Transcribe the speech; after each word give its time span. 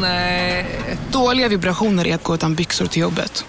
Nej. 0.00 0.66
Dåliga 1.12 1.48
vibrationer 1.48 2.06
är 2.06 2.14
att 2.14 2.22
gå 2.22 2.34
utan 2.34 2.54
byxor 2.54 2.86
till 2.86 3.02
jobbet. 3.02 3.44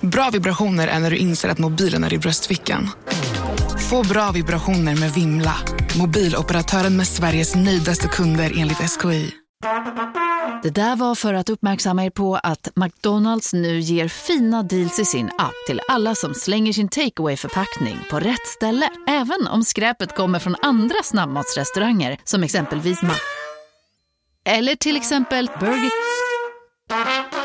Bra 0.00 0.30
vibrationer 0.32 0.88
är 0.88 0.98
när 0.98 1.10
du 1.10 1.16
inser 1.16 1.48
att 1.48 1.58
mobilen 1.58 2.04
är 2.04 2.12
i 2.12 2.18
bröstfickan. 2.18 2.90
Få 3.90 4.02
bra 4.02 4.30
vibrationer 4.30 4.96
med 4.96 5.12
Vimla. 5.12 5.54
Mobiloperatören 5.98 6.96
med 6.96 7.06
Sveriges 7.06 7.54
nöjdaste 7.54 8.08
kunder 8.08 8.52
enligt 8.56 8.78
SKI. 8.90 9.32
Det 10.62 10.70
där 10.70 10.96
var 10.96 11.14
för 11.14 11.34
att 11.34 11.48
uppmärksamma 11.48 12.04
er 12.04 12.10
på 12.10 12.36
att 12.36 12.68
McDonalds 12.76 13.52
nu 13.52 13.80
ger 13.80 14.08
fina 14.08 14.62
deals 14.62 14.98
i 14.98 15.04
sin 15.04 15.26
app 15.38 15.54
till 15.66 15.80
alla 15.88 16.14
som 16.14 16.34
slänger 16.34 16.72
sin 16.72 16.88
takeaway 16.88 17.36
förpackning 17.36 17.98
på 18.10 18.20
rätt 18.20 18.46
ställe. 18.46 18.88
Även 19.08 19.46
om 19.46 19.64
skräpet 19.64 20.16
kommer 20.16 20.38
från 20.38 20.56
andra 20.62 21.02
snabbmatsrestauranger 21.04 22.18
som 22.24 22.42
exempelvis 22.42 23.02
Ma... 23.02 23.14
Eller 24.48 24.74
till 24.74 24.96
exempel 24.96 25.50
Burger... 25.60 27.37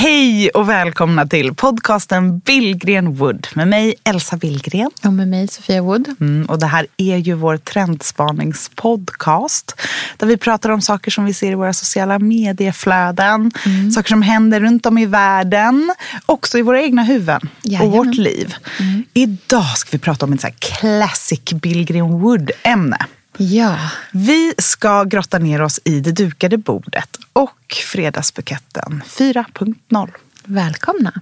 Hej 0.00 0.50
och 0.50 0.68
välkomna 0.68 1.26
till 1.26 1.54
podcasten 1.54 2.38
Billgren 2.38 3.14
Wood 3.14 3.48
med 3.54 3.68
mig 3.68 3.94
Elsa 4.04 4.36
Billgren. 4.36 4.90
Och 5.04 5.12
med 5.12 5.28
mig 5.28 5.48
Sofia 5.48 5.82
Wood. 5.82 6.14
Mm, 6.20 6.46
och 6.46 6.58
det 6.58 6.66
här 6.66 6.86
är 6.96 7.16
ju 7.16 7.34
vår 7.34 7.56
trendspaningspodcast 7.56 9.80
där 10.16 10.26
vi 10.26 10.36
pratar 10.36 10.70
om 10.70 10.80
saker 10.80 11.10
som 11.10 11.24
vi 11.24 11.34
ser 11.34 11.52
i 11.52 11.54
våra 11.54 11.72
sociala 11.72 12.18
medieflöden, 12.18 13.50
mm. 13.66 13.90
saker 13.90 14.08
som 14.08 14.22
händer 14.22 14.60
runt 14.60 14.86
om 14.86 14.98
i 14.98 15.06
världen, 15.06 15.94
också 16.26 16.58
i 16.58 16.62
våra 16.62 16.82
egna 16.82 17.02
huvuden 17.02 17.48
Jajamän. 17.62 17.88
och 17.88 17.94
vårt 17.96 18.14
liv. 18.14 18.54
Mm. 18.80 19.04
Idag 19.14 19.78
ska 19.78 19.88
vi 19.92 19.98
prata 19.98 20.26
om 20.26 20.32
ett 20.32 20.40
så 20.40 20.46
här 20.46 20.54
classic 20.58 21.52
Billgren 21.52 22.20
Wood-ämne. 22.20 22.98
Ja. 23.40 23.78
Vi 24.12 24.54
ska 24.58 25.04
grotta 25.04 25.38
ner 25.38 25.62
oss 25.62 25.80
i 25.84 26.00
det 26.00 26.12
dukade 26.12 26.58
bordet 26.58 27.08
och 27.32 27.74
Fredagsbuketten 27.86 29.02
4.0. 29.06 30.10
Välkomna! 30.44 31.12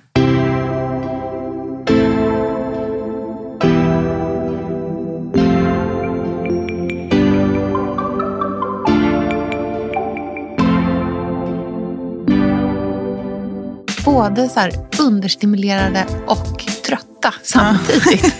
Både 14.04 14.48
så 14.48 14.60
understimulerade 15.02 16.06
och 16.26 16.75
trötta 16.86 17.34
samtidigt. 17.42 18.34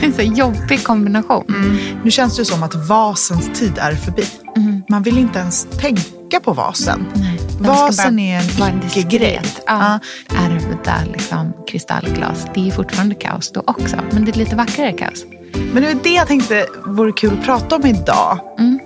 en 0.02 0.12
så 0.12 0.22
jobbig 0.22 0.84
kombination. 0.84 1.44
Mm. 1.48 1.76
Nu 2.04 2.10
känns 2.10 2.36
det 2.36 2.44
som 2.44 2.62
att 2.62 2.74
vasens 2.74 3.60
tid 3.60 3.78
är 3.78 3.94
förbi. 3.94 4.26
Mm. 4.56 4.82
Man 4.88 5.02
vill 5.02 5.18
inte 5.18 5.38
ens 5.38 5.66
tänka 5.80 6.40
på 6.40 6.52
vasen. 6.52 7.06
Nej, 7.14 7.40
vasen 7.58 8.18
är 8.18 8.38
en 8.38 8.82
icke-grej. 8.86 9.42
Ja. 9.66 10.00
Ja. 10.28 10.36
Ärvda 10.36 11.12
liksom, 11.12 11.52
kristallglas. 11.68 12.46
Det 12.54 12.68
är 12.68 12.70
fortfarande 12.70 13.14
kaos 13.14 13.52
då 13.52 13.62
också. 13.66 13.96
Men 14.10 14.24
det 14.24 14.30
är 14.30 14.38
lite 14.38 14.56
vackrare 14.56 14.92
kaos. 14.92 15.24
Men 15.72 15.82
det 15.82 15.90
är 15.90 15.98
det 16.02 16.14
jag 16.14 16.26
tänkte 16.26 16.66
vore 16.86 17.12
kul 17.12 17.38
att 17.38 17.44
prata 17.44 17.76
om 17.76 17.86
idag. 17.86 18.38
Mm. 18.58 18.78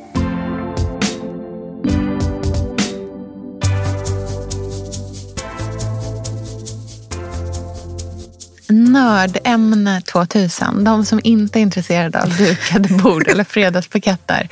Nördämne 8.92 10.00
2000. 10.00 10.84
De 10.84 11.04
som 11.04 11.20
inte 11.24 11.58
är 11.58 11.60
intresserade 11.60 12.22
av 12.22 12.36
dukade 12.36 12.88
bord 12.88 13.28
eller 13.28 13.44
fredagspaketter 13.44 14.48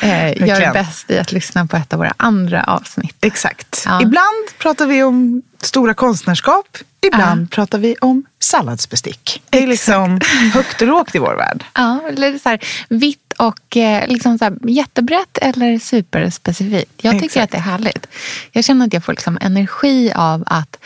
eh, 0.00 0.46
gör 0.48 0.72
bäst 0.72 1.10
i 1.10 1.18
att 1.18 1.32
lyssna 1.32 1.66
på 1.66 1.76
ett 1.76 1.92
av 1.92 1.98
våra 1.98 2.14
andra 2.16 2.64
avsnitt. 2.64 3.16
Exakt. 3.20 3.82
Ja. 3.86 4.02
Ibland 4.02 4.46
pratar 4.58 4.86
vi 4.86 5.02
om 5.02 5.42
stora 5.60 5.94
konstnärskap. 5.94 6.78
Ibland 7.00 7.42
ja. 7.42 7.46
pratar 7.50 7.78
vi 7.78 7.96
om 8.00 8.24
salladsbestick. 8.38 9.42
Det 9.50 9.62
är 9.62 9.66
liksom 9.66 10.20
högt 10.54 10.82
och 10.82 10.88
lågt 10.88 11.14
i 11.14 11.18
vår 11.18 11.34
värld. 11.34 11.64
Ja, 11.74 12.00
eller 12.08 12.38
så 12.38 12.48
här, 12.48 12.60
vitt 12.88 13.32
och 13.38 13.76
eh, 13.76 14.08
liksom 14.08 14.38
så 14.38 14.44
här, 14.44 14.58
jättebrett 14.62 15.38
eller 15.38 15.78
superspecifikt. 15.78 16.92
Jag 16.96 17.12
tycker 17.12 17.26
Exakt. 17.26 17.44
att 17.44 17.50
det 17.50 17.56
är 17.56 17.72
härligt. 17.72 18.06
Jag 18.52 18.64
känner 18.64 18.86
att 18.86 18.92
jag 18.92 19.04
får 19.04 19.12
liksom 19.12 19.38
energi 19.40 20.12
av 20.14 20.44
att 20.46 20.78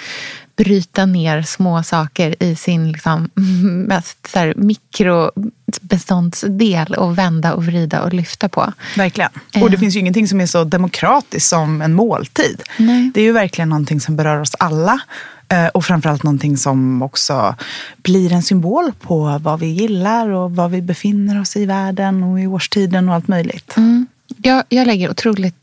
bryta 0.65 1.07
ner 1.07 1.43
små 1.43 1.83
saker 1.83 2.43
i 2.43 2.57
sin 2.57 2.93
liksom, 2.93 3.31
mest 3.89 4.27
så 4.27 4.39
här, 4.39 4.55
mikrobeståndsdel 4.57 6.95
och 6.95 7.19
vända 7.19 7.55
och 7.55 7.65
vrida 7.65 8.03
och 8.03 8.13
lyfta 8.13 8.49
på. 8.49 8.73
Verkligen. 8.97 9.31
Och 9.61 9.71
det 9.71 9.77
eh. 9.77 9.81
finns 9.81 9.97
ju 9.97 10.01
ingenting 10.01 10.29
som 10.29 10.41
är 10.41 10.47
så 10.47 10.65
demokratiskt 10.65 11.49
som 11.49 11.83
en 11.83 11.95
måltid. 11.95 12.63
Nej. 12.77 13.11
Det 13.15 13.21
är 13.21 13.25
ju 13.25 13.33
verkligen 13.33 13.69
någonting 13.69 14.01
som 14.01 14.17
berör 14.17 14.41
oss 14.41 14.55
alla. 14.59 15.01
Eh, 15.49 15.67
och 15.67 15.85
framförallt 15.85 16.23
någonting 16.23 16.57
som 16.57 17.03
också 17.03 17.55
blir 17.97 18.33
en 18.33 18.43
symbol 18.43 18.93
på 19.01 19.39
vad 19.43 19.61
vi 19.61 19.67
gillar 19.67 20.29
och 20.29 20.57
vad 20.57 20.71
vi 20.71 20.83
befinner 20.83 21.41
oss 21.41 21.57
i 21.57 21.67
världen 21.67 22.23
och 22.23 22.41
i 22.41 22.47
årstiden 22.47 23.09
och 23.09 23.15
allt 23.15 23.29
möjligt. 23.29 23.77
Mm. 23.77 24.07
Jag, 24.37 24.65
jag 24.69 24.87
lägger 24.87 25.11
otroligt 25.11 25.60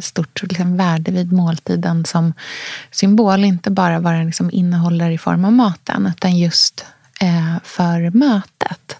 stort 0.00 0.42
liksom, 0.42 0.76
värde 0.76 1.10
vid 1.10 1.32
måltiden 1.32 2.04
som 2.04 2.32
symbol. 2.90 3.44
Inte 3.44 3.70
bara 3.70 3.98
vad 3.98 4.12
den 4.12 4.26
liksom 4.26 4.50
innehåller 4.50 5.10
i 5.10 5.18
form 5.18 5.44
av 5.44 5.52
maten 5.52 6.06
utan 6.16 6.38
just 6.38 6.84
eh, 7.20 7.56
för 7.64 8.10
mötet. 8.10 8.96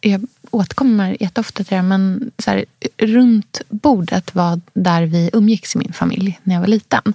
Jag 0.00 0.26
återkommer 0.50 1.16
jätteofta 1.20 1.64
till 1.64 1.76
det, 1.76 1.82
men 1.82 2.30
så 2.38 2.50
här, 2.50 2.64
runt 2.98 3.60
bordet 3.68 4.34
var 4.34 4.60
där 4.72 5.02
vi 5.02 5.30
umgicks 5.32 5.74
i 5.74 5.78
min 5.78 5.92
familj 5.92 6.40
när 6.42 6.54
jag 6.54 6.60
var 6.60 6.68
liten. 6.68 7.14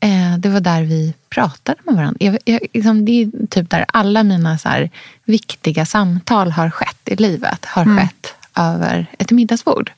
Eh, 0.00 0.38
det 0.38 0.48
var 0.48 0.60
där 0.60 0.82
vi 0.82 1.14
pratade 1.28 1.80
med 1.84 1.94
varandra. 1.94 2.16
Jag, 2.20 2.38
jag, 2.44 2.60
liksom, 2.72 3.04
det 3.04 3.12
är 3.12 3.46
typ 3.46 3.70
där 3.70 3.84
alla 3.88 4.22
mina 4.22 4.58
så 4.58 4.68
här, 4.68 4.90
viktiga 5.24 5.86
samtal 5.86 6.50
har 6.50 6.70
skett 6.70 7.00
i 7.04 7.16
livet. 7.16 7.64
Har 7.64 7.82
mm. 7.82 7.98
skett 7.98 8.34
över 8.56 9.06
ett 9.18 9.30
middagsbord. 9.30 9.92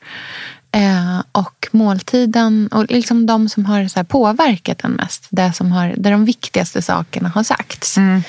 Eh, 0.75 1.23
och 1.33 1.69
måltiden 1.71 2.69
och 2.73 2.91
liksom 2.91 3.27
de 3.27 3.49
som 3.49 3.67
har 3.67 3.89
så 3.89 4.05
påverkat 4.05 4.79
den 4.79 4.93
mest. 4.93 5.27
Det 5.31 5.53
som 5.53 5.73
har, 5.73 5.95
där 5.97 6.11
de 6.11 6.25
viktigaste 6.25 6.83
sakerna 6.83 7.29
har 7.29 7.43
sagts. 7.43 7.97
Mm. 7.97 8.23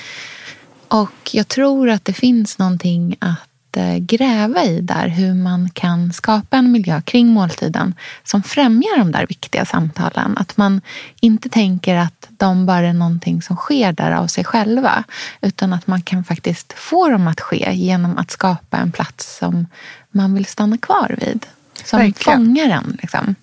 Och 0.87 1.29
jag 1.31 1.47
tror 1.47 1.89
att 1.89 2.05
det 2.05 2.13
finns 2.13 2.57
någonting 2.57 3.15
att 3.19 3.77
eh, 3.77 3.97
gräva 3.97 4.63
i 4.63 4.81
där. 4.81 5.07
Hur 5.07 5.33
man 5.33 5.69
kan 5.69 6.13
skapa 6.13 6.57
en 6.57 6.71
miljö 6.71 7.01
kring 7.01 7.27
måltiden 7.27 7.95
som 8.23 8.43
främjar 8.43 8.97
de 8.97 9.11
där 9.11 9.25
viktiga 9.27 9.65
samtalen. 9.65 10.37
Att 10.37 10.57
man 10.57 10.81
inte 11.19 11.49
tänker 11.49 11.95
att 11.95 12.27
de 12.29 12.65
bara 12.65 12.87
är 12.87 12.93
någonting 12.93 13.41
som 13.41 13.55
sker 13.55 13.91
där 13.91 14.11
av 14.11 14.27
sig 14.27 14.43
själva. 14.43 15.03
Utan 15.41 15.73
att 15.73 15.87
man 15.87 16.01
kan 16.01 16.23
faktiskt 16.23 16.73
få 16.73 17.09
dem 17.09 17.27
att 17.27 17.41
ske 17.41 17.73
genom 17.73 18.17
att 18.17 18.31
skapa 18.31 18.77
en 18.77 18.91
plats 18.91 19.37
som 19.37 19.67
man 20.11 20.33
vill 20.33 20.45
stanna 20.45 20.77
kvar 20.77 21.15
vid 21.19 21.45
som 21.85 21.99
Verkligen. 21.99 22.39
fångar 22.39 22.69
en. 22.69 22.97
Liksom. 23.01 23.35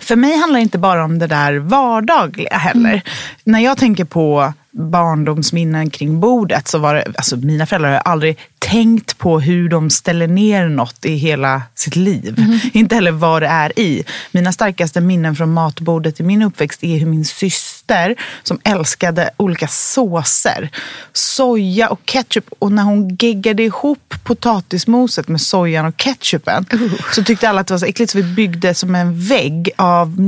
För 0.00 0.16
mig 0.16 0.36
handlar 0.38 0.58
det 0.58 0.62
inte 0.62 0.78
bara 0.78 1.04
om 1.04 1.18
det 1.18 1.26
där 1.26 1.54
vardagliga 1.56 2.56
heller. 2.56 2.90
Mm. 2.90 3.00
När 3.44 3.60
jag 3.60 3.78
tänker 3.78 4.04
på 4.04 4.52
barndomsminnen 4.74 5.90
kring 5.90 6.20
bordet 6.20 6.68
så 6.68 6.78
var 6.78 6.94
det, 6.94 7.04
alltså 7.16 7.36
mina 7.36 7.66
föräldrar 7.66 7.90
har 7.90 7.98
aldrig 7.98 8.38
tänkt 8.58 9.18
på 9.18 9.40
hur 9.40 9.68
de 9.68 9.90
ställer 9.90 10.26
ner 10.28 10.68
något 10.68 11.04
i 11.04 11.14
hela 11.14 11.62
sitt 11.74 11.96
liv. 11.96 12.34
Mm. 12.38 12.58
Inte 12.72 12.94
heller 12.94 13.10
vad 13.10 13.42
det 13.42 13.46
är 13.46 13.78
i. 13.78 14.04
Mina 14.32 14.52
starkaste 14.52 15.00
minnen 15.00 15.36
från 15.36 15.52
matbordet 15.52 16.20
i 16.20 16.22
min 16.22 16.42
uppväxt 16.42 16.84
är 16.84 16.98
hur 16.98 17.06
min 17.06 17.24
syster, 17.24 18.16
som 18.42 18.58
älskade 18.64 19.30
olika 19.36 19.68
såser, 19.68 20.70
soja 21.12 21.88
och 21.88 22.00
ketchup. 22.04 22.46
Och 22.58 22.72
när 22.72 22.82
hon 22.82 23.16
geggade 23.16 23.62
ihop 23.62 24.14
potatismoset 24.24 25.28
med 25.28 25.40
sojan 25.40 25.86
och 25.86 25.96
ketchupen 25.96 26.66
uh. 26.74 26.92
så 27.12 27.24
tyckte 27.24 27.48
alla 27.48 27.60
att 27.60 27.66
det 27.66 27.74
var 27.74 27.78
så 27.78 27.86
äckligt 27.86 28.12
så 28.12 28.18
vi 28.18 28.24
byggde 28.24 28.74
som 28.74 28.94
en 28.94 29.20
vägg 29.20 29.70
av 29.76 30.20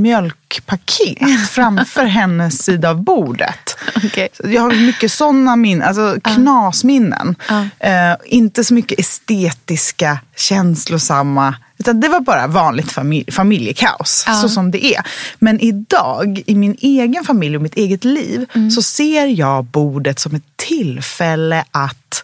mjölkpaket 0.47 1.49
framför 1.49 2.05
hennes 2.05 2.63
sida 2.63 2.89
av 2.89 3.03
bordet. 3.03 3.77
Okay. 3.95 4.29
Jag 4.43 4.61
har 4.61 4.85
mycket 4.85 5.11
sådana 5.11 5.55
minnen, 5.55 5.87
alltså 5.87 6.17
knasminnen. 6.23 7.35
Uh. 7.51 7.61
Uh, 7.61 8.17
inte 8.25 8.63
så 8.63 8.73
mycket 8.73 8.99
estetiska, 8.99 10.19
känslosamma 10.35 11.55
utan 11.77 11.99
det 11.99 12.07
var 12.07 12.19
bara 12.19 12.47
vanligt 12.47 12.91
familj, 12.91 13.31
familjekaos, 13.31 14.23
ja. 14.27 14.33
så 14.33 14.49
som 14.49 14.71
det 14.71 14.85
är. 14.85 15.07
Men 15.39 15.59
idag, 15.59 16.43
i 16.45 16.55
min 16.55 16.75
egen 16.79 17.23
familj 17.23 17.55
och 17.55 17.61
mitt 17.61 17.75
eget 17.75 18.03
liv, 18.03 18.45
mm. 18.53 18.71
så 18.71 18.81
ser 18.81 19.25
jag 19.25 19.65
bordet 19.65 20.19
som 20.19 20.35
ett 20.35 20.43
tillfälle 20.55 21.65
att 21.71 22.23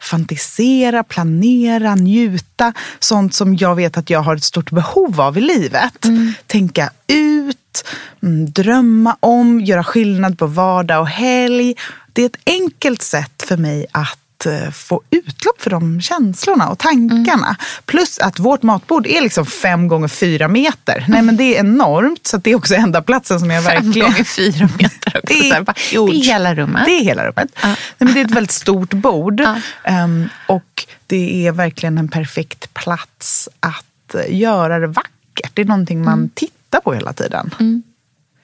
fantisera, 0.00 1.04
planera, 1.04 1.94
njuta. 1.94 2.72
Sånt 2.98 3.34
som 3.34 3.56
jag 3.56 3.74
vet 3.74 3.96
att 3.96 4.10
jag 4.10 4.20
har 4.20 4.36
ett 4.36 4.44
stort 4.44 4.70
behov 4.70 5.20
av 5.20 5.38
i 5.38 5.40
livet. 5.40 6.04
Mm. 6.04 6.32
Tänka 6.46 6.90
ut, 7.06 7.84
mm, 8.22 8.50
drömma 8.50 9.16
om, 9.20 9.60
göra 9.60 9.84
skillnad 9.84 10.38
på 10.38 10.46
vardag 10.46 11.00
och 11.00 11.08
helg. 11.08 11.74
Det 12.12 12.22
är 12.22 12.26
ett 12.26 12.40
enkelt 12.46 13.02
sätt 13.02 13.42
för 13.46 13.56
mig 13.56 13.86
att 13.92 14.18
att 14.40 14.46
eh, 14.46 14.70
få 14.70 15.02
utlopp 15.10 15.62
för 15.62 15.70
de 15.70 16.00
känslorna 16.00 16.68
och 16.68 16.78
tankarna. 16.78 17.46
Mm. 17.46 17.56
Plus 17.84 18.18
att 18.18 18.38
vårt 18.38 18.62
matbord 18.62 19.06
är 19.06 19.20
liksom 19.20 19.46
fem 19.46 19.88
gånger 19.88 20.08
fyra 20.08 20.48
meter. 20.48 21.04
Nej 21.08 21.22
men 21.22 21.36
det 21.36 21.56
är 21.56 21.60
enormt 21.60 22.26
så 22.26 22.36
det 22.36 22.50
är 22.50 22.56
också 22.56 22.74
enda 22.74 23.02
platsen 23.02 23.40
som 23.40 23.50
jag 23.50 23.62
verkligen... 23.62 23.92
Fem 23.92 24.02
gånger 24.02 24.24
fyra 24.24 24.68
meter 24.78 25.16
också. 25.16 25.20
Det 25.40 25.50
är, 25.50 25.64
det 25.90 26.12
är 26.12 26.24
hela 26.24 26.54
rummet. 26.54 26.82
Det 26.86 26.90
är 26.90 27.04
hela 27.04 27.26
rummet. 27.26 27.48
Ja. 27.62 27.68
Nej, 27.68 27.76
men 27.98 28.14
det 28.14 28.20
är 28.20 28.24
ett 28.24 28.30
väldigt 28.30 28.50
stort 28.50 28.94
bord. 28.94 29.40
Ja. 29.40 30.04
Um, 30.04 30.28
och 30.46 30.86
det 31.06 31.46
är 31.46 31.52
verkligen 31.52 31.98
en 31.98 32.08
perfekt 32.08 32.74
plats 32.74 33.48
att 33.60 34.14
eh, 34.14 34.38
göra 34.38 34.78
det 34.78 34.86
vackert. 34.86 35.50
Det 35.54 35.62
är 35.62 35.66
någonting 35.66 36.04
man 36.04 36.18
mm. 36.18 36.30
tittar 36.34 36.80
på 36.80 36.94
hela 36.94 37.12
tiden. 37.12 37.54
Mm. 37.60 37.82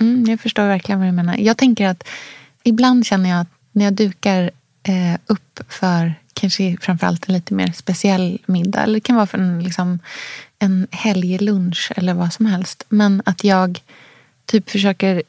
Mm, 0.00 0.24
jag 0.24 0.40
förstår 0.40 0.62
verkligen 0.62 0.98
vad 0.98 1.08
du 1.08 1.12
menar. 1.12 1.36
Jag 1.36 1.56
tänker 1.56 1.88
att 1.88 2.08
ibland 2.62 3.06
känner 3.06 3.30
jag 3.30 3.40
att 3.40 3.48
när 3.72 3.84
jag 3.84 3.94
dukar 3.94 4.50
eh, 4.88 5.18
upp 5.26 5.60
för 5.68 6.14
kanske 6.32 6.76
framförallt 6.80 7.28
en 7.28 7.34
lite 7.34 7.54
mer 7.54 7.72
speciell 7.72 8.38
middag. 8.46 8.82
Eller 8.82 8.94
det 8.94 9.00
kan 9.00 9.16
vara 9.16 9.26
för 9.26 9.38
en, 9.38 9.64
liksom, 9.64 9.98
en 10.58 10.86
helglunch 10.90 11.92
eller 11.96 12.14
vad 12.14 12.32
som 12.32 12.46
helst. 12.46 12.84
Men 12.88 13.22
att 13.24 13.44
jag 13.44 13.80
typ 14.46 14.70
försöker 14.70 15.22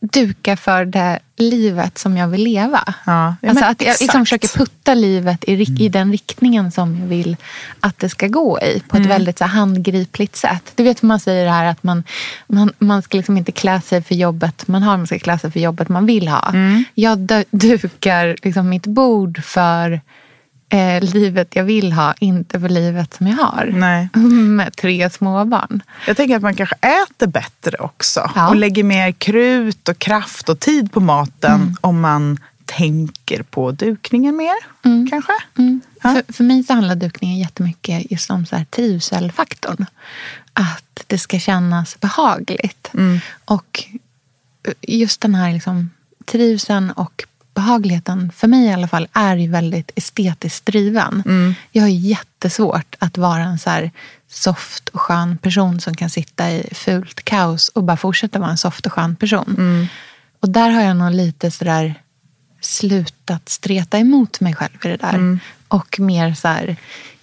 duka 0.00 0.56
för 0.56 0.84
det 0.84 1.18
livet 1.36 1.98
som 1.98 2.16
jag 2.16 2.28
vill 2.28 2.44
leva. 2.44 2.94
Ja, 3.06 3.36
alltså 3.42 3.64
att 3.64 3.82
jag 3.82 3.96
liksom 4.00 4.24
försöker 4.24 4.48
putta 4.48 4.94
livet 4.94 5.44
i, 5.46 5.54
mm. 5.54 5.76
i 5.78 5.88
den 5.88 6.12
riktningen 6.12 6.70
som 6.70 7.00
jag 7.00 7.06
vill 7.06 7.36
att 7.80 7.98
det 7.98 8.08
ska 8.08 8.26
gå 8.26 8.60
i. 8.60 8.80
På 8.80 8.96
ett 8.96 9.04
mm. 9.04 9.08
väldigt 9.08 9.38
så 9.38 9.44
handgripligt 9.44 10.36
sätt. 10.36 10.72
Du 10.74 10.82
vet 10.82 11.02
hur 11.02 11.06
man 11.06 11.20
säger 11.20 11.44
det 11.44 11.50
här 11.50 11.64
att 11.64 11.82
man, 11.82 12.04
man, 12.46 12.72
man 12.78 13.02
ska 13.02 13.16
liksom 13.16 13.36
inte 13.36 13.52
klä 13.52 13.80
sig 13.80 14.02
för 14.02 14.14
jobbet 14.14 14.68
man 14.68 14.82
har. 14.82 14.96
Man 14.96 15.06
ska 15.06 15.18
klä 15.18 15.38
sig 15.38 15.50
för 15.50 15.60
jobbet 15.60 15.88
man 15.88 16.06
vill 16.06 16.28
ha. 16.28 16.48
Mm. 16.48 16.84
Jag 16.94 17.44
dukar 17.50 18.36
liksom 18.42 18.68
mitt 18.68 18.86
bord 18.86 19.44
för 19.44 20.00
eh, 20.68 21.02
livet 21.02 21.56
jag 21.56 21.64
vill 21.64 21.92
ha, 21.92 22.14
inte 22.18 22.60
för 22.60 22.68
livet 22.68 23.14
som 23.14 23.26
jag 23.26 23.36
har. 23.36 23.70
Nej. 23.72 24.08
Med 24.32 24.76
tre 24.76 25.10
små 25.10 25.44
barn. 25.44 25.82
Jag 26.06 26.16
tänker 26.16 26.36
att 26.36 26.42
man 26.42 26.54
kanske 26.54 26.76
äter 26.80 27.26
bättre 27.26 27.76
också. 27.78 28.30
Ja. 28.34 28.48
Och 28.48 28.56
lägger 28.56 28.84
mer 28.84 29.12
krut 29.12 29.88
och 29.88 29.98
kraft 29.98 30.48
och 30.48 30.60
tid 30.60 30.92
på 30.92 31.00
maten 31.00 31.54
mm. 31.54 31.76
om 31.80 32.00
man 32.00 32.38
tänker 32.64 33.42
på 33.42 33.70
dukningen 33.70 34.36
mer. 34.36 34.56
Mm. 34.84 35.10
Kanske? 35.10 35.32
Mm. 35.58 35.80
Ja. 36.02 36.12
För, 36.12 36.32
för 36.32 36.44
mig 36.44 36.64
så 36.64 36.72
handlar 36.72 36.94
dukningen 36.94 37.38
jättemycket 37.38 38.10
just 38.10 38.30
om 38.30 38.46
så 38.46 38.56
här 38.56 38.64
trivselfaktorn. 38.64 39.86
Att 40.52 41.04
det 41.06 41.18
ska 41.18 41.38
kännas 41.38 42.00
behagligt. 42.00 42.90
Mm. 42.94 43.20
Och 43.44 43.84
just 44.82 45.20
den 45.20 45.34
här 45.34 45.52
liksom, 45.52 45.90
trivseln 46.24 46.90
och 46.90 47.24
behagligheten, 47.58 48.32
för 48.32 48.48
mig 48.48 48.66
i 48.66 48.72
alla 48.72 48.88
fall, 48.88 49.08
är 49.12 49.36
ju 49.36 49.50
väldigt 49.50 49.90
estetiskt 49.96 50.66
driven. 50.66 51.22
Mm. 51.26 51.54
Jag 51.72 51.82
har 51.82 51.88
jättesvårt 51.88 52.94
att 52.98 53.18
vara 53.18 53.42
en 53.42 53.58
så 53.58 53.70
här 53.70 53.90
soft 54.28 54.88
och 54.88 55.00
skön 55.00 55.38
person 55.38 55.80
som 55.80 55.94
kan 55.94 56.10
sitta 56.10 56.50
i 56.50 56.68
fult 56.72 57.24
kaos 57.24 57.68
och 57.68 57.82
bara 57.82 57.96
fortsätta 57.96 58.38
vara 58.38 58.50
en 58.50 58.58
soft 58.58 58.86
och 58.86 58.92
skön 58.92 59.16
person. 59.16 59.54
Mm. 59.58 59.86
Och 60.40 60.48
där 60.48 60.70
har 60.70 60.82
jag 60.82 60.96
nog 60.96 61.10
lite 61.10 61.50
sådär 61.50 61.94
slutat 62.60 63.48
streta 63.48 63.98
emot 63.98 64.40
mig 64.40 64.54
själv 64.54 64.78
i 64.84 64.88
det 64.88 64.96
där. 64.96 65.14
Mm. 65.14 65.40
Och 65.68 66.00
mer 66.00 66.34
så 66.34 66.48
här, 66.48 66.76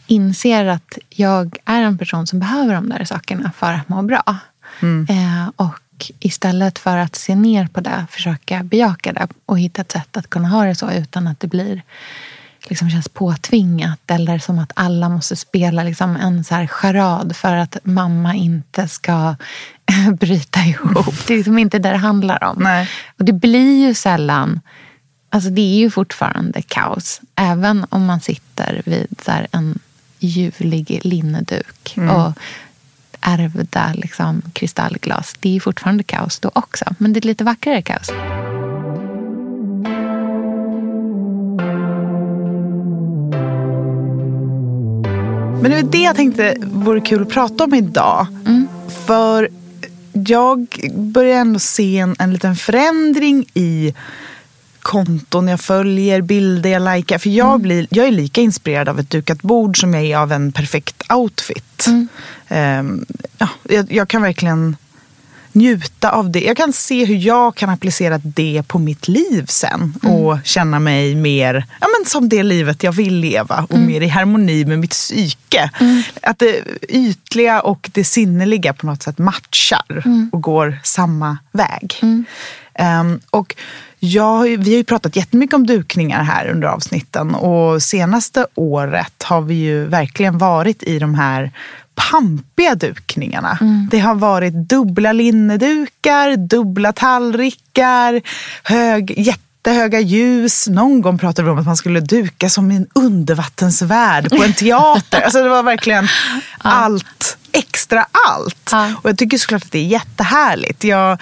inser 0.08 0.66
att 0.66 0.98
jag 1.10 1.58
är 1.66 1.82
en 1.82 1.98
person 1.98 2.28
som 2.28 2.40
behöver 2.40 2.76
de 2.76 2.90
där 2.90 3.06
sakerna 3.06 3.52
för 3.58 3.74
att 3.74 3.90
må 3.90 4.02
bra. 4.02 4.38
Mm. 4.82 5.08
Eh, 5.10 5.50
och 5.56 5.80
istället 6.20 6.80
för 6.80 6.98
att 6.98 7.16
se 7.16 7.36
ner 7.36 7.68
på 7.68 7.82
det, 7.82 8.06
försöka 8.10 8.64
bejaka 8.64 9.14
det 9.14 9.28
och 9.46 9.60
hitta 9.60 9.82
ett 9.82 9.92
sätt 9.92 10.18
att 10.18 10.30
kunna 10.30 10.48
ha 10.48 10.66
det 10.66 10.76
så 10.76 10.92
utan 10.92 11.28
att 11.28 11.40
det 11.40 11.48
blir 11.48 11.82
liksom 12.68 12.90
känns 12.90 13.10
påtvingat 13.10 14.00
eller 14.08 14.40
som 14.40 14.60
att 14.60 14.72
alla 14.76 15.10
måste 15.10 15.36
spela 15.36 15.84
liksom 15.84 16.16
en 16.16 16.44
så 16.44 16.56
här 16.56 16.68
charad 16.68 17.36
för 17.36 17.56
att 17.56 17.78
mamma 17.84 18.36
inte 18.36 18.88
ska 18.88 19.36
bryta 20.20 20.60
ihop. 20.60 21.28
Det 21.28 21.34
är 21.34 21.38
liksom 21.38 21.58
inte 21.58 21.80
det 21.80 21.90
det 21.90 21.98
handlar 21.98 22.44
om. 22.44 22.58
Nej. 22.60 22.90
Och 23.18 23.26
det 23.26 23.34
blir 23.34 23.88
ju 23.88 23.94
sällan 23.94 24.62
Alltså 25.30 25.50
det 25.50 25.62
är 25.62 25.78
ju 25.78 25.90
fortfarande 25.92 26.62
kaos. 26.62 27.22
Även 27.36 27.86
om 27.90 28.06
man 28.06 28.22
sitter 28.22 28.82
vid 28.86 29.22
så 29.26 29.32
en 29.52 29.80
ljuvlig 30.20 31.00
linneduk 31.04 31.94
mm. 31.98 32.10
och 32.10 32.34
ärvda 33.26 33.94
liksom, 33.94 34.42
kristallglas. 34.54 35.36
Det 35.40 35.56
är 35.56 35.60
fortfarande 35.60 36.04
kaos 36.04 36.40
då 36.40 36.52
också, 36.56 36.86
men 36.98 37.14
det 37.14 37.20
är 37.20 37.28
lite 37.28 37.44
vackrare 37.44 37.82
kaos. 37.82 38.12
Men 45.62 45.72
det 45.72 45.78
är 45.80 45.84
det 45.84 46.04
jag 46.04 46.16
tänkte 46.16 46.56
vore 46.60 47.02
kul 47.02 47.22
att 47.22 47.30
prata 47.30 47.64
om 47.64 47.74
idag. 47.74 48.28
Mm. 48.46 48.68
För 49.06 49.50
jag 50.14 50.68
börjar 50.96 51.40
ändå 51.40 51.60
se 51.60 51.98
en, 51.98 52.16
en 52.20 52.34
liten 52.34 52.56
förändring 52.56 53.46
i 53.54 53.94
konton 54.86 55.48
jag 55.48 55.60
följer, 55.60 56.22
bilder 56.22 56.70
jag 56.70 56.96
likar. 56.96 57.18
För 57.18 57.30
jag, 57.30 57.50
mm. 57.50 57.62
blir, 57.62 57.88
jag 57.90 58.08
är 58.08 58.12
lika 58.12 58.42
inspirerad 58.42 58.90
av 58.90 59.00
ett 59.00 59.10
dukat 59.10 59.42
bord 59.42 59.80
som 59.80 59.94
jag 59.94 60.04
är 60.04 60.18
av 60.18 60.32
en 60.32 60.52
perfekt 60.52 61.04
outfit. 61.14 61.86
Um, 62.50 63.06
ja, 63.38 63.50
jag, 63.64 63.92
jag, 63.92 64.08
kan 64.08 64.22
verkligen 64.22 64.76
njuta 65.52 66.10
av 66.12 66.32
det. 66.32 66.40
Jag 66.40 66.58
kan 66.58 66.74
se 66.74 67.06
hur 67.06 67.16
jag 67.16 67.56
kan 67.56 67.70
applicera 67.70 68.18
det 68.18 68.64
på 68.68 68.80
mitt 68.80 69.08
liv 69.08 69.46
sen 69.48 69.94
mm. 70.04 70.16
och 70.16 70.38
känna 70.44 70.80
mig 70.80 71.16
mer 71.16 71.66
ja, 71.82 71.88
men 72.00 72.10
som 72.10 72.30
det 72.30 72.44
livet 72.44 72.84
jag 72.84 72.92
vill 72.92 73.16
leva 73.16 73.66
och 73.70 73.76
mm. 73.76 73.88
mer 73.88 74.02
i 74.02 74.08
harmoni 74.08 74.66
med 74.66 74.80
mitt 74.80 74.92
psyke. 74.92 75.72
Mm. 75.80 76.04
Att 76.22 76.40
det 76.40 76.64
ytliga 76.90 77.62
och 77.62 77.90
det 77.94 78.04
sinneliga 78.04 78.74
på 78.74 78.86
något 78.86 79.04
sätt 79.04 79.18
matchar 79.18 80.04
mm. 80.06 80.30
och 80.34 80.42
går 80.42 80.80
samma 80.84 81.38
väg. 81.52 82.00
Um, 82.80 83.20
och 83.30 83.56
jag, 84.00 84.44
vi 84.44 84.72
har 84.72 84.78
ju 84.78 84.84
pratat 84.84 85.16
jättemycket 85.16 85.54
om 85.54 85.68
dukningar 85.68 86.24
här 86.24 86.48
under 86.48 86.68
avsnitten 86.68 87.36
och 87.36 87.84
senaste 87.84 88.48
året 88.56 89.24
har 89.24 89.42
vi 89.42 89.56
ju 89.56 89.86
verkligen 89.86 90.38
varit 90.38 90.84
i 90.84 91.00
de 91.00 91.16
här 91.16 91.52
pampiga 91.96 92.76
dukningarna. 92.76 93.58
Mm. 93.62 93.88
Det 93.92 94.00
har 94.00 94.16
varit 94.16 94.54
dubbla 94.54 95.14
linnedukar, 95.14 96.38
dubbla 96.38 96.94
tallrikar, 96.94 98.22
hög, 98.64 99.20
jättehöga 99.20 100.00
ljus. 100.00 100.68
Någon 100.68 101.02
gång 101.02 101.18
pratade 101.18 101.46
vi 101.46 101.52
om 101.52 101.60
att 101.60 101.66
man 101.66 101.78
skulle 101.78 102.00
duka 102.00 102.50
som 102.50 102.72
i 102.72 102.76
en 102.76 102.88
undervattensvärld 102.96 104.30
på 104.30 104.44
en 104.44 104.54
teater. 104.58 105.22
alltså 105.22 105.44
det 105.44 105.50
var 105.50 105.64
verkligen 105.64 106.08
ja. 106.64 106.70
allt, 106.70 107.38
extra 107.52 108.06
allt. 108.28 108.70
Ja. 108.72 108.94
Och 109.02 109.10
jag 109.10 109.18
tycker 109.18 109.38
såklart 109.38 109.64
att 109.64 109.72
det 109.72 109.80
är 109.80 109.88
jättehärligt. 109.88 110.84
Jag, 110.84 111.22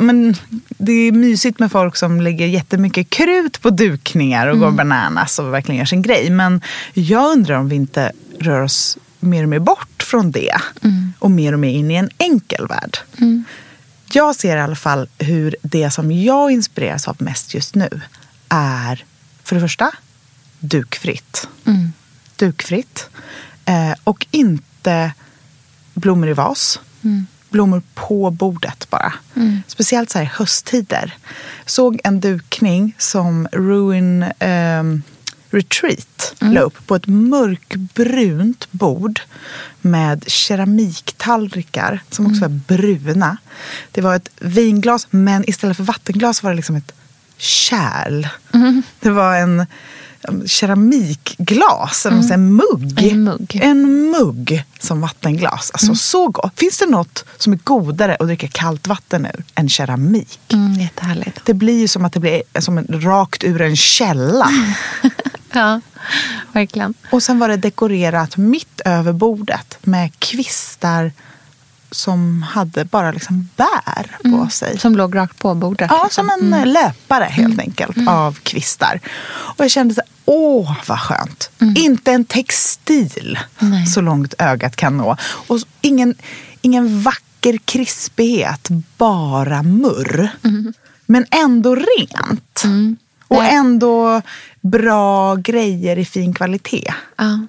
men, 0.00 0.36
det 0.68 0.92
är 0.92 1.12
mysigt 1.12 1.58
med 1.58 1.72
folk 1.72 1.96
som 1.96 2.20
lägger 2.20 2.46
jättemycket 2.46 3.10
krut 3.10 3.60
på 3.60 3.70
dukningar 3.70 4.46
och 4.46 4.56
mm. 4.56 4.64
går 4.64 4.76
bananas 4.76 5.38
och 5.38 5.54
verkligen 5.54 5.78
gör 5.78 5.84
sin 5.84 6.02
grej. 6.02 6.30
Men 6.30 6.60
jag 6.94 7.32
undrar 7.32 7.56
om 7.56 7.68
vi 7.68 7.76
inte 7.76 8.12
rör 8.38 8.60
oss 8.60 8.98
mer 9.20 9.42
och 9.42 9.48
mer 9.48 9.58
bort 9.58 10.02
från 10.02 10.30
det 10.30 10.56
mm. 10.82 11.12
och 11.18 11.30
mer 11.30 11.52
och 11.52 11.58
mer 11.58 11.70
in 11.70 11.90
i 11.90 11.94
en 11.94 12.10
enkel 12.18 12.66
värld. 12.66 12.98
Mm. 13.18 13.44
Jag 14.12 14.36
ser 14.36 14.56
i 14.56 14.60
alla 14.60 14.76
fall 14.76 15.08
hur 15.18 15.56
det 15.62 15.90
som 15.90 16.12
jag 16.12 16.50
inspireras 16.50 17.08
av 17.08 17.16
mest 17.18 17.54
just 17.54 17.74
nu 17.74 18.00
är 18.48 19.04
för 19.42 19.54
det 19.54 19.60
första 19.60 19.90
dukfritt. 20.58 21.48
Mm. 21.64 21.92
Dukfritt. 22.36 23.08
Eh, 23.64 23.94
och 24.04 24.26
inte 24.30 25.12
blommor 25.94 26.28
i 26.28 26.32
vas. 26.32 26.80
Mm 27.02 27.26
blommor 27.56 27.82
på 27.94 28.30
bordet 28.30 28.86
bara. 28.90 29.12
Mm. 29.36 29.62
Speciellt 29.66 30.10
så 30.10 30.18
här 30.18 30.32
hösttider. 30.34 31.14
Såg 31.66 32.00
en 32.04 32.20
dukning 32.20 32.94
som 32.98 33.48
Ruin 33.52 34.22
eh, 34.22 34.82
Retreat 35.50 36.34
mm. 36.40 36.54
la 36.54 36.60
upp 36.60 36.86
på 36.86 36.94
ett 36.94 37.06
mörkbrunt 37.06 38.68
bord 38.70 39.20
med 39.80 40.24
keramiktallrikar 40.26 42.00
som 42.10 42.26
också 42.26 42.44
mm. 42.44 42.62
var 42.68 42.76
bruna. 42.76 43.36
Det 43.90 44.00
var 44.00 44.16
ett 44.16 44.28
vinglas 44.40 45.06
men 45.10 45.50
istället 45.50 45.76
för 45.76 45.84
vattenglas 45.84 46.42
var 46.42 46.50
det 46.50 46.56
liksom 46.56 46.76
ett 46.76 46.92
kärl. 47.36 48.28
Mm. 48.54 48.82
Det 49.00 49.10
var 49.10 49.36
en 49.36 49.66
keramikglas, 50.46 52.06
mm. 52.06 52.32
en 52.32 52.56
mugg. 52.56 53.02
En 53.02 53.24
mugg. 53.24 53.60
En 53.62 54.10
mugg 54.10 54.64
som 54.78 55.00
vattenglas. 55.00 55.70
Alltså 55.70 55.86
mm. 55.86 55.96
så 55.96 56.28
gott. 56.28 56.52
Finns 56.58 56.78
det 56.78 56.86
något 56.86 57.24
som 57.36 57.52
är 57.52 57.58
godare 57.64 58.16
att 58.20 58.26
dricka 58.26 58.48
kallt 58.48 58.88
vatten 58.88 59.26
ur 59.26 59.44
än 59.54 59.68
keramik? 59.68 60.40
Mm, 60.52 60.72
jättehärligt. 60.72 61.40
Det 61.44 61.54
blir 61.54 61.80
ju 61.80 61.88
som 61.88 62.04
att 62.04 62.12
det 62.12 62.20
blir 62.20 62.42
som 62.58 62.78
en, 62.78 62.86
rakt 62.88 63.44
ur 63.44 63.60
en 63.60 63.76
källa. 63.76 64.50
ja, 65.52 65.80
verkligen. 66.52 66.94
Och 67.10 67.22
sen 67.22 67.38
var 67.38 67.48
det 67.48 67.56
dekorerat 67.56 68.36
mitt 68.36 68.80
över 68.84 69.12
bordet 69.12 69.78
med 69.82 70.18
kvistar 70.18 71.12
som 71.90 72.42
hade 72.42 72.84
bara 72.84 73.10
liksom 73.10 73.48
bär 73.56 74.16
på 74.22 74.28
Mm. 74.28 74.50
sig. 74.50 74.78
Som 74.78 74.96
låg 74.96 75.16
rakt 75.16 75.38
på 75.38 75.54
bordet. 75.54 75.90
Ja, 75.90 76.04
liksom. 76.04 76.28
som 76.38 76.52
en 76.52 76.72
löpare 76.72 77.24
helt 77.24 77.60
enkelt 77.60 78.08
av 78.08 78.38
kvistar. 78.42 79.00
Och 79.28 79.64
jag 79.64 79.70
kände 79.70 79.94
så 79.94 80.00
här, 80.00 80.08
åh 80.24 80.76
vad 80.86 81.00
skönt. 81.00 81.50
Inte 81.76 82.12
en 82.12 82.24
textil 82.24 83.38
Nej. 83.58 83.86
så 83.86 84.00
långt 84.00 84.34
ögat 84.38 84.76
kan 84.76 84.96
nå. 84.96 85.16
Och 85.22 85.58
ingen, 85.80 86.14
ingen 86.60 87.02
vacker 87.02 87.58
krispighet, 87.64 88.68
bara 88.98 89.62
murr. 89.62 90.28
Men 91.06 91.26
ändå 91.30 91.74
rent. 91.74 92.62
Och 93.28 93.44
ändå 93.44 94.22
bra 94.60 95.34
grejer 95.34 95.98
i 95.98 96.04
fin 96.04 96.34
kvalitet. 96.34 96.94
Ja. 97.16 97.46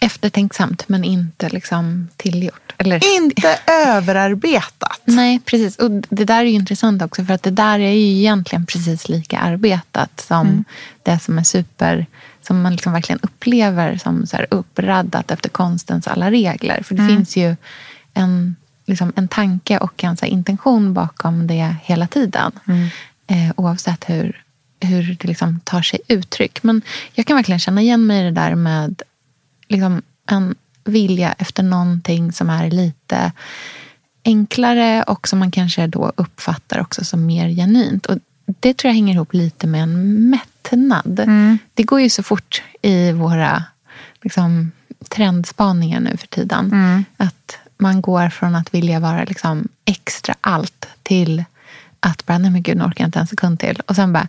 Eftertänksamt 0.00 0.88
men 0.88 1.04
inte 1.04 1.48
liksom 1.48 2.08
tillgjort. 2.16 2.72
Eller, 2.78 3.00
Inte 3.16 3.58
överarbetat. 3.86 5.00
Nej, 5.04 5.40
precis. 5.44 5.76
Och 5.76 5.90
det 5.90 6.24
där 6.24 6.40
är 6.40 6.44
ju 6.44 6.50
intressant 6.52 7.02
också 7.02 7.24
för 7.24 7.34
att 7.34 7.42
det 7.42 7.50
där 7.50 7.78
är 7.78 7.92
ju 7.92 8.18
egentligen 8.18 8.66
precis 8.66 9.08
lika 9.08 9.38
arbetat 9.38 10.20
som 10.20 10.64
det 11.02 11.18
som 11.18 11.38
är 11.38 11.42
super, 11.42 12.06
som 12.42 12.62
man 12.62 12.72
liksom 12.72 12.92
verkligen 12.92 13.20
upplever 13.22 13.96
som 13.96 14.26
så 14.26 14.36
här 14.36 14.46
uppraddat 14.50 15.30
efter 15.30 15.48
konstens 15.48 16.08
alla 16.08 16.30
regler. 16.30 16.82
För 16.82 16.94
det 16.94 17.02
finns 17.08 17.36
ju 17.36 17.56
en, 18.14 18.56
liksom 18.86 19.12
en 19.16 19.28
tanke 19.28 19.78
och 19.78 20.04
en 20.04 20.16
så 20.16 20.26
intention 20.26 20.94
bakom 20.94 21.46
det 21.46 21.76
hela 21.82 22.06
tiden. 22.06 22.52
Eh, 23.26 23.52
oavsett 23.56 24.10
hur, 24.10 24.44
hur 24.80 25.16
det 25.20 25.28
liksom 25.28 25.60
tar 25.64 25.82
sig 25.82 26.00
uttryck. 26.08 26.62
Men 26.62 26.82
jag 27.12 27.26
kan 27.26 27.36
verkligen 27.36 27.58
känna 27.58 27.82
igen 27.82 28.06
mig 28.06 28.20
i 28.20 28.24
det 28.24 28.30
där 28.30 28.54
med 28.54 29.02
liksom 29.68 30.02
en 30.30 30.54
vilja 30.84 31.32
efter 31.32 31.62
någonting 31.62 32.32
som 32.32 32.50
är 32.50 32.70
lite 32.70 33.32
enklare 34.24 35.02
och 35.02 35.28
som 35.28 35.38
man 35.38 35.50
kanske 35.50 35.86
då 35.86 36.12
uppfattar 36.16 36.80
också 36.80 37.04
som 37.04 37.26
mer 37.26 37.48
genuint. 37.48 38.06
Och 38.06 38.18
det 38.46 38.76
tror 38.76 38.88
jag 38.88 38.94
hänger 38.94 39.14
ihop 39.14 39.34
lite 39.34 39.66
med 39.66 39.82
en 39.82 40.30
mättnad. 40.30 41.20
Det 41.74 41.82
går 41.82 42.00
ju 42.00 42.08
så 42.08 42.22
fort 42.22 42.62
i 42.82 43.12
våra 43.12 43.64
liksom, 44.22 44.72
trendspaningar 45.10 46.00
nu 46.00 46.16
för 46.16 46.26
tiden. 46.26 47.04
Att 47.16 47.58
man 47.76 48.00
går 48.00 48.28
från 48.28 48.54
att 48.54 48.74
vilja 48.74 49.00
vara 49.00 49.24
liksom, 49.24 49.68
extra 49.84 50.34
allt 50.40 50.86
till 51.02 51.44
att 52.04 52.26
bara, 52.26 52.38
nej 52.38 52.50
men 52.50 52.62
gud, 52.62 52.76
nu 52.76 52.84
orkar 52.84 53.04
jag 53.04 53.08
inte 53.08 53.18
en 53.18 53.26
sekund 53.26 53.60
till. 53.60 53.80
Och 53.86 53.96
sen 53.96 54.12
bara, 54.12 54.28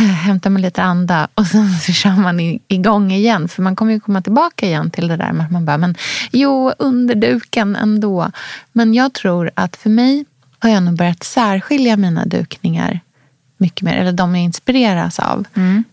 eh, 0.00 0.06
hämta 0.06 0.50
mig 0.50 0.62
lite 0.62 0.82
anda. 0.82 1.28
Och 1.34 1.46
sen 1.46 1.78
så 1.78 1.92
kör 1.92 2.16
man 2.16 2.40
igång 2.68 3.12
igen. 3.12 3.48
För 3.48 3.62
man 3.62 3.76
kommer 3.76 3.92
ju 3.92 4.00
komma 4.00 4.22
tillbaka 4.22 4.66
igen 4.66 4.90
till 4.90 5.08
det 5.08 5.16
där 5.16 5.32
med 5.32 5.46
att 5.46 5.52
man 5.52 5.64
bara, 5.64 5.78
men 5.78 5.94
jo, 6.32 6.72
under 6.78 7.14
duken 7.14 7.76
ändå. 7.76 8.30
Men 8.72 8.94
jag 8.94 9.12
tror 9.12 9.50
att 9.54 9.76
för 9.76 9.90
mig 9.90 10.24
har 10.58 10.70
jag 10.70 10.82
nog 10.82 10.96
börjat 10.96 11.24
särskilja 11.24 11.96
mina 11.96 12.24
dukningar 12.24 13.00
mycket 13.56 13.82
mer, 13.82 13.96
eller 13.96 14.12
de 14.12 14.34
jag 14.34 14.44
inspireras 14.44 15.18
av. 15.18 15.44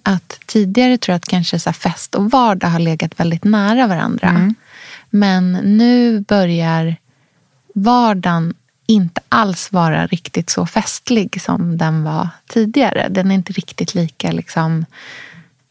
Att 0.03 0.39
tidigare 0.45 0.97
tror 0.97 1.13
jag 1.13 1.17
att 1.17 1.27
kanske 1.27 1.59
så 1.59 1.73
fest 1.73 2.15
och 2.15 2.31
vardag 2.31 2.67
har 2.67 2.79
legat 2.79 3.19
väldigt 3.19 3.43
nära 3.43 3.87
varandra. 3.87 4.29
Men 5.09 5.51
nu 5.51 6.19
börjar 6.19 6.95
vardagen 7.73 8.53
inte 8.89 9.21
alls 9.29 9.71
vara 9.71 10.07
riktigt 10.07 10.49
så 10.49 10.65
festlig 10.65 11.41
som 11.41 11.77
den 11.77 12.03
var 12.03 12.29
tidigare. 12.47 13.07
Den 13.09 13.31
är 13.31 13.35
inte 13.35 13.53
riktigt 13.53 13.95
lika 13.95 14.31
liksom 14.31 14.85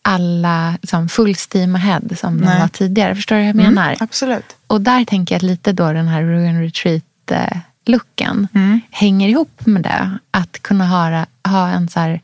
alla 0.03 0.79
liksom 0.83 1.09
full 1.09 1.35
steam 1.53 1.75
ahead 1.75 2.03
som 2.17 2.37
den 2.39 2.47
Nej. 2.49 2.61
var 2.61 2.69
tidigare. 2.69 3.15
Förstår 3.15 3.37
du 3.37 3.41
vad 3.43 3.49
jag 3.49 3.57
menar? 3.57 3.97
Absolut. 4.01 4.57
Och 4.67 4.81
där 4.81 5.05
tänker 5.05 5.35
jag 5.35 5.43
lite 5.43 5.73
då 5.73 5.93
den 5.93 6.09
här 6.09 6.23
Ruin 6.23 6.63
Retreat-looken 6.63 8.49
Mm. 8.55 8.81
hänger 8.91 9.29
ihop 9.29 9.67
med 9.67 9.83
det. 9.83 10.19
Att 10.31 10.63
kunna 10.63 10.87
ha, 10.87 11.27
ha 11.49 11.69
en 11.69 11.89
så 11.89 12.01
här 12.01 12.21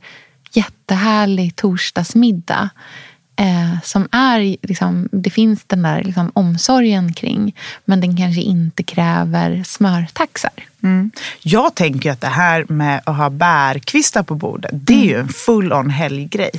jättehärlig 0.53 1.57
torsdagsmiddag. 1.57 2.71
Eh, 3.37 3.81
som 3.83 4.09
är, 4.13 4.57
liksom, 4.63 5.09
det 5.13 5.31
finns 5.31 5.65
den 5.67 5.83
där 5.83 6.03
liksom, 6.03 6.31
omsorgen 6.35 7.13
kring. 7.13 7.57
Men 7.85 8.01
den 8.01 8.17
kanske 8.17 8.41
inte 8.41 8.83
kräver 8.83 9.63
smörtaxar. 9.67 10.53
Mm. 10.83 11.11
Jag 11.43 11.75
tänker 11.75 12.13
att 12.13 12.21
det 12.21 12.27
här 12.27 12.65
med 12.69 13.01
att 13.05 13.17
ha 13.17 13.31
bärkvistar 13.31 14.23
på 14.23 14.35
bordet, 14.35 14.71
det 14.75 14.95
är 14.95 15.05
ju 15.05 15.21
en 15.21 15.29
full 15.29 15.73
on 15.73 15.91
helggrej. 15.91 16.51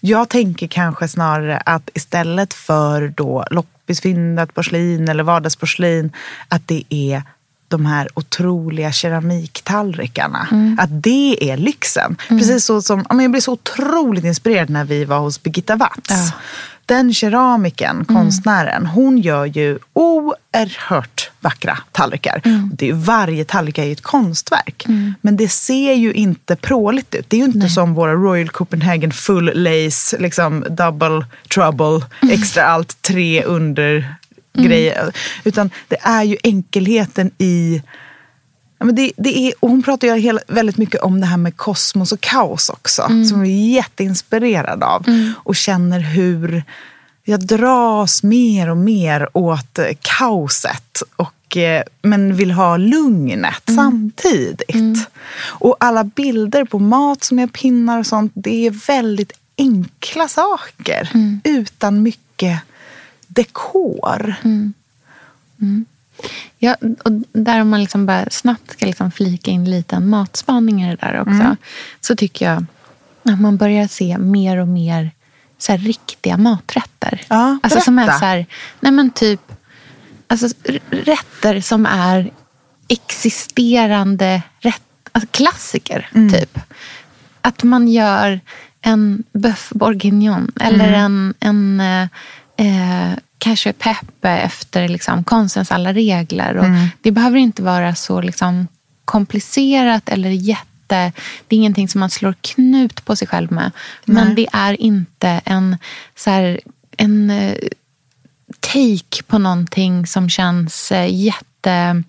Jag 0.00 0.28
tänker 0.28 0.66
kanske 0.66 1.08
snarare 1.08 1.56
att 1.56 1.90
istället 1.94 2.54
för 2.54 3.08
då 3.08 3.44
loppisfyndat 3.50 4.54
porslin 4.54 5.08
eller 5.08 5.24
vardagsporslin, 5.24 6.12
att 6.48 6.68
det 6.68 6.82
är 6.88 7.22
de 7.68 7.86
här 7.86 8.08
otroliga 8.14 8.92
keramiktallrikarna. 8.92 10.48
Att 10.78 11.02
det 11.02 11.50
är 11.50 11.56
lyxen. 11.56 12.16
Precis 12.28 12.64
så 12.64 12.82
som, 12.82 13.04
jag 13.08 13.30
blev 13.30 13.40
så 13.40 13.52
otroligt 13.52 14.24
inspirerad 14.24 14.70
när 14.70 14.84
vi 14.84 15.04
var 15.04 15.18
hos 15.18 15.42
Birgitta 15.42 15.76
Watz. 15.76 16.08
Ja. 16.08 16.32
Den 16.86 17.14
keramiken, 17.14 18.04
konstnären, 18.04 18.86
hon 18.86 19.18
gör 19.18 19.44
ju 19.44 19.78
oerhört 19.92 21.30
vackra 21.40 21.78
tallrikar. 21.92 22.42
Det 22.72 22.88
är 22.88 22.92
varje 22.92 23.44
tallrik 23.44 23.78
är 23.78 23.84
ju 23.84 23.92
ett 23.92 24.02
konstverk. 24.02 24.86
Men 25.20 25.36
det 25.36 25.48
ser 25.48 25.92
ju 25.92 26.12
inte 26.12 26.56
pråligt 26.56 27.14
ut. 27.14 27.30
Det 27.30 27.36
är 27.36 27.38
ju 27.38 27.44
inte 27.44 27.68
som 27.68 27.94
våra 27.94 28.12
Royal 28.12 28.48
Copenhagen 28.48 29.12
full 29.12 29.52
lace, 29.54 30.18
liksom 30.18 30.64
double 30.70 31.26
trouble, 31.54 32.06
extra 32.32 32.64
allt, 32.64 33.02
tre 33.02 33.42
under 33.42 34.14
grejer. 34.62 35.12
Utan 35.44 35.70
det 35.88 35.98
är 36.00 36.22
ju 36.22 36.36
enkelheten 36.42 37.30
i 37.38 37.82
men 38.78 38.94
det, 38.94 39.12
det 39.16 39.38
är, 39.38 39.52
hon 39.60 39.82
pratar 39.82 40.08
ju 40.08 40.16
hela, 40.16 40.40
väldigt 40.48 40.76
mycket 40.76 41.00
om 41.00 41.20
det 41.20 41.26
här 41.26 41.36
med 41.36 41.56
kosmos 41.56 42.12
och 42.12 42.20
kaos 42.20 42.68
också. 42.68 43.02
Som 43.02 43.46
jag 43.46 43.54
är 43.54 43.68
jätteinspirerad 43.68 44.82
av. 44.82 45.04
Och 45.44 45.56
känner 45.56 46.00
hur 46.00 46.64
jag 47.24 47.46
dras 47.46 48.22
mer 48.22 48.70
och 48.70 48.76
mer 48.76 49.28
åt 49.32 49.78
eh, 49.78 49.86
kaoset. 50.00 51.02
Och, 51.16 51.56
eh, 51.56 51.82
men 52.02 52.36
vill 52.36 52.50
ha 52.50 52.76
lugnet 52.76 53.62
samtidigt. 53.66 54.70
Och 55.38 55.76
alla 55.80 56.04
bilder 56.04 56.64
på 56.64 56.78
mat 56.78 57.24
som 57.24 57.38
jag 57.38 57.52
pinnar 57.52 57.98
och 57.98 58.06
sånt. 58.06 58.32
Det 58.34 58.66
är 58.66 58.70
väldigt 58.86 59.32
enkla 59.58 60.28
saker. 60.28 61.10
Utan 61.44 62.02
mycket 62.02 62.60
dekor. 63.36 64.34
Ja, 66.58 66.76
och 67.04 67.12
där 67.32 67.60
om 67.60 67.68
man 67.68 67.80
liksom 67.80 68.06
bara 68.06 68.30
snabbt 68.30 68.70
ska 68.70 68.86
liksom 68.86 69.10
flika 69.10 69.50
in 69.50 69.70
lite 69.70 70.00
matspaning 70.00 70.82
i 70.82 70.90
det 70.90 70.96
där 70.96 71.20
också. 71.20 71.56
Så 72.00 72.16
tycker 72.16 72.44
jag 72.50 72.64
att 73.22 73.40
man 73.40 73.56
börjar 73.56 73.86
se 73.86 74.18
mer 74.18 74.56
och 74.56 74.68
mer 74.68 75.10
så 75.58 75.72
här 75.72 75.78
riktiga 75.78 76.36
maträtter. 76.36 77.20
Ja, 77.28 77.58
alltså 77.62 77.80
som 77.80 77.98
är 77.98 78.06
så 78.06 78.24
här, 78.24 78.46
nej 78.80 78.92
men 78.92 79.10
typ, 79.10 79.52
alltså 80.26 80.48
rätter 80.90 81.60
som 81.60 81.86
är 81.86 82.30
existerande 82.88 84.42
rätt, 84.60 84.82
alltså 85.12 85.30
klassiker. 85.30 86.08
typ. 86.32 86.58
Att 87.40 87.62
man 87.62 87.88
gör 87.88 88.40
en 88.80 89.24
bœuf 89.32 89.72
bourguignon 89.74 90.52
eller 90.60 90.92
en, 90.92 91.34
en 91.40 91.80
eh, 92.56 93.18
eh, 93.46 93.50
cacio 93.50 93.70
e 93.70 93.72
pepe 93.72 94.28
efter 94.30 94.88
liksom, 94.88 95.24
konstens 95.24 95.72
alla 95.72 95.92
regler. 95.92 96.56
Och 96.56 96.66
Det 97.02 97.10
behöver 97.10 97.38
inte 97.38 97.62
vara 97.62 97.94
så 97.94 98.20
liksom, 98.20 98.68
komplicerat 99.04 100.08
eller 100.08 100.30
jätte... 100.30 101.12
Det 101.48 101.56
är 101.56 101.58
ingenting 101.58 101.88
som 101.88 102.00
man 102.00 102.10
slår 102.10 102.34
knut 102.40 103.04
på 103.04 103.16
sig 103.16 103.28
själv 103.28 103.52
med. 103.52 103.70
Men 104.04 104.34
det 104.34 104.46
är 104.52 104.80
inte 104.80 105.40
en, 105.44 105.76
så 106.16 106.30
här, 106.30 106.60
en 106.96 107.30
eh, 107.30 107.54
take 108.60 109.22
på 109.26 109.38
någonting 109.38 110.06
som 110.06 110.28
känns 110.28 110.92
eh, 110.92 111.14
jätte 111.14 112.02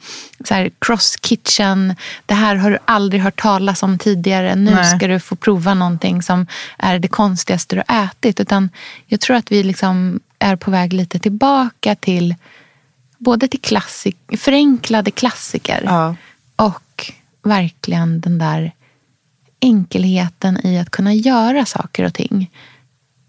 så 0.46 0.53
här, 0.53 0.72
cross 0.79 1.17
kitchen. 1.22 1.96
Det 2.25 2.34
här 2.34 2.56
har 2.56 2.72
du 2.72 2.77
aldrig 2.86 3.22
hört 3.22 3.41
talas 3.41 3.84
om 3.84 3.98
tidigare. 3.98 4.56
Nu 4.56 4.72
Nej. 4.72 4.98
ska 4.98 5.08
du 5.08 5.20
få 5.20 5.36
prova 5.36 5.74
någonting 5.74 6.22
som 6.22 6.48
är 6.77 7.00
det 7.00 7.08
konstigaste 7.08 7.75
du 7.75 7.82
ätit. 7.82 8.39
Utan 8.39 8.70
jag 9.06 9.20
tror 9.20 9.38
att 9.38 9.51
vi 9.51 9.63
liksom 9.63 10.20
är 10.39 10.56
på 10.56 10.72
väg 10.72 10.94
lite 10.94 11.20
tillbaka 11.20 11.96
till 11.96 12.36
både 13.17 13.48
till 13.48 13.62
klassik, 13.62 14.17
förenklade 14.38 15.12
klassiker 15.12 15.82
Ja. 15.86 16.15
och 16.56 17.12
verkligen 17.44 18.22
den 18.22 18.38
där 18.38 18.72
enkelheten 19.62 20.65
i 20.67 20.79
att 20.79 20.89
kunna 20.89 21.13
göra 21.13 21.65
saker 21.65 22.03
och 22.03 22.13
ting. 22.13 22.51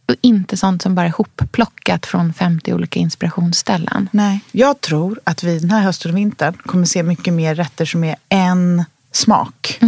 Och 0.08 0.14
inte 0.20 0.56
sånt 0.56 0.82
som 0.82 0.94
bara 0.94 1.06
är 1.06 1.10
hopplockat 1.10 2.06
från 2.06 2.32
50 2.32 2.72
olika 2.72 3.00
inspirationsställen. 3.00 4.08
Nej, 4.12 4.40
jag 4.52 4.80
tror 4.80 5.20
att 5.24 5.42
vi 5.42 5.58
den 5.58 5.70
här 5.70 5.80
hösten 5.82 6.10
och 6.10 6.16
vintern 6.16 6.54
kommer 6.54 6.84
se 6.86 7.02
mycket 7.02 7.34
mer 7.34 7.54
rätter 7.54 7.84
som 7.84 8.04
är 8.04 8.16
en 8.28 8.84
smak. 9.12 9.78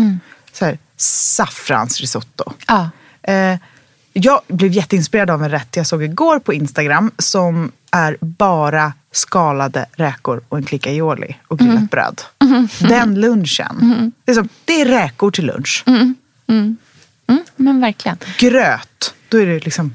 Så 0.52 0.64
här, 0.64 0.78
saffransrisotto. 0.96 2.52
Ja. 2.66 2.90
Eh, 3.22 3.58
jag 4.12 4.40
blev 4.48 4.72
jätteinspirerad 4.72 5.30
av 5.30 5.44
en 5.44 5.50
rätt 5.50 5.76
jag 5.76 5.86
såg 5.86 6.02
igår 6.02 6.38
på 6.38 6.54
Instagram 6.54 7.10
som 7.18 7.72
är 7.90 8.16
bara 8.20 8.92
skalade 9.12 9.86
räkor 9.92 10.40
och 10.48 10.58
en 10.58 10.64
klick 10.64 10.86
aioli 10.86 11.36
och 11.48 11.58
grillat 11.58 11.90
bröd. 11.90 12.22
Den 12.78 13.20
lunchen. 13.20 14.12
Det, 14.24 14.32
är 14.32 14.34
som, 14.34 14.48
det 14.64 14.80
är 14.80 14.84
räkor 14.84 15.30
till 15.30 15.46
lunch. 15.46 15.84
Mm, 15.86 16.76
men 17.56 17.80
verkligen. 17.80 18.18
Gröt, 18.38 19.14
då 19.28 19.38
är 19.38 19.46
det 19.46 19.64
liksom 19.64 19.94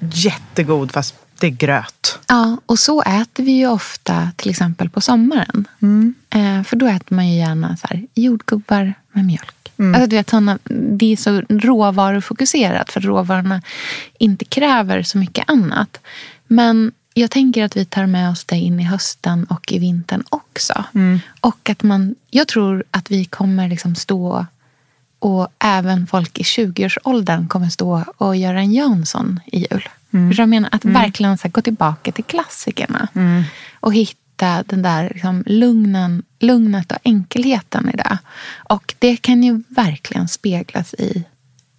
jättegod 0.00 0.92
fast 0.92 1.14
det 1.38 1.46
är 1.46 1.50
gröt. 1.50 2.18
Ja, 2.26 2.56
och 2.66 2.78
så 2.78 3.02
äter 3.02 3.44
vi 3.44 3.52
ju 3.52 3.66
ofta 3.66 4.30
till 4.36 4.50
exempel 4.50 4.90
på 4.90 5.00
sommaren. 5.00 5.68
Eh, 6.30 6.62
för 6.62 6.76
då 6.76 6.86
äter 6.86 7.14
man 7.14 7.28
ju 7.28 7.38
gärna 7.38 7.76
så 7.76 7.86
här, 7.90 8.06
jordgubbar 8.14 8.94
med 9.12 9.24
mjölk. 9.24 9.55
Alltså, 9.94 10.06
du 10.06 10.16
vet, 10.16 10.30
såna, 10.30 10.58
det 10.68 11.12
är 11.12 11.16
så 11.16 11.42
råvarufokuserat 11.48 12.92
för 12.92 13.00
råvarorna 13.00 13.62
inte 14.18 14.44
kräver 14.44 15.02
så 15.02 15.18
mycket 15.18 15.50
annat. 15.50 16.00
Men 16.46 16.92
jag 17.14 17.30
tänker 17.30 17.64
att 17.64 17.76
vi 17.76 17.84
tar 17.84 18.06
med 18.06 18.30
oss 18.30 18.44
det 18.44 18.56
in 18.56 18.80
i 18.80 18.84
hösten 18.84 19.44
och 19.44 19.72
i 19.72 19.78
vintern 19.78 20.22
också. 20.28 20.84
Och 21.40 21.70
att 21.70 21.82
man, 21.82 22.14
jag 22.30 22.48
tror 22.48 22.84
att 22.90 23.10
vi 23.10 23.24
kommer 23.24 23.68
liksom 23.68 23.94
stå 23.94 24.46
och 25.18 25.48
även 25.58 26.06
folk 26.06 26.38
i 26.38 26.42
20-årsåldern 26.42 27.48
kommer 27.48 27.68
stå 27.68 28.04
och 28.16 28.36
göra 28.36 28.60
en 28.60 28.72
Jansson 28.72 29.40
i 29.46 29.58
jul. 29.58 29.88
Mm. 30.10 30.32
Jag 30.36 30.48
menar 30.48 30.68
att 30.72 30.84
verkligen 30.84 31.38
så 31.38 31.42
här, 31.42 31.52
gå 31.52 31.60
tillbaka 31.60 32.12
till 32.12 32.24
klassikerna. 32.24 33.08
Och 33.80 33.94
hitta 33.94 34.20
den 34.42 34.82
där 34.82 35.10
liksom, 35.14 35.42
lugnen, 35.46 36.22
lugnet 36.38 36.92
och 36.92 36.98
enkelheten 37.04 37.88
i 37.88 37.96
det. 37.96 38.18
Och 38.54 38.94
det 38.98 39.16
kan 39.16 39.42
ju 39.42 39.62
verkligen 39.68 40.28
speglas 40.28 40.94
i, 40.94 41.24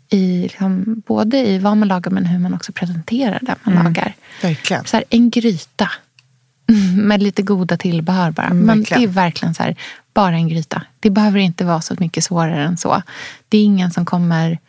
i 0.09 0.41
liksom, 0.41 1.03
både 1.07 1.37
i 1.37 1.59
vad 1.59 1.77
man 1.77 1.87
lagar 1.87 2.11
men 2.11 2.25
hur 2.25 2.39
man 2.39 2.53
också 2.53 2.71
presenterar 2.71 3.39
det 3.41 3.55
man 3.63 3.83
lagar. 3.83 4.15
Verkligen. 4.41 4.85
Så 4.85 4.97
här, 4.97 5.03
en 5.09 5.29
gryta 5.29 5.91
med 6.95 7.23
lite 7.23 7.41
goda 7.41 7.77
tillbehör 7.77 8.31
bara. 8.31 8.47
Mm, 8.47 8.65
Men 8.65 8.77
verkligen. 8.77 9.01
det 9.01 9.07
är 9.07 9.13
verkligen 9.13 9.53
så 9.55 9.63
här, 9.63 9.75
bara 10.13 10.35
en 10.35 10.47
gryta. 10.47 10.81
Det 10.99 11.09
behöver 11.09 11.39
inte 11.39 11.65
vara 11.65 11.81
så 11.81 11.95
mycket 11.99 12.23
svårare 12.23 12.63
än 12.63 12.77
så. 12.77 13.01
Det 13.49 13.57
är 13.57 13.63
ingen 13.63 13.91
som 13.91 14.05
kommer... 14.05 14.59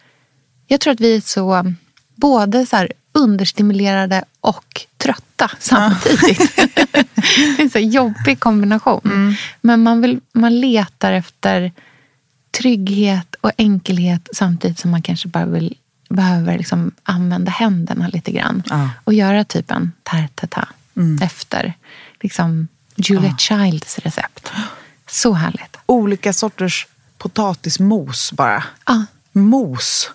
Jag 0.66 0.80
tror 0.80 0.92
att 0.92 1.00
vi 1.00 1.16
är 1.16 1.20
så 1.20 1.74
både 2.20 2.66
så 2.66 2.76
här 2.76 2.92
understimulerade 3.12 4.24
och 4.40 4.86
trötta 4.96 5.50
samtidigt. 5.58 6.56
det 6.56 7.58
är 7.58 7.60
en 7.60 7.70
så 7.70 7.78
jobbig 7.78 8.40
kombination. 8.40 9.00
Mm. 9.04 9.34
Men 9.60 9.82
man, 9.82 10.00
vill, 10.00 10.20
man 10.32 10.60
letar 10.60 11.12
efter 11.12 11.72
trygghet 12.50 13.34
och 13.40 13.52
enkelhet 13.58 14.28
samtidigt 14.34 14.78
som 14.78 14.90
man 14.90 15.02
kanske 15.02 15.28
bara 15.28 15.46
vill, 15.46 15.76
behöver 16.08 16.58
liksom 16.58 16.92
använda 17.02 17.50
händerna 17.50 18.08
lite 18.08 18.32
grann. 18.32 18.62
Ja. 18.68 18.90
Och 19.04 19.14
göra 19.14 19.44
typ 19.44 19.70
en 19.70 19.92
tarte 20.02 20.66
efter 21.22 21.74
liksom 22.20 22.68
Julia 22.96 23.36
Childs 23.36 23.98
recept. 23.98 24.52
Så 25.06 25.32
härligt. 25.32 25.76
Olika 25.86 26.32
sorters 26.32 26.86
potatismos 27.18 28.32
bara. 28.32 28.64
Ja, 28.86 29.04
Mos. 29.32 30.10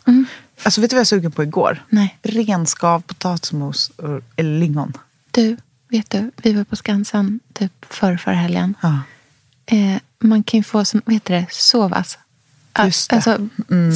Alltså 0.63 0.81
vet 0.81 0.89
du 0.89 0.95
vad 0.95 0.99
jag 0.99 1.05
är 1.05 1.05
sugen 1.05 1.31
på 1.31 1.43
igår? 1.43 1.83
nej. 1.89 2.17
Renskav, 2.21 3.01
potatismos 3.01 3.89
och, 3.89 4.21
eller 4.35 4.59
lingon. 4.59 4.93
Du, 5.31 5.57
vet 5.89 6.09
du, 6.09 6.31
vi 6.35 6.53
var 6.53 6.63
på 6.63 6.75
Skansen 6.75 7.39
typ 7.53 7.85
förr, 7.89 8.17
förra 8.17 8.35
helgen. 8.35 8.75
Ja. 8.81 8.99
Eh, 9.65 9.97
man 10.19 10.43
kan 10.43 10.57
ju 10.57 10.63
få, 10.63 10.85
sån, 10.85 11.01
vad 11.05 11.13
heter 11.13 11.33
det, 11.33 11.45
sovas. 11.49 12.17
Just. 12.85 13.13
Alltså, 13.13 13.37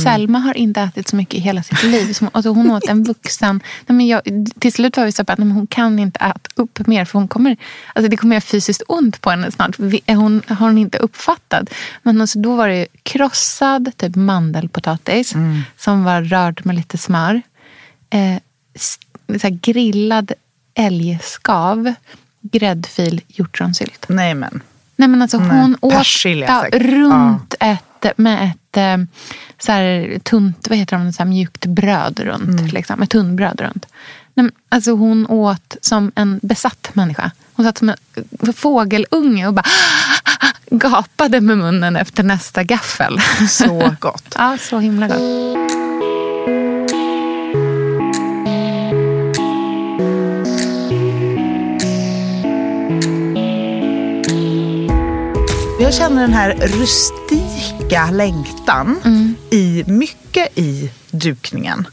Selma 0.03 0.39
har 0.39 0.57
inte 0.57 0.81
ätit 0.81 1.07
så 1.07 1.15
mycket 1.15 1.33
i 1.33 1.39
hela 1.39 1.63
sitt 1.63 1.83
liv. 1.83 2.13
Som, 2.13 2.29
alltså, 2.31 2.49
hon 2.49 2.71
åt 2.71 2.87
en 2.87 3.03
vuxen... 3.03 3.61
Nej, 3.85 3.95
men 3.95 4.07
jag, 4.07 4.21
till 4.59 4.73
slut 4.73 4.97
var 4.97 5.05
vi 5.05 5.11
så 5.11 5.21
att 5.21 5.37
nej, 5.37 5.49
hon 5.49 5.67
kan 5.67 5.99
inte 5.99 6.19
äta 6.19 6.39
upp 6.55 6.87
mer. 6.87 7.05
För 7.05 7.19
hon 7.19 7.27
kommer, 7.27 7.57
alltså, 7.93 8.09
det 8.09 8.17
kommer 8.17 8.35
göra 8.35 8.41
fysiskt 8.41 8.83
ont 8.87 9.21
på 9.21 9.29
henne 9.29 9.51
snart. 9.51 9.77
Hon 10.07 10.41
har 10.47 10.67
hon 10.67 10.77
inte 10.77 10.97
uppfattat. 10.97 11.69
Men 12.03 12.21
alltså, 12.21 12.39
då 12.39 12.55
var 12.55 12.67
det 12.67 12.87
krossad 13.03 13.91
typ 13.97 14.15
mandelpotatis. 14.15 15.33
Som 15.77 16.03
var 16.03 16.21
rörd 16.21 16.61
med 16.65 16.75
lite 16.75 16.97
smör. 16.97 17.41
Eh, 18.09 18.37
så 19.39 19.47
grillad 19.61 20.31
älgskav. 20.73 21.93
Gräddfil, 22.41 23.21
hjortronsylt. 23.27 24.05
Nej 24.09 24.33
men. 24.33 24.61
Nej 24.95 25.07
men 25.07 25.21
alltså 25.21 25.37
Nej, 25.37 25.61
hon 25.61 25.77
åt 25.81 25.93
persilja 25.93 26.67
ja, 26.71 26.79
runt 26.79 27.55
ett, 27.59 28.17
med 28.17 28.51
ett 28.51 28.66
eh, 28.77 28.97
så 29.59 29.71
här, 29.71 30.19
tunt, 30.23 30.67
vad 30.69 30.77
heter 30.77 30.97
det, 30.97 31.13
så 31.13 31.23
här 31.23 31.29
mjukt 31.29 31.65
bröd 31.65 32.19
runt. 32.19 32.59
Mm. 32.59 32.67
Liksom, 32.67 33.01
ett 33.01 33.09
tunnbröd 33.09 33.61
runt. 33.61 33.85
Nej, 34.33 34.49
alltså 34.69 34.91
hon 34.91 35.27
åt 35.27 35.75
som 35.81 36.11
en 36.15 36.39
besatt 36.43 36.89
människa. 36.93 37.31
Hon 37.53 37.65
satt 37.65 37.77
som 37.77 37.89
en 37.89 38.53
fågelunge 38.53 39.47
och 39.47 39.53
bara 39.53 39.65
gapade 40.71 41.41
med 41.41 41.57
munnen 41.57 41.95
efter 41.95 42.23
nästa 42.23 42.63
gaffel. 42.63 43.19
Så 43.49 43.95
gott. 43.99 44.35
ja, 44.35 44.57
så 44.57 44.79
himla 44.79 45.07
gott. 45.07 45.67
Jag 55.79 55.93
känner 55.93 56.21
den 56.21 56.33
här 56.33 56.55
rustika 57.67 58.11
längtan 58.11 58.99
i 59.51 59.83
mycket 59.87 60.57
i 60.57 60.91
dukningen. 61.11 61.87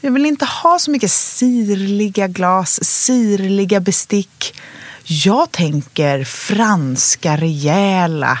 Jag 0.00 0.12
vill 0.12 0.26
inte 0.26 0.44
ha 0.44 0.78
så 0.78 0.90
mycket 0.90 1.10
sirliga 1.10 2.28
glas, 2.28 2.84
sirliga 2.84 3.80
bestick. 3.80 4.54
Jag 5.04 5.50
tänker 5.50 6.24
franska, 6.24 7.36
rejäla, 7.36 8.38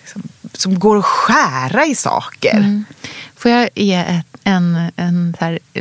liksom, 0.00 0.22
som 0.52 0.78
går 0.78 0.98
att 0.98 1.04
skära 1.04 1.86
i 1.86 1.94
saker. 1.94 2.84
Får 3.36 3.50
jag 3.50 3.70
ge 3.74 3.94
ett, 3.94 4.26
en, 4.44 4.90
en 4.96 5.36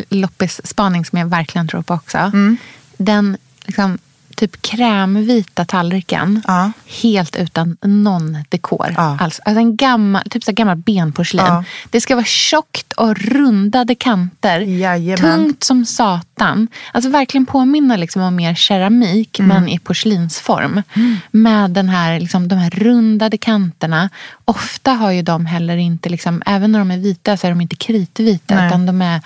loppisspaning 0.10 1.06
som 1.06 1.18
jag 1.18 1.26
verkligen 1.26 1.68
tror 1.68 1.82
på 1.82 1.94
också? 1.94 2.18
Mm. 2.18 2.58
Den 2.98 3.38
liksom, 3.66 3.98
typ 4.40 4.62
krämvita 4.62 5.66
tallriken, 5.66 6.42
Ja. 6.48 6.72
helt 7.02 7.36
utan 7.36 7.78
någon 7.82 8.38
dekor 8.50 8.94
Ja. 8.98 9.18
alls. 9.22 9.40
Alltså 9.46 9.60
en 9.60 9.76
gammal, 9.76 10.24
typ 10.30 10.44
så 10.44 10.52
gammal 10.52 10.78
benporslin. 10.78 11.46
Ja. 11.46 11.64
Det 11.90 12.02
ska 12.02 12.16
vara 12.16 12.26
tjockt 12.26 12.94
och 12.94 13.16
rundade 13.18 13.96
kanter. 13.96 14.60
Jajamän. 14.60 15.18
Tungt 15.38 15.64
som 15.64 15.86
satan. 15.86 16.68
Alltså 16.94 17.10
verkligen 17.10 17.46
påminna 17.46 17.96
liksom 17.96 18.22
om 18.22 18.36
mer 18.36 18.56
keramik 18.56 19.40
Mm. 19.40 19.50
men 19.50 19.70
i 19.70 19.80
porslinsform. 19.80 20.82
Med 21.32 21.72
den 21.72 21.90
här, 21.90 22.20
liksom, 22.20 22.48
de 22.48 22.56
här 22.56 22.70
rundade 22.70 23.38
kanterna. 23.38 24.10
Ofta 24.46 24.92
har 24.92 25.12
ju 25.12 25.22
de 25.22 25.46
heller 25.46 25.78
inte, 25.78 26.10
liksom, 26.10 26.42
även 26.46 26.72
när 26.72 26.80
de 26.80 26.92
är 26.92 26.98
vita 26.98 27.38
så 27.38 27.48
är 27.48 27.52
de 27.52 27.62
inte 27.62 27.76
kritvita. 27.76 28.56
Nej. 28.56 28.68
Utan 28.68 28.86
de 28.86 29.02
är 29.02 29.22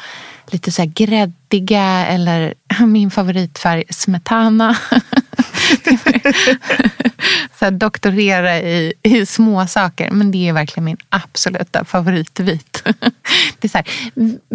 lite 0.47 0.71
så 0.71 0.81
här 0.81 0.89
gräddiga 0.89 2.05
eller 2.05 2.53
min 2.85 3.11
favoritfärg 3.11 3.83
smetana. 3.89 4.73
så 7.59 7.65
här 7.65 7.71
doktorera 7.71 8.59
i, 8.59 8.93
i 9.03 9.25
små 9.25 9.67
saker. 9.67 10.11
Men 10.11 10.31
det 10.31 10.49
är 10.49 10.53
verkligen 10.53 10.85
min 10.85 10.97
absoluta 11.09 11.85
favoritvit. 11.85 12.83
det 13.59 13.67
är 13.67 13.69
så 13.69 13.77
här, 13.77 13.87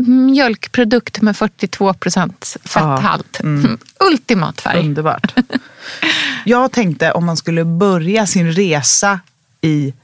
mjölkprodukt 0.00 1.22
med 1.22 1.36
42 1.36 1.94
procent 1.94 2.56
fetthalt. 2.64 3.40
Ultimat 4.00 4.60
färg. 4.60 4.80
Underbart. 4.80 5.34
Jag 6.44 6.72
tänkte 6.72 7.12
om 7.12 7.26
man 7.26 7.36
skulle 7.36 7.64
börja 7.64 8.26
sin 8.26 8.52
resa 8.52 9.20
i 9.60 9.94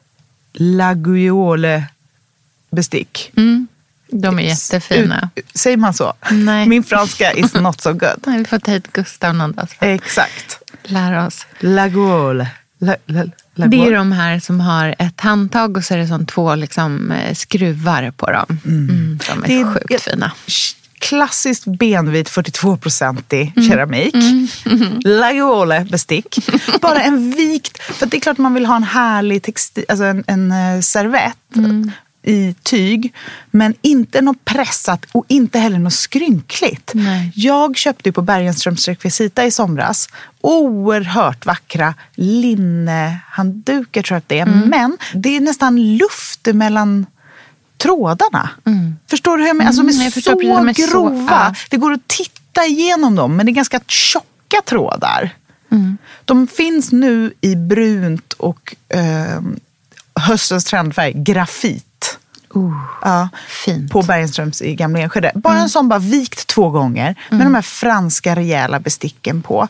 Laguiole 0.52 1.84
bestick. 2.70 3.32
De 4.10 4.38
är 4.38 4.42
jättefina. 4.42 5.30
Säger 5.54 5.76
man 5.76 5.94
så? 5.94 6.12
Nej. 6.30 6.68
Min 6.68 6.84
franska 6.84 7.32
is 7.32 7.54
not 7.54 7.80
so 7.80 7.92
good. 7.92 8.24
Vi 8.38 8.44
får 8.44 8.58
ta 8.58 8.70
hit 8.70 8.92
Gustav 8.92 9.34
någon 9.34 9.52
dag 9.52 9.68
Exakt. 9.80 10.58
lära 10.82 11.26
oss. 11.26 11.46
Laguiole. 11.60 12.48
La, 12.78 12.96
la, 13.06 13.24
Det 13.24 13.30
Laguiole. 13.54 13.90
är 13.90 13.98
de 13.98 14.12
här 14.12 14.40
som 14.40 14.60
har 14.60 14.94
ett 14.98 15.20
handtag 15.20 15.76
och 15.76 15.84
så 15.84 15.94
är 15.94 15.98
det 15.98 16.06
som 16.08 16.26
två 16.26 16.54
liksom, 16.54 17.10
eh, 17.12 17.34
skruvar 17.34 18.10
på 18.10 18.30
dem. 18.30 18.58
Mm. 18.64 19.18
de 19.28 19.44
är, 19.44 19.48
Det 19.48 19.60
är- 19.60 19.74
sjukt 19.74 19.86
jag- 19.90 20.00
fina. 20.00 20.32
Klassiskt 20.98 21.64
benvit 21.78 22.28
42-procentig 22.28 23.52
Mm. 23.56 23.68
keramik. 23.70 24.14
Laguiole 25.04 25.86
bestick. 25.90 26.38
Bara 26.80 27.02
en 27.02 27.30
vikt. 27.30 27.78
För 27.82 28.06
det 28.06 28.16
är 28.16 28.20
klart 28.20 28.38
man 28.38 28.54
vill 28.54 28.66
ha 28.66 28.76
en 28.76 28.82
härlig 28.82 29.42
textil, 29.42 29.84
alltså 29.88 30.04
en, 30.04 30.24
en 30.26 30.52
eh, 30.52 30.80
servett 30.80 31.36
Mm. 31.56 31.90
I 32.26 32.54
tyg. 32.62 33.14
Men 33.50 33.74
inte 33.82 34.20
något 34.20 34.44
pressat 34.44 35.04
och 35.12 35.24
inte 35.28 35.58
heller 35.58 35.78
något 35.78 35.92
skrynkligt. 35.94 36.90
Nej. 36.94 37.32
Jag 37.34 37.76
köpte 37.76 38.12
på 38.12 38.22
Bergenströms 38.22 38.88
rekvisita 38.88 39.44
i 39.44 39.50
somras 39.50 40.08
oerhört 40.40 41.46
vackra 41.46 41.94
linnehanddukar 42.14 44.02
tror 44.02 44.14
jag 44.14 44.18
att 44.18 44.28
det 44.28 44.38
är. 44.38 44.46
Mm. 44.46 44.68
Men 44.68 44.98
det 45.14 45.36
är 45.36 45.40
nästan 45.40 45.96
luft 45.96 46.46
mellan 46.54 47.06
trådarna. 47.76 48.50
Förstår 49.10 49.36
du 49.36 49.42
hur 49.42 49.48
jag 49.48 49.56
menar? 49.56 49.68
Alltså 49.68 49.82
de 49.82 49.88
är 49.88 49.94
Mm, 49.94 50.10
så 50.12 50.30
de 50.30 50.68
är 50.68 50.74
så- 50.74 50.92
grova. 50.92 51.26
ja. 51.30 51.54
Det 51.70 51.76
går 51.76 51.92
att 51.92 52.08
titta 52.08 52.64
igenom 52.66 53.14
dem 53.14 53.36
men 53.36 53.46
det 53.46 53.52
är 53.52 53.54
ganska 53.54 53.80
tjocka 53.86 54.56
trådar. 54.64 55.30
De 56.24 56.46
finns 56.46 56.92
nu 56.92 57.32
i 57.40 57.56
brunt 57.56 58.32
och 58.32 58.74
eh, 58.88 59.40
höstens 60.24 60.64
trendfärg, 60.64 61.12
grafit. 61.16 62.18
Oh, 62.50 62.72
Ja, 63.02 63.28
fint. 63.64 63.92
på 63.92 64.02
Bergenströms 64.02 64.62
i 64.62 64.74
Gamla 64.74 64.98
Enskede. 65.00 65.32
Bara 65.34 65.58
en 65.58 65.68
sån 65.68 65.88
bara 65.88 65.98
vikt 65.98 66.46
två 66.46 66.70
gånger 66.70 67.14
med 67.30 67.46
de 67.46 67.54
här 67.54 67.62
franska 67.62 68.36
rejäla 68.36 68.80
besticken 68.80 69.42
på. 69.42 69.68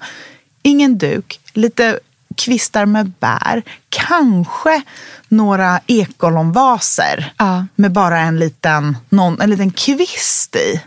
Ingen 0.62 0.98
duk, 0.98 1.40
lite 1.52 1.98
kvistar 2.36 2.86
med 2.86 3.12
bär, 3.20 3.62
kanske 3.88 4.82
några 5.28 5.80
ekollonvaser 5.86 7.32
Ja. 7.38 7.66
med 7.74 7.92
bara 7.92 8.18
en 8.20 8.38
liten, 8.38 8.96
någon, 9.08 9.40
en 9.40 9.50
liten 9.50 9.70
kvist 9.70 10.56
i. 10.56 10.80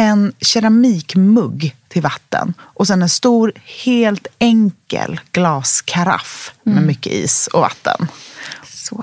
En 0.00 0.32
keramikmugg 0.40 1.76
till 1.88 2.02
vatten 2.02 2.54
och 2.60 2.86
sen 2.86 3.02
en 3.02 3.08
stor, 3.08 3.52
helt 3.84 4.26
enkel 4.38 5.20
glaskaraff 5.32 6.52
med 6.62 6.82
mycket 6.82 7.12
is 7.12 7.46
och 7.46 7.60
vatten. 7.60 8.08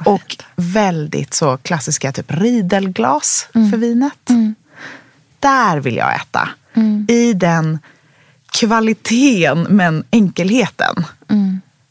Och 0.06 0.38
väldigt 0.56 1.34
så 1.34 1.58
klassiska 1.58 2.12
typ 2.12 2.26
ridelglas 2.32 3.48
för 3.52 3.78
vinet. 3.78 4.30
Där 5.40 5.80
vill 5.80 5.96
jag 5.96 6.16
äta. 6.16 6.50
I 7.08 7.34
den 7.34 7.80
kvaliteten 8.52 9.68
men 9.70 10.04
enkelheten. 10.12 11.06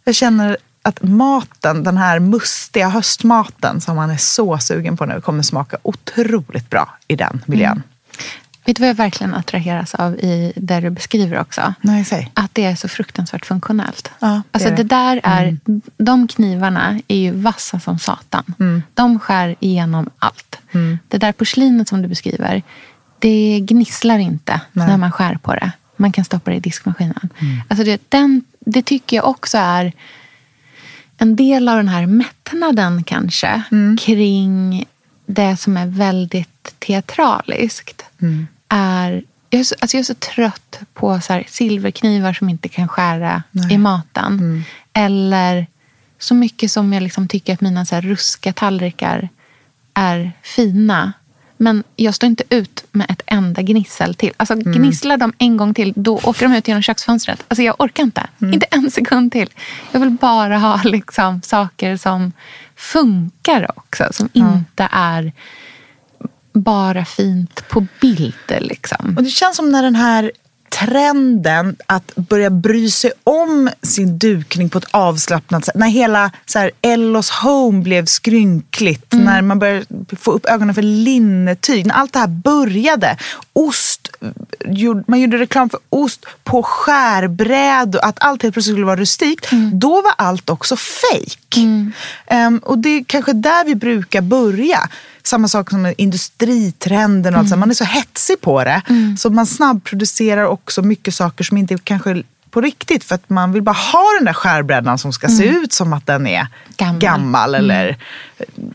Jag 0.04 0.14
känner 0.14 0.56
att 0.82 1.02
maten, 1.02 1.84
den 1.84 1.96
här 1.96 2.18
mustiga 2.18 2.88
höstmaten 2.88 3.80
som 3.80 3.96
man 3.96 4.10
är 4.10 4.16
så 4.16 4.58
sugen 4.58 4.96
på 4.96 5.06
nu 5.06 5.20
kommer 5.20 5.42
smaka 5.42 5.76
otroligt 5.82 6.70
bra 6.70 6.98
i 7.08 7.16
den 7.16 7.42
miljön. 7.46 7.82
Vet 8.66 8.76
du 8.76 8.80
vad 8.80 8.88
jag 8.88 8.94
verkligen 8.94 9.34
attraheras 9.34 9.94
av 9.94 10.14
i 10.14 10.52
det 10.56 10.80
du 10.80 10.90
beskriver 10.90 11.40
också? 11.40 11.74
Nej, 11.80 12.04
säg. 12.04 12.30
Att 12.34 12.54
det 12.54 12.64
är 12.64 12.76
så 12.76 12.88
fruktansvärt 12.88 13.46
funktionellt. 13.46 14.10
Ja, 14.18 14.26
det 14.28 14.42
alltså 14.50 14.68
det. 14.68 14.74
Mm. 14.74 14.88
där 14.88 15.20
är, 15.22 15.58
de 15.96 16.28
knivarna 16.28 17.00
är 17.08 17.16
ju 17.16 17.30
vassa 17.30 17.80
som 17.80 17.98
satan. 17.98 18.44
Mm. 18.58 18.82
De 18.94 19.20
skär 19.20 19.56
igenom 19.60 20.10
allt. 20.18 20.58
Det 21.08 21.18
där 21.18 21.32
porslinet 21.32 21.88
som 21.88 22.02
du 22.02 22.08
beskriver, 22.08 22.62
det 23.18 23.60
gnisslar 23.60 24.18
inte 24.18 24.60
Nej. 24.72 24.88
när 24.88 24.96
man 24.96 25.12
skär 25.12 25.34
på 25.34 25.54
det. 25.54 25.72
Man 25.96 26.12
kan 26.12 26.24
stoppa 26.24 26.50
det 26.50 26.56
i 26.56 26.60
diskmaskinen. 26.60 27.28
Mm. 27.38 27.62
Alltså 27.68 27.84
det, 27.84 28.02
den, 28.08 28.44
det 28.60 28.82
tycker 28.82 29.16
jag 29.16 29.28
också 29.28 29.58
är 29.58 29.92
en 31.18 31.36
del 31.36 31.68
av 31.68 31.76
den 31.76 31.88
här 31.88 32.06
mättnaden 32.06 33.04
kanske 33.04 33.62
Mm. 33.70 33.96
kring 33.96 34.84
det 35.26 35.56
som 35.56 35.76
är 35.76 35.86
väldigt 35.86 36.74
teatraliskt. 36.78 38.02
Mm. 38.22 38.46
Är, 38.68 39.22
jag, 39.50 39.60
är 39.60 39.64
så, 39.64 39.74
alltså 39.80 39.96
jag 39.96 40.00
är 40.00 40.04
så 40.04 40.14
trött 40.14 40.78
på 40.94 41.20
så 41.20 41.42
silverknivar 41.48 42.32
som 42.32 42.48
inte 42.48 42.68
kan 42.68 42.88
skära 42.88 43.42
i 43.70 43.78
maten. 43.78 44.32
Mm. 44.32 44.64
Eller 44.92 45.66
så 46.18 46.34
mycket 46.34 46.70
som 46.72 46.92
jag 46.92 47.02
liksom 47.02 47.28
tycker 47.28 47.52
att 47.54 47.60
mina 47.60 47.84
så 47.86 47.94
här 47.94 48.02
ruska 48.02 48.52
tallrikar 48.52 49.28
är 49.94 50.32
fina. 50.42 51.12
Men 51.58 51.84
jag 51.96 52.14
står 52.14 52.26
inte 52.26 52.44
ut 52.50 52.84
med 52.92 53.10
ett 53.10 53.22
enda 53.26 53.62
gnissel 53.62 54.14
till. 54.14 54.32
Alltså 54.36 54.54
Mm. 54.54 54.72
gnisslar 54.72 55.16
de 55.16 55.32
en 55.38 55.56
gång 55.56 55.74
till, 55.74 55.92
då 55.96 56.20
åker 56.22 56.48
de 56.48 56.54
ut 56.54 56.68
genom 56.68 56.82
köksfönstret. 56.82 57.44
Alltså 57.48 57.62
jag 57.62 57.74
orkar 57.78 58.02
inte. 58.02 58.26
Mm. 58.40 58.54
Inte 58.54 58.66
en 58.70 58.90
sekund 58.90 59.32
till. 59.32 59.48
Jag 59.92 60.00
vill 60.00 60.10
bara 60.10 60.58
ha 60.58 60.82
liksom 60.84 61.42
saker 61.42 61.96
som 61.96 62.32
funkar 62.76 63.70
också. 63.78 64.08
Som 64.10 64.28
inte 64.32 64.88
är 64.90 65.32
bara 66.56 67.04
fint 67.04 67.68
på 67.68 67.86
bilder. 68.00 68.60
Liksom. 68.60 69.14
Och 69.16 69.22
det 69.22 69.30
känns 69.30 69.56
som 69.56 69.70
när 69.72 69.82
den 69.82 69.94
här 69.94 70.32
trenden 70.78 71.76
att 71.86 72.14
börja 72.14 72.50
bry 72.50 72.90
sig 72.90 73.12
om 73.24 73.70
sin 73.82 74.18
dukning 74.18 74.68
på 74.68 74.78
ett 74.78 74.88
avslappnat 74.90 75.64
sätt. 75.64 75.74
När 75.74 75.88
hela 75.88 76.30
så 76.46 76.58
här, 76.58 76.70
Ellos 76.82 77.30
Home 77.30 77.82
blev 77.82 78.06
skrynkligt. 78.06 79.12
När 79.12 79.42
man 79.42 79.58
började 79.58 79.86
få 80.20 80.30
upp 80.32 80.46
ögonen 80.46 80.74
för 80.74 80.82
linnetyg. 80.82 81.86
När 81.86 81.94
allt 81.94 82.12
det 82.12 82.18
här 82.18 82.26
började. 82.26 83.16
Ost, 83.52 84.08
man 85.06 85.20
gjorde 85.20 85.38
reklam 85.38 85.70
för 85.70 85.80
ost 85.88 86.26
på 86.44 86.62
skärbräd. 86.62 87.96
och 87.96 88.06
Att 88.06 88.16
allt 88.20 88.42
helt 88.42 88.54
plötsligt 88.54 88.74
skulle 88.74 88.86
vara 88.86 89.00
rustikt. 89.00 89.50
Då 89.72 90.02
var 90.02 90.12
allt 90.18 90.50
också 90.50 90.76
fake. 90.76 91.90
Ehm, 92.26 92.58
och 92.58 92.78
det 92.78 92.88
är 92.88 93.04
kanske 93.04 93.32
där 93.32 93.64
vi 93.64 93.74
brukar 93.74 94.20
börja. 94.20 94.88
Samma 95.26 95.48
sak 95.48 95.70
som 95.70 95.82
med 95.82 95.94
industritrenden. 95.98 97.34
Och 97.34 97.40
allt. 97.40 97.58
Man 97.58 97.70
är 97.70 97.74
så 97.74 97.84
hetsig 97.84 98.40
på 98.40 98.64
det. 98.64 98.82
Så 99.18 99.30
man 99.30 99.46
snabbproducerar 99.46 100.44
också 100.44 100.82
mycket 100.82 101.14
saker 101.14 101.44
som 101.44 101.56
inte 101.56 101.78
kanske 101.84 102.22
på 102.50 102.60
riktigt. 102.60 103.04
För 103.04 103.14
att 103.14 103.30
man 103.30 103.52
vill 103.52 103.62
bara 103.62 103.76
ha 103.92 104.04
den 104.18 104.24
där 104.24 104.32
skärbrädan 104.32 104.98
som 104.98 105.12
ska 105.12 105.28
se 105.28 105.44
ut 105.44 105.72
som 105.72 105.92
att 105.92 106.06
den 106.06 106.26
är 106.26 106.46
Gammal. 106.76 107.00
gammal. 107.00 107.54
eller, 107.54 107.96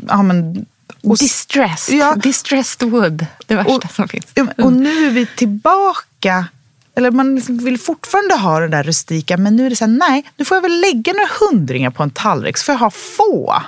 ja, 0.08 0.24
men, 0.24 0.66
och, 1.04 1.18
Distressed. 1.18 1.96
Ja. 1.96 2.16
Distressed 2.16 2.90
wood. 2.90 3.26
Det 3.48 3.56
värsta 3.56 3.72
och, 3.74 3.92
som 3.92 4.08
finns. 4.08 4.26
men- 4.36 4.48
och 4.66 4.74
nu 4.74 5.08
är 5.08 5.12
vi 5.12 5.26
tillbaka. 5.26 6.46
Eller 6.96 7.12
man 7.12 7.36
liksom 7.36 7.58
vill 7.58 7.80
fortfarande 7.80 8.36
ha 8.36 8.60
det 8.60 8.68
där 8.68 8.84
rustika. 8.84 9.38
Men 9.38 9.56
nu 9.56 9.66
är 9.66 9.70
det 9.70 9.76
så 9.76 9.86
här, 9.86 9.92
nej, 9.92 10.24
nu 10.38 10.46
får 10.46 10.58
jag 10.58 10.62
väl 10.62 10.82
lägga 10.82 11.14
några 11.14 11.30
hundringar 11.52 11.90
på 11.90 12.04
en 12.04 12.10
tallrik. 12.10 12.58
Så 12.58 12.64
får 12.66 12.74
jag 12.74 12.80
ha 12.80 12.90
få. 12.92 13.62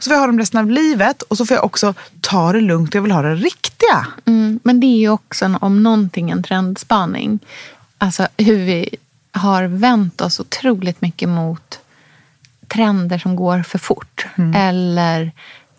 Så 0.00 0.08
får 0.10 0.12
jag 0.12 0.20
ha 0.20 0.26
dem 0.26 0.38
resten 0.38 0.60
av 0.60 0.70
livet. 0.70 1.22
Och 1.22 1.36
så 1.36 1.46
får 1.46 1.54
jag 1.54 1.64
också 1.64 1.94
ta 2.20 2.52
det 2.52 2.60
lugnt. 2.60 2.94
Jag 2.94 3.02
vill 3.02 3.12
ha 3.12 3.22
det 3.22 3.34
riktiga. 3.34 4.06
Mm, 4.26 4.60
men 4.62 4.80
det 4.80 4.86
är 4.86 4.98
ju 4.98 5.08
också 5.08 5.44
en- 5.44 5.56
om 5.60 5.82
någonting 5.82 6.30
en 6.30 6.42
trendspaning. 6.42 7.38
Alltså 7.98 8.28
hur 8.36 8.56
vi 8.56 8.88
har 9.32 9.64
vänt 9.64 10.20
oss 10.20 10.40
otroligt 10.40 11.00
mycket 11.00 11.28
mot 11.28 11.78
trender 12.68 13.18
som 13.18 13.36
går 13.36 13.62
för 13.62 13.78
fort. 13.78 14.26
Eller 14.56 15.32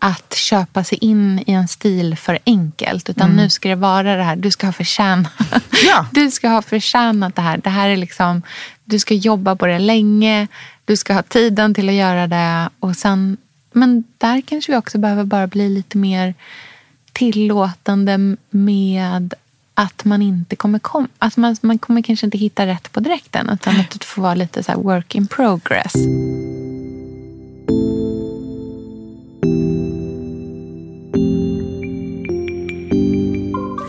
att 0.06 0.34
köpa 0.36 0.84
sig 0.84 0.98
in 0.98 1.44
i 1.48 1.52
en 1.52 1.68
stil 1.68 2.16
för 2.18 2.40
enkelt. 2.46 3.10
Utan 3.10 3.36
nu 3.36 3.50
ska 3.50 3.70
det 3.70 3.76
vara 3.76 4.16
det 4.16 4.24
här, 4.24 4.36
du 4.36 4.52
ska 4.52 4.68
ha 4.68 4.74
förtjänat. 4.74 5.32
Ja. 5.88 6.06
Du 6.12 6.32
ska 6.32 6.48
ha 6.48 6.62
förtjänat 6.62 7.36
det 7.36 7.42
här. 7.42 7.58
Det 7.58 7.70
här 7.70 7.90
är 7.90 7.98
liksom, 7.98 8.42
du 8.84 9.00
ska 9.00 9.14
jobba 9.14 9.56
på 9.56 9.66
det 9.66 9.80
länge. 9.80 10.48
Du 10.86 10.98
ska 10.98 11.14
ha 11.14 11.24
tiden 11.24 11.74
till 11.74 11.90
att 11.90 11.96
göra 11.96 12.28
det. 12.28 12.70
Och 12.80 12.96
sen, 12.96 13.38
men 13.72 14.04
där 14.18 14.42
kanske 14.42 14.72
vi 14.72 14.78
också 14.78 14.98
behöver 14.98 15.24
bara 15.24 15.48
bli 15.48 15.70
lite 15.70 15.98
mer 15.98 16.34
tillåtande 17.14 18.36
med 18.50 19.34
att 19.74 20.06
man 20.06 20.22
inte 20.22 20.56
kommer 20.56 20.80
kom, 20.80 21.08
att 21.20 21.38
man, 21.38 21.58
man 21.62 21.78
kommer 21.78 22.02
kanske 22.02 22.26
inte 22.26 22.38
hitta 22.38 22.66
rätt 22.66 22.92
på 22.92 23.00
direkten 23.00 23.50
utan 23.50 23.80
att 23.80 23.92
det 23.92 24.04
får 24.04 24.22
vara 24.22 24.36
lite 24.36 24.64
så 24.64 24.72
här 24.72 24.80
work 24.80 25.16
in 25.16 25.28
progress. 25.28 25.94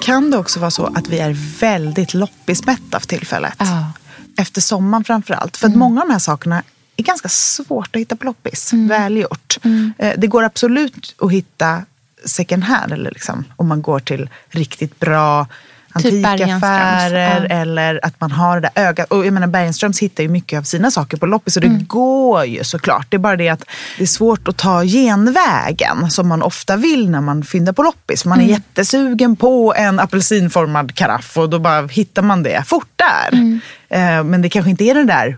Kan 0.04 0.30
det 0.30 0.36
också 0.38 0.60
vara 0.60 0.70
så 0.70 0.86
att 0.86 1.08
vi 1.08 1.18
är 1.18 1.32
väldigt 1.60 2.14
loppismätta 2.14 3.00
för 3.00 3.06
tillfället? 3.06 3.54
Ja. 3.58 3.92
Efter 4.38 4.60
sommaren 4.60 5.04
framför 5.04 5.34
allt. 5.34 5.56
För 5.56 5.66
att 5.68 5.76
många 5.76 6.00
av 6.02 6.06
de 6.08 6.12
här 6.12 6.18
sakerna 6.18 6.62
är 6.96 7.02
ganska 7.02 7.28
svårt 7.28 7.96
att 7.96 8.00
hitta 8.00 8.16
på 8.16 8.24
loppis. 8.24 8.72
Välgjort. 8.72 9.58
Eh, 9.98 10.12
Det 10.18 10.26
går 10.26 10.42
absolut 10.42 11.14
att 11.18 11.32
hitta 11.32 11.82
second 12.24 12.64
hand. 12.64 12.92
Eller 12.92 13.10
liksom, 13.10 13.44
om 13.56 13.68
man 13.68 13.82
går 13.82 14.00
till 14.00 14.28
riktigt 14.48 15.00
bra 15.00 15.46
antikaffärer. 15.96 16.36
Bergenströms, 16.36 17.46
ja. 17.50 17.56
Eller 17.56 18.00
att 18.06 18.20
man 18.20 18.30
har 18.30 18.60
det 18.60 18.70
där 18.74 18.82
ögat. 18.88 19.10
Och 19.12 19.26
jag 19.26 19.32
menar 19.34 19.46
Bergenströms 19.46 20.00
hittar 20.00 20.22
ju 20.22 20.28
mycket 20.28 20.58
av 20.58 20.62
sina 20.62 20.90
saker 20.90 21.16
på 21.16 21.26
loppis. 21.26 21.56
Och 21.56 21.60
det 21.60 21.66
Mm. 21.68 21.84
går 21.86 22.44
ju 22.44 22.64
såklart. 22.64 23.06
Det 23.10 23.16
är 23.16 23.18
bara 23.18 23.36
det 23.36 23.48
att 23.48 23.64
det 23.98 24.02
är 24.02 24.06
svårt 24.06 24.48
att 24.48 24.56
ta 24.56 24.84
genvägen. 24.84 26.10
Som 26.10 26.28
man 26.28 26.42
ofta 26.42 26.76
vill 26.76 27.10
när 27.10 27.20
man 27.20 27.44
fyndar 27.44 27.72
på 27.72 27.82
loppis. 27.82 28.24
Man 28.24 28.38
är 28.38 28.42
Mm. 28.44 28.52
jättesugen 28.54 29.36
på 29.36 29.74
en 29.76 30.00
apelsinformad 30.00 30.94
karaff. 30.94 31.36
Och 31.38 31.50
då 31.50 31.58
bara 31.58 31.86
hittar 31.86 32.22
man 32.22 32.42
det 32.42 32.62
fort 32.66 32.88
där. 32.96 33.38
Mm. 33.38 33.60
Eh, 33.88 34.24
Men 34.24 34.42
det 34.42 34.48
kanske 34.48 34.70
inte 34.70 34.84
är 34.84 34.94
den 34.94 35.06
där 35.06 35.36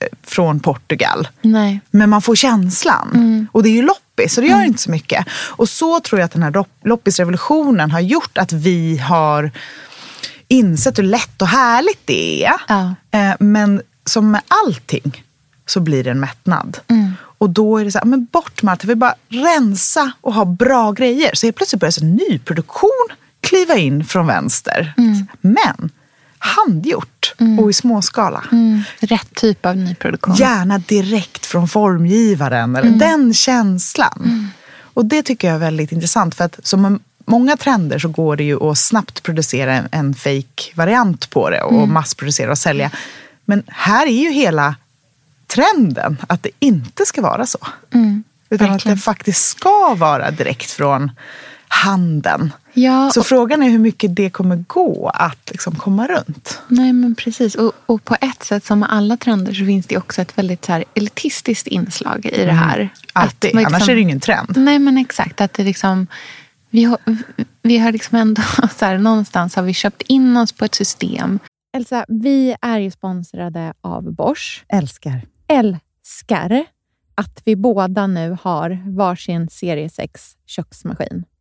eh, 0.00 0.06
från 0.26 0.60
Portugal. 0.60 1.28
Nej. 1.42 1.80
Men 1.90 2.10
man 2.10 2.22
får 2.22 2.34
känslan. 2.34 3.48
Och 3.52 3.62
det 3.62 3.68
är 3.68 3.72
ju 3.72 3.82
loppis, 3.82 4.02
så 4.28 4.40
det 4.40 4.46
gör 4.46 4.62
inte 4.64 4.82
så 4.82 4.90
mycket. 4.90 5.26
Och 5.32 5.68
så 5.68 6.00
tror 6.00 6.20
jag 6.20 6.26
att 6.26 6.32
den 6.32 6.42
här 6.42 6.50
lopp- 6.50 6.84
loppisrevolutionen 6.84 7.90
har 7.90 8.00
gjort 8.00 8.38
att 8.38 8.52
vi 8.52 8.98
har 8.98 9.50
insett 10.48 10.98
hur 10.98 11.02
lätt 11.02 11.42
och 11.42 11.48
härligt 11.48 12.00
det 12.04 12.44
är. 12.44 12.52
Ja. 12.68 12.94
Eh, 13.10 13.34
Men 13.40 13.82
som 14.04 14.30
med 14.30 14.40
allting 14.48 15.24
så 15.66 15.80
blir 15.80 16.04
det 16.04 16.10
en 16.10 16.20
mättnad. 16.20 16.78
Och 17.40 17.50
då 17.50 17.78
är 17.78 17.84
det 17.84 17.90
så 17.92 17.98
här, 17.98 18.04
men 18.04 18.24
bort 18.24 18.62
med 18.62 18.72
allt. 18.72 18.84
Vi 18.84 18.94
bara 18.94 19.14
rensa 19.28 20.12
och 20.20 20.34
ha 20.34 20.44
bra 20.44 20.92
grejer. 20.92 21.30
Så 21.34 21.46
helt 21.46 21.56
plötsligt 21.56 21.80
börjar 21.80 21.90
så 21.92 22.04
nyproduktion 22.04 23.06
kliva 23.40 23.74
in 23.76 24.04
från 24.04 24.26
vänster. 24.26 24.92
Men 25.40 25.90
handgjort 26.38 27.34
och 27.60 27.70
i 27.70 27.72
småskala. 27.72 28.44
Mm. 28.52 28.82
Rätt 29.00 29.34
typ 29.34 29.66
av 29.66 29.76
nyproduktion. 29.76 30.34
Gärna 30.34 30.78
direkt 30.78 31.46
från 31.46 31.68
formgivaren. 31.68 32.76
Eller 32.76 32.90
Den 32.90 33.34
känslan. 33.34 34.50
Och 34.80 35.04
det 35.04 35.22
tycker 35.22 35.48
jag 35.48 35.54
är 35.54 35.60
väldigt 35.60 35.92
intressant. 35.92 36.34
För 36.34 36.44
att 36.44 36.58
som 36.62 37.00
många 37.24 37.56
trender 37.56 37.98
så 37.98 38.08
går 38.08 38.36
det 38.36 38.44
ju 38.44 38.70
att 38.70 38.78
snabbt 38.78 39.22
producera 39.22 39.74
en, 39.74 39.88
en 39.92 40.14
fake 40.14 40.74
variant 40.74 41.30
på 41.30 41.50
det 41.50 41.62
och 41.62 41.88
massproducera 41.88 42.50
och 42.50 42.58
sälja. 42.58 42.90
Men 43.44 43.62
här 43.66 44.06
är 44.06 44.22
ju 44.22 44.30
hela 44.30 44.76
trenden 45.46 46.16
att 46.28 46.42
det 46.42 46.50
inte 46.58 47.06
ska 47.06 47.22
vara 47.22 47.46
så. 47.46 47.58
Mm, 47.90 48.24
utan 48.50 48.70
verkligen. 48.70 48.92
att 48.94 48.98
det 48.98 49.02
faktiskt 49.02 49.48
ska 49.48 49.94
vara 49.94 50.30
direkt 50.30 50.70
från 50.70 51.10
handen. 51.68 52.52
Ja, 52.72 53.10
Så 53.14 53.20
och, 53.20 53.26
frågan 53.26 53.62
är 53.62 53.70
hur 53.70 53.78
mycket 53.78 54.16
det 54.16 54.30
kommer 54.30 54.56
gå 54.66 55.10
att 55.14 55.50
liksom 55.50 55.74
komma 55.74 56.06
runt. 56.06 56.60
nej, 56.68 56.92
men 56.92 57.14
precis. 57.14 57.54
Och, 57.54 57.72
och 57.86 58.04
på 58.04 58.16
ett 58.20 58.42
sätt, 58.42 58.64
som 58.64 58.78
med 58.78 58.92
alla 58.92 59.16
trender, 59.16 59.52
så 59.52 59.64
finns 59.64 59.86
det 59.86 59.96
också 59.96 60.22
ett 60.22 60.38
väldigt 60.38 60.64
så 60.64 60.72
här, 60.72 60.84
elitistiskt 60.94 61.66
inslag 61.66 62.26
i 62.26 62.44
det 62.44 62.52
här. 62.52 62.76
Mm. 62.78 62.88
Alltid, 63.12 63.50
Att 63.50 63.54
man 63.54 63.66
annars 63.66 63.88
är 63.88 63.94
det 63.94 64.00
ingen 64.00 64.20
trend. 64.20 64.56
Nej, 64.56 64.78
men 64.78 64.98
exakt. 64.98 65.40
Att 65.40 65.54
det 65.54 65.64
liksom, 65.64 66.06
vi, 66.70 66.84
har, 66.84 66.98
vi 67.62 67.78
har 67.78 67.92
liksom 67.92 68.18
ändå, 68.18 68.42
så 68.76 68.84
här, 68.84 68.98
någonstans 68.98 69.56
har 69.56 69.62
vi 69.62 69.74
köpt 69.74 70.02
in 70.02 70.36
oss 70.36 70.52
på 70.52 70.64
ett 70.64 70.74
system. 70.74 71.38
Elsa, 71.76 72.04
vi 72.08 72.56
är 72.60 72.78
ju 72.78 72.90
sponsrade 72.90 73.72
av 73.80 74.12
Bosch. 74.12 74.64
Älskar. 74.68 75.22
Älskar 75.48 76.64
att 77.14 77.42
vi 77.44 77.56
båda 77.56 78.06
nu 78.06 78.36
har 78.42 78.82
varsin 78.96 79.48
serie 79.48 79.90
6 79.90 80.36
köksmaskin. 80.46 81.24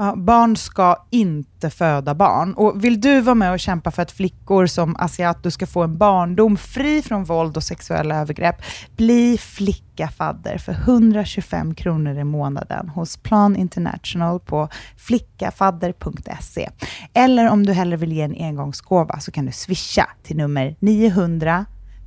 Ja, 0.00 0.14
barn 0.16 0.56
ska 0.56 0.96
inte 1.10 1.70
föda 1.70 2.14
barn. 2.14 2.54
Och 2.54 2.84
vill 2.84 3.00
du 3.00 3.20
vara 3.20 3.34
med 3.34 3.52
och 3.52 3.60
kämpa 3.60 3.90
för 3.90 4.02
att 4.02 4.12
flickor 4.12 4.66
som 4.66 4.96
Asiato 4.96 5.50
ska 5.50 5.66
få 5.66 5.82
en 5.82 5.98
barndom 5.98 6.56
fri 6.56 7.02
från 7.02 7.24
våld 7.24 7.56
och 7.56 7.62
sexuella 7.62 8.16
övergrepp, 8.16 8.56
bli 8.96 9.38
flickafadder 9.38 10.58
för 10.58 10.72
125 10.72 11.74
kronor 11.74 12.18
i 12.18 12.24
månaden 12.24 12.88
hos 12.88 13.16
Plan 13.16 13.56
International 13.56 14.40
på 14.40 14.68
flickafadder.se. 14.96 16.70
Eller 17.14 17.50
om 17.50 17.66
du 17.66 17.72
hellre 17.72 17.96
vill 17.96 18.12
ge 18.12 18.22
en 18.22 18.36
engångsgåva 18.38 19.20
så 19.20 19.30
kan 19.30 19.46
du 19.46 19.52
swisha 19.52 20.08
till 20.22 20.36
nummer 20.36 20.76
900 20.80 21.64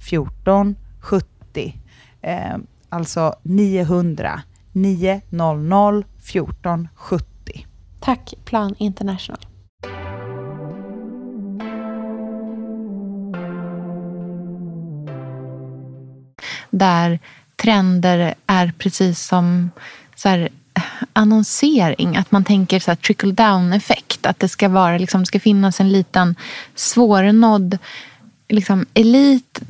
14 0.10 0.75
70. 1.01 1.82
Eh, 2.21 2.58
alltså 2.89 3.36
900 3.43 4.41
900 4.73 6.04
14 6.19 6.88
70. 6.95 7.31
Tack 8.01 8.33
Plan 8.45 8.75
International. 8.77 9.45
Där 16.69 17.19
trender 17.55 18.35
är 18.47 18.73
precis 18.77 19.19
som 19.27 19.71
så 20.15 20.29
här, 20.29 20.49
annonsering. 21.13 22.17
Att 22.17 22.31
man 22.31 22.43
tänker 22.43 22.79
så 22.79 22.91
här, 22.91 22.95
trickle 22.95 23.31
down 23.31 23.73
effekt. 23.73 24.25
Att 24.25 24.39
det 24.39 24.49
ska, 24.49 24.69
vara, 24.69 24.97
liksom, 24.97 25.25
ska 25.25 25.39
finnas 25.39 25.79
en 25.79 25.91
liten 25.91 26.35
svårnådd 26.75 27.77
liksom, 28.49 28.85
elit 28.93 29.61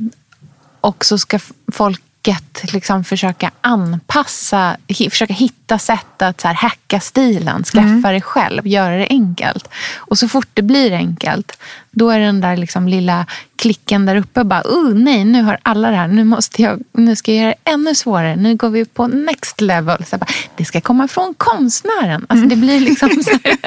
och 0.81 1.05
så 1.05 1.17
ska 1.17 1.39
folk 1.71 2.01
mycket 2.27 2.73
liksom 2.73 3.03
försöka 3.03 3.51
anpassa, 3.61 4.77
försöka 5.09 5.33
hitta 5.33 5.79
sätt 5.79 6.21
att 6.21 6.41
så 6.41 6.47
här 6.47 6.55
hacka 6.55 6.99
stilen, 6.99 7.63
skaffa 7.63 7.87
mm. 7.87 8.13
det 8.13 8.21
själv, 8.21 8.67
göra 8.67 8.97
det 8.97 9.07
enkelt. 9.09 9.69
Och 9.97 10.17
så 10.17 10.27
fort 10.27 10.47
det 10.53 10.61
blir 10.61 10.91
enkelt, 10.91 11.57
då 11.91 12.09
är 12.09 12.19
den 12.19 12.41
där 12.41 12.57
liksom 12.57 12.87
lilla 12.87 13.25
klicken 13.55 14.05
där 14.05 14.15
uppe 14.15 14.43
bara, 14.43 14.61
oh 14.61 14.93
nej, 14.93 15.25
nu 15.25 15.43
har 15.43 15.57
alla 15.63 15.89
det 15.89 15.95
här, 15.95 16.07
nu, 16.07 16.23
måste 16.23 16.61
jag, 16.61 16.79
nu 16.91 17.15
ska 17.15 17.31
jag 17.31 17.41
göra 17.43 17.55
det 17.63 17.71
ännu 17.71 17.95
svårare, 17.95 18.35
nu 18.35 18.55
går 18.55 18.69
vi 18.69 18.85
på 18.85 19.07
next 19.07 19.61
level. 19.61 20.05
Så 20.05 20.17
bara, 20.17 20.27
det 20.57 20.65
ska 20.65 20.81
komma 20.81 21.07
från 21.07 21.33
konstnären. 21.33 22.25
Alltså 22.29 22.45
det 22.47 22.55
blir 22.55 22.79
liksom 22.79 23.09
så 23.23 23.39
här, 23.43 23.57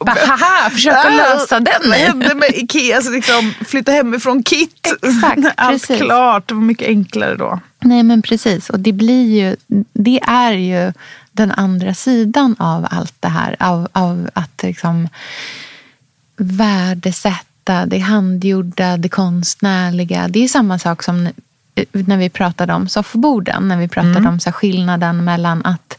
bara, 0.04 0.26
haha, 0.26 0.70
försöka 0.70 1.08
lösa 1.08 1.60
den. 1.60 1.90
Vad 1.90 1.98
hände 1.98 2.34
med 2.34 2.50
Ikea? 2.54 2.96
Alltså 2.96 3.12
liksom, 3.12 3.54
flytta 3.66 3.92
hemifrån 3.92 4.42
kit. 4.42 4.92
Exakt, 5.02 5.54
Allt 5.56 5.88
precis. 5.88 6.00
klart, 6.00 6.48
det 6.48 6.54
var 6.54 6.62
mycket 6.62 6.88
enklare 6.88 7.36
då. 7.36 7.60
Nej 7.80 8.02
men 8.02 8.22
precis, 8.22 8.70
och 8.70 8.80
det 8.80 8.92
blir 8.92 9.40
ju, 9.40 9.56
det 9.92 10.20
är 10.22 10.52
ju 10.52 10.92
den 11.32 11.50
andra 11.50 11.94
sidan 11.94 12.56
av 12.58 12.86
allt 12.90 13.14
det 13.20 13.28
här. 13.28 13.56
Av, 13.58 13.88
av 13.92 14.30
att 14.34 14.62
liksom 14.62 15.08
värdesätta 16.36 17.86
det 17.86 17.98
handgjorda, 17.98 18.96
det 18.96 19.08
konstnärliga. 19.08 20.28
Det 20.28 20.44
är 20.44 20.48
samma 20.48 20.78
sak 20.78 21.02
som 21.02 21.28
när 21.92 22.16
vi 22.16 22.30
pratade 22.30 22.74
om 22.74 22.88
soffborden. 22.88 23.68
När 23.68 23.76
vi 23.76 23.88
pratade 23.88 24.18
mm. 24.18 24.26
om 24.26 24.40
så 24.40 24.52
skillnaden 24.52 25.24
mellan 25.24 25.64
att 25.64 25.97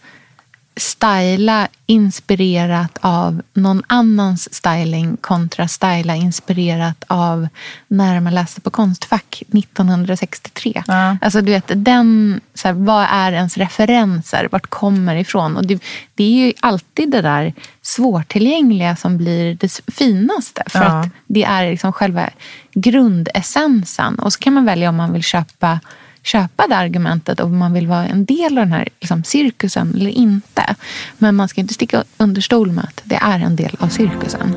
styla 0.75 1.67
inspirerat 1.85 2.97
av 3.01 3.41
någon 3.53 3.83
annans 3.87 4.53
styling 4.53 5.17
kontra 5.17 5.67
styla 5.67 6.15
inspirerat 6.15 7.03
av 7.07 7.47
när 7.87 8.19
man 8.19 8.35
läste 8.35 8.61
på 8.61 8.69
Konstfack 8.69 9.43
1963. 9.53 10.83
Ja. 10.87 11.17
Alltså 11.21 11.41
du 11.41 11.51
vet, 11.51 11.71
den, 11.75 12.41
så 12.53 12.67
här, 12.67 12.75
vad 12.75 13.07
är 13.11 13.31
ens 13.31 13.57
referenser? 13.57 14.47
Vart 14.51 14.69
kommer 14.69 15.15
ifrån? 15.15 15.57
Och 15.57 15.65
det, 15.65 15.83
det 16.15 16.23
är 16.23 16.45
ju 16.45 16.53
alltid 16.59 17.11
det 17.11 17.21
där 17.21 17.53
svårtillgängliga 17.81 18.95
som 18.95 19.17
blir 19.17 19.55
det 19.55 19.81
finaste. 19.87 20.63
För 20.67 20.79
ja. 20.79 20.85
att 20.85 21.07
det 21.27 21.43
är 21.43 21.71
liksom 21.71 21.93
själva 21.93 22.29
grundessensen. 22.73 24.19
Och 24.19 24.33
så 24.33 24.39
kan 24.39 24.53
man 24.53 24.65
välja 24.65 24.89
om 24.89 24.95
man 24.95 25.13
vill 25.13 25.23
köpa 25.23 25.79
köpa 26.23 26.67
det 26.67 26.75
argumentet 26.75 27.39
om 27.39 27.57
man 27.57 27.73
vill 27.73 27.87
vara 27.87 28.07
en 28.07 28.25
del 28.25 28.57
av 28.57 28.65
den 28.65 28.73
här 28.73 28.87
liksom, 28.99 29.23
cirkusen 29.23 29.95
eller 29.95 30.11
inte. 30.11 30.75
Men 31.17 31.35
man 31.35 31.47
ska 31.47 31.61
inte 31.61 31.73
sticka 31.73 32.03
under 32.17 32.41
stol 32.41 32.71
med 32.71 32.83
att 32.83 33.01
det 33.03 33.15
är 33.15 33.39
en 33.39 33.55
del 33.55 33.75
av 33.79 33.87
cirkusen. 33.87 34.55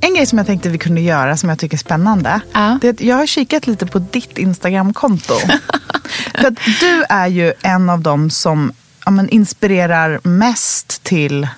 En 0.00 0.14
grej 0.14 0.26
som 0.26 0.38
jag 0.38 0.46
tänkte 0.46 0.68
vi 0.68 0.78
kunde 0.78 1.00
göra 1.00 1.36
som 1.36 1.48
jag 1.48 1.58
tycker 1.58 1.76
är 1.76 1.78
spännande. 1.78 2.40
Ja. 2.52 2.78
Det 2.80 2.88
är 2.88 2.92
att 2.92 3.00
jag 3.00 3.16
har 3.16 3.26
kikat 3.26 3.66
lite 3.66 3.86
på 3.86 3.98
ditt 3.98 4.38
Instagramkonto. 4.38 5.34
För 6.34 6.48
att 6.48 6.58
du 6.80 7.04
är 7.08 7.26
ju 7.26 7.52
en 7.62 7.90
av 7.90 8.00
dem 8.00 8.30
som 8.30 8.72
ja, 9.08 9.12
men 9.12 9.28
inspirerar 9.28 10.20
mest 10.22 11.04
till 11.04 11.48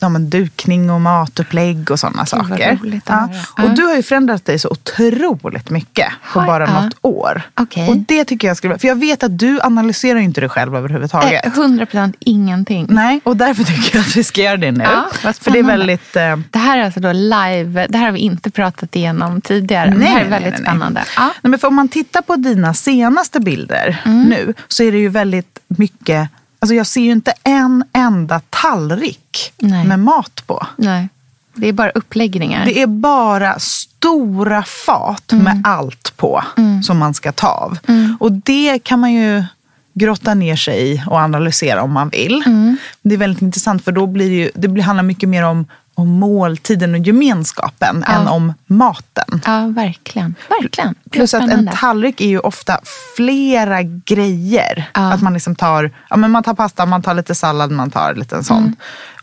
ja, 0.00 0.08
men 0.08 0.30
dukning 0.30 0.90
och 0.90 1.00
matupplägg 1.00 1.90
och 1.90 2.00
sådana 2.00 2.26
saker. 2.26 2.78
Ja. 3.06 3.28
Och 3.64 3.70
du 3.70 3.82
har 3.82 3.96
ju 3.96 4.02
förändrat 4.02 4.44
dig 4.44 4.58
så 4.58 4.68
otroligt 4.68 5.70
mycket 5.70 6.08
på 6.32 6.40
bara 6.40 6.66
ja. 6.66 6.82
något 6.82 6.94
år. 7.02 7.42
Okay. 7.60 7.88
Och 7.88 7.96
det 7.96 8.24
tycker 8.24 8.48
jag 8.48 8.56
skulle 8.56 8.78
För 8.78 8.88
jag 8.88 9.00
vet 9.00 9.22
att 9.22 9.38
du 9.38 9.60
analyserar 9.60 10.18
inte 10.18 10.40
dig 10.40 10.48
själv 10.48 10.76
överhuvudtaget. 10.76 11.46
Eh, 11.46 11.52
100% 11.52 12.14
ingenting. 12.18 12.86
Nej, 12.88 13.20
och 13.24 13.36
därför 13.36 13.64
tycker 13.64 13.96
jag 13.96 14.02
att 14.02 14.16
vi 14.16 14.24
ska 14.24 14.40
göra 14.42 14.56
det 14.56 14.72
nu. 14.72 14.84
Ja, 14.84 15.32
för 15.32 15.50
det 15.50 15.58
är 15.58 15.62
väldigt... 15.62 16.16
Eh... 16.16 16.36
Det 16.50 16.58
här 16.58 16.78
är 16.78 16.84
alltså 16.84 17.00
då 17.00 17.12
live. 17.12 17.86
Det 17.88 17.98
här 17.98 18.04
har 18.04 18.12
vi 18.12 18.20
inte 18.20 18.50
pratat 18.50 18.96
igenom 18.96 19.40
tidigare. 19.40 19.90
Nej, 19.90 19.98
det 19.98 20.04
här 20.04 20.20
är 20.20 20.28
väldigt 20.28 20.52
nej, 20.52 20.60
nej, 20.60 20.62
spännande. 20.62 21.04
Ja. 21.16 21.22
Nej, 21.42 21.50
men 21.50 21.58
för 21.58 21.68
om 21.68 21.74
man 21.74 21.88
tittar 21.88 22.22
på 22.22 22.36
dina 22.36 22.74
senaste 22.74 23.40
bilder 23.40 24.02
mm. 24.04 24.22
nu 24.22 24.54
så 24.68 24.82
är 24.82 24.92
det 24.92 24.98
ju 24.98 25.08
väldigt 25.08 25.58
mycket 25.68 26.30
Alltså 26.62 26.74
jag 26.74 26.86
ser 26.86 27.00
ju 27.00 27.12
inte 27.12 27.32
en 27.42 27.84
enda 27.92 28.40
tallrik 28.50 29.52
Nej. 29.58 29.86
med 29.86 29.98
mat 29.98 30.42
på. 30.46 30.66
Nej. 30.76 31.08
Det 31.54 31.68
är 31.68 31.72
bara 31.72 31.90
uppläggningar. 31.90 32.64
Det 32.64 32.82
är 32.82 32.86
bara 32.86 33.58
stora 33.58 34.62
fat 34.62 35.32
mm. 35.32 35.44
med 35.44 35.62
allt 35.64 36.16
på 36.16 36.44
mm. 36.56 36.82
som 36.82 36.98
man 36.98 37.14
ska 37.14 37.32
ta 37.32 37.48
av. 37.48 37.78
Mm. 37.88 38.16
Och 38.20 38.32
det 38.32 38.78
kan 38.78 39.00
man 39.00 39.12
ju 39.12 39.44
grotta 39.92 40.34
ner 40.34 40.56
sig 40.56 40.92
i 40.92 41.02
och 41.06 41.18
analysera 41.18 41.82
om 41.82 41.92
man 41.92 42.08
vill. 42.08 42.42
Mm. 42.46 42.76
Det 43.02 43.14
är 43.14 43.18
väldigt 43.18 43.42
intressant 43.42 43.84
för 43.84 43.92
då 43.92 44.06
blir 44.06 44.28
det, 44.28 44.36
ju, 44.36 44.50
det 44.54 44.80
handlar 44.80 45.02
mycket 45.02 45.28
mer 45.28 45.42
om 45.42 45.66
om 46.00 46.08
måltiden 46.08 46.94
och 46.94 47.00
gemenskapen 47.00 48.04
ja. 48.06 48.12
än 48.12 48.28
om 48.28 48.54
maten. 48.66 49.40
Ja, 49.46 49.66
verkligen. 49.66 50.34
verkligen. 50.60 50.94
Plus 51.10 51.34
att 51.34 51.50
en 51.50 51.70
tallrik 51.74 52.20
är 52.20 52.28
ju 52.28 52.38
ofta 52.38 52.80
flera 53.16 53.82
grejer. 53.82 54.90
Ja. 54.94 55.12
Att 55.12 55.22
man 55.22 55.34
liksom 55.34 55.56
tar, 55.56 55.90
ja, 56.10 56.16
men 56.16 56.30
man 56.30 56.42
tar 56.42 56.54
pasta, 56.54 56.86
man 56.86 57.02
tar 57.02 57.14
lite 57.14 57.34
sallad, 57.34 57.70
man 57.70 57.90
tar 57.90 58.14
lite 58.14 58.36
en 58.36 58.44
sån. 58.44 58.62
Mm. 58.62 58.76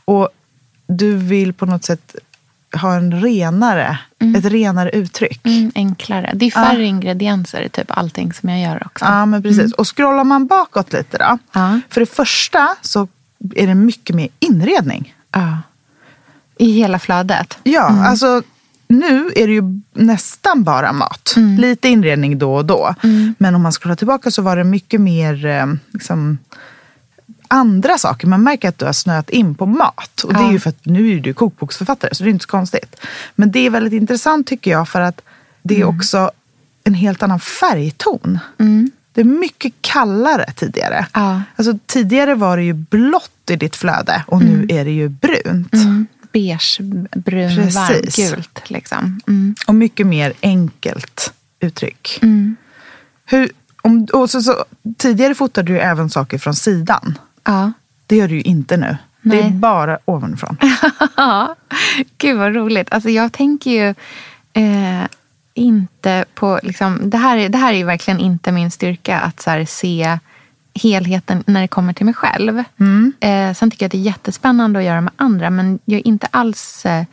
Och 0.05 0.29
du 0.87 1.15
vill 1.15 1.53
på 1.53 1.65
något 1.65 1.83
sätt 1.83 2.15
ha 2.75 2.95
en 2.95 3.21
renare, 3.21 3.99
mm. 4.19 4.35
ett 4.35 4.45
renare 4.45 4.89
uttryck. 4.89 5.45
Mm, 5.45 5.71
enklare. 5.75 6.31
Det 6.35 6.45
är 6.45 6.51
färre 6.51 6.81
ja. 6.81 6.87
ingredienser 6.87 7.61
i 7.61 7.69
typ 7.69 7.97
allting 7.97 8.33
som 8.33 8.49
jag 8.49 8.59
gör 8.61 8.83
också. 8.85 9.05
Ja, 9.05 9.25
men 9.25 9.43
precis. 9.43 9.59
Mm. 9.59 9.71
Och 9.77 9.97
scrollar 9.97 10.23
man 10.23 10.47
bakåt 10.47 10.93
lite 10.93 11.17
då. 11.17 11.37
Ja. 11.51 11.79
För 11.89 12.01
det 12.01 12.05
första 12.05 12.75
så 12.81 13.07
är 13.55 13.67
det 13.67 13.75
mycket 13.75 14.15
mer 14.15 14.27
inredning. 14.39 15.15
Ja. 15.31 15.57
I 16.59 16.71
hela 16.71 16.99
flödet? 16.99 17.57
Ja, 17.63 17.89
mm. 17.89 18.01
alltså 18.01 18.41
nu 18.87 19.31
är 19.35 19.47
det 19.47 19.53
ju 19.53 19.81
nästan 19.93 20.63
bara 20.63 20.93
mat. 20.93 21.33
Mm. 21.37 21.57
Lite 21.61 21.87
inredning 21.89 22.37
då 22.37 22.55
och 22.55 22.65
då. 22.65 22.95
Men 23.37 23.55
om 23.55 23.61
man 23.61 23.71
scrollar 23.71 23.95
tillbaka 23.95 24.31
så 24.31 24.41
var 24.41 24.55
det 24.55 24.63
mycket 24.63 25.01
mer 25.01 25.45
eh, 25.45 25.65
liksom, 25.91 26.37
andra 27.47 27.97
saker. 27.97 28.27
Man 28.27 28.43
märker 28.43 28.69
att 28.69 28.77
du 28.79 28.85
har 28.85 28.93
snöat 28.93 29.29
in 29.29 29.55
på 29.55 29.65
mat. 29.65 30.21
Och 30.23 30.33
det 30.33 30.39
är 30.39 30.43
Ja. 30.43 30.51
ju 30.51 30.59
för 30.59 30.69
att 30.69 30.85
nu 30.85 31.11
är 31.15 31.19
du 31.19 31.33
kokboksförfattare 31.33 32.15
så 32.15 32.23
det 32.23 32.29
är 32.29 32.31
inte 32.31 32.43
så 32.43 32.49
konstigt. 32.49 32.95
Men 33.35 33.51
det 33.51 33.59
är 33.59 33.69
väldigt 33.69 33.93
intressant 33.93 34.47
tycker 34.47 34.71
jag 34.71 34.89
för 34.89 35.01
att 35.01 35.21
det 35.63 35.73
är 35.75 35.81
Mm. 35.83 35.95
också 35.97 36.31
en 36.83 36.93
helt 36.93 37.23
annan 37.23 37.39
färgton. 37.39 38.39
Det 39.13 39.21
är 39.21 39.25
mycket 39.25 39.73
kallare 39.81 40.45
tidigare. 40.55 41.05
Ja. 41.13 41.41
Alltså, 41.55 41.79
tidigare 41.85 42.35
var 42.35 42.57
det 42.57 42.63
ju 42.63 42.73
blått 42.73 43.31
i 43.49 43.55
ditt 43.55 43.75
flöde 43.75 44.23
och 44.27 44.41
nu 44.41 44.65
är 44.69 44.85
det 44.85 44.91
ju 44.91 45.09
brunt. 45.09 45.73
Beige, 46.37 46.77
brun, 47.15 47.55
Precis. 47.55 47.75
varmgult. 47.75 48.69
Liksom. 48.69 49.19
Mm. 49.27 49.55
Och 49.67 49.75
mycket 49.75 50.07
mer 50.07 50.33
enkelt 50.41 51.33
uttryck. 51.59 52.19
Mm. 52.21 52.55
Hur, 53.25 53.51
om, 53.81 54.07
och 54.13 54.29
så, 54.29 54.41
så, 54.41 54.65
tidigare 54.97 55.35
fotade 55.35 55.73
du 55.73 55.79
även 55.79 56.09
saker 56.09 56.37
från 56.37 56.55
sidan. 56.55 57.17
Ja. 57.43 57.71
Det 58.05 58.15
gör 58.15 58.27
du 58.27 58.35
ju 58.35 58.41
inte 58.41 58.77
nu. 58.77 58.97
Det 59.21 59.39
är 59.39 59.43
Nej. 59.43 59.51
bara 59.51 59.99
ovanifrån. 60.05 60.57
Ja, 61.17 61.55
gud 62.17 62.37
vad 62.37 62.55
roligt. 62.55 62.87
Alltså 62.91 63.09
jag 63.09 63.33
tänker 63.33 63.71
ju 63.71 63.89
eh, 64.53 65.07
inte 65.53 66.25
på... 66.33 66.59
Liksom, 66.63 67.09
det, 67.09 67.17
här, 67.17 67.37
är- 67.37 67.49
det 67.49 67.57
här 67.57 67.73
är 67.73 67.77
ju 67.77 67.83
verkligen 67.83 68.19
inte 68.19 68.51
min 68.51 68.71
styrka, 68.71 69.19
att 69.19 69.41
så 69.41 69.65
se 69.67 70.19
helheten 70.77 71.43
när 71.47 71.61
det 71.61 71.67
kommer 71.67 71.93
till 71.93 72.05
mig 72.05 72.13
själv. 72.13 72.63
Eh, 73.19 73.53
sen 73.53 73.71
tycker 73.71 73.83
jag 73.83 73.87
att 73.87 73.91
det 73.91 73.97
är 73.97 74.01
jättespännande 74.01 74.79
att 74.79 74.85
göra 74.85 75.01
med 75.01 75.13
andra, 75.15 75.49
men 75.49 75.79
jag 75.85 75.99
är 75.99 76.07
inte 76.07 76.27
alls 76.31 76.85
eh, 76.85 77.05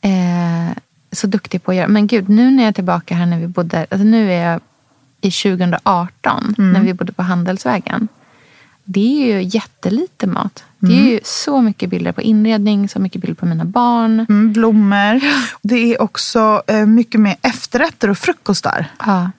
eh, 0.00 0.76
så 1.12 1.26
duktig 1.26 1.62
på 1.62 1.70
att 1.70 1.76
göra... 1.76 1.88
Men 1.88 2.06
gud, 2.06 2.28
nu 2.28 2.50
när 2.50 2.62
jag 2.62 2.68
är 2.68 2.72
tillbaka 2.72 3.14
här 3.14 3.26
när 3.26 3.38
vi 3.38 3.46
bodde... 3.46 3.86
Alltså 3.90 4.04
nu 4.04 4.32
är 4.32 4.50
jag 4.50 4.60
i 5.20 5.30
2018, 5.30 6.54
när 6.58 6.80
vi 6.80 6.94
bodde 6.94 7.12
på 7.12 7.22
Handelsvägen. 7.22 8.08
Det 8.84 9.22
är 9.22 9.36
ju 9.36 9.42
jättelite 9.42 10.26
mat. 10.26 10.64
Det 10.78 10.92
är 10.92 11.10
ju 11.10 11.20
så 11.24 11.60
mycket 11.60 11.90
bilder 11.90 12.12
på 12.12 12.22
inredning, 12.22 12.88
så 12.88 12.98
mycket 12.98 13.20
bilder 13.20 13.34
på 13.34 13.46
mina 13.46 13.64
barn. 13.64 14.26
Mm, 14.28 14.52
blommor. 14.52 15.20
Det 15.62 15.94
är 15.94 16.02
också 16.02 16.62
eh, 16.66 16.86
mycket 16.86 17.20
mer 17.20 17.36
efterrätter 17.42 18.10
och 18.10 18.18
frukostar. 18.18 18.86
Ja. 19.06 19.30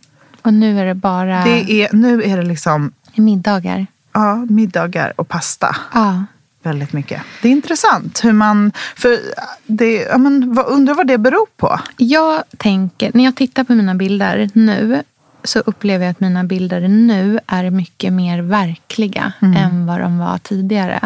Och 0.42 0.54
nu 0.54 0.80
är 0.80 0.86
det 0.86 0.94
bara 0.94 1.44
Det 1.44 1.72
är, 1.72 1.94
nu 1.94 2.24
är 2.24 2.38
det 2.38 2.44
liksom 2.44 2.92
middagar. 3.22 3.88
ja, 4.14 4.36
middagar 4.36 5.14
och 5.16 5.28
pasta. 5.28 5.76
Ja. 5.94 6.24
Väldigt 6.64 6.94
mycket. 6.94 7.22
Det 7.42 7.48
är 7.48 7.52
intressant 7.52 8.24
hur 8.24 8.32
man... 8.34 8.72
För 8.96 9.20
det, 9.66 9.94
ja, 9.94 10.18
men, 10.18 10.54
vad, 10.54 10.66
undrar 10.66 10.94
vad 10.94 11.08
det 11.08 11.18
beror 11.18 11.46
på? 11.58 11.80
Jag 11.98 12.44
tänker, 12.58 13.12
när 13.14 13.24
jag 13.24 13.36
tittar 13.36 13.64
på 13.64 13.74
mina 13.74 13.96
bilder 13.96 14.50
nu 14.54 15.04
så 15.44 15.60
upplever 15.60 16.06
jag 16.06 16.12
att 16.12 16.20
mina 16.20 16.44
bilder 16.44 16.88
nu 16.88 17.40
är 17.48 17.70
mycket 17.70 18.14
mer 18.14 18.42
verkliga 18.42 19.34
än 19.42 19.86
vad 19.86 20.00
de 20.00 20.18
var 20.18 20.38
tidigare. 20.38 21.00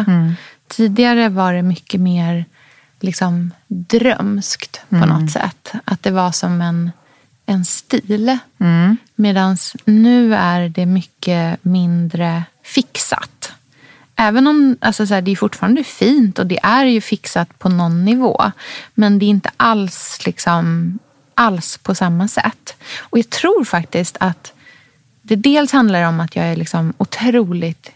Tidigare 0.68 1.28
var 1.28 1.52
det 1.52 1.62
mycket 1.62 2.00
mer 2.00 2.44
liksom 3.00 3.50
drömskt 3.68 4.80
på 4.88 4.96
något 4.96 5.30
sätt. 5.30 5.72
Att 5.84 6.02
det 6.02 6.10
var 6.10 6.32
som 6.32 6.60
en, 6.60 6.90
en 7.50 7.64
stil. 7.64 8.38
Medan 9.14 9.56
nu 9.84 10.34
är 10.34 10.68
det 10.68 10.86
mycket 10.86 11.64
mindre 11.64 12.44
fixat. 12.64 13.52
Även 14.16 14.46
om 14.46 14.76
alltså 14.80 15.06
så 15.06 15.14
här, 15.14 15.22
det 15.22 15.30
är 15.30 15.36
fortfarande 15.36 15.84
fint 15.84 16.38
och 16.38 16.46
det 16.46 16.58
är 16.62 16.84
ju 16.84 17.00
fixat 17.00 17.58
på 17.58 17.68
någon 17.68 18.04
nivå. 18.04 18.52
Men 18.94 19.18
det 19.18 19.24
är 19.24 19.28
inte 19.30 19.50
alls, 19.56 20.20
liksom, 20.26 20.98
alls 21.34 21.78
på 21.82 21.94
samma 21.94 22.28
sätt. 22.28 22.74
Och 23.00 23.18
jag 23.18 23.30
tror 23.30 23.64
faktiskt 23.64 24.16
att 24.20 24.52
det 25.22 25.36
dels 25.36 25.72
handlar 25.72 26.02
om 26.08 26.20
att 26.20 26.36
jag 26.36 26.44
är 26.46 26.56
liksom 26.56 26.92
otroligt 26.98 27.90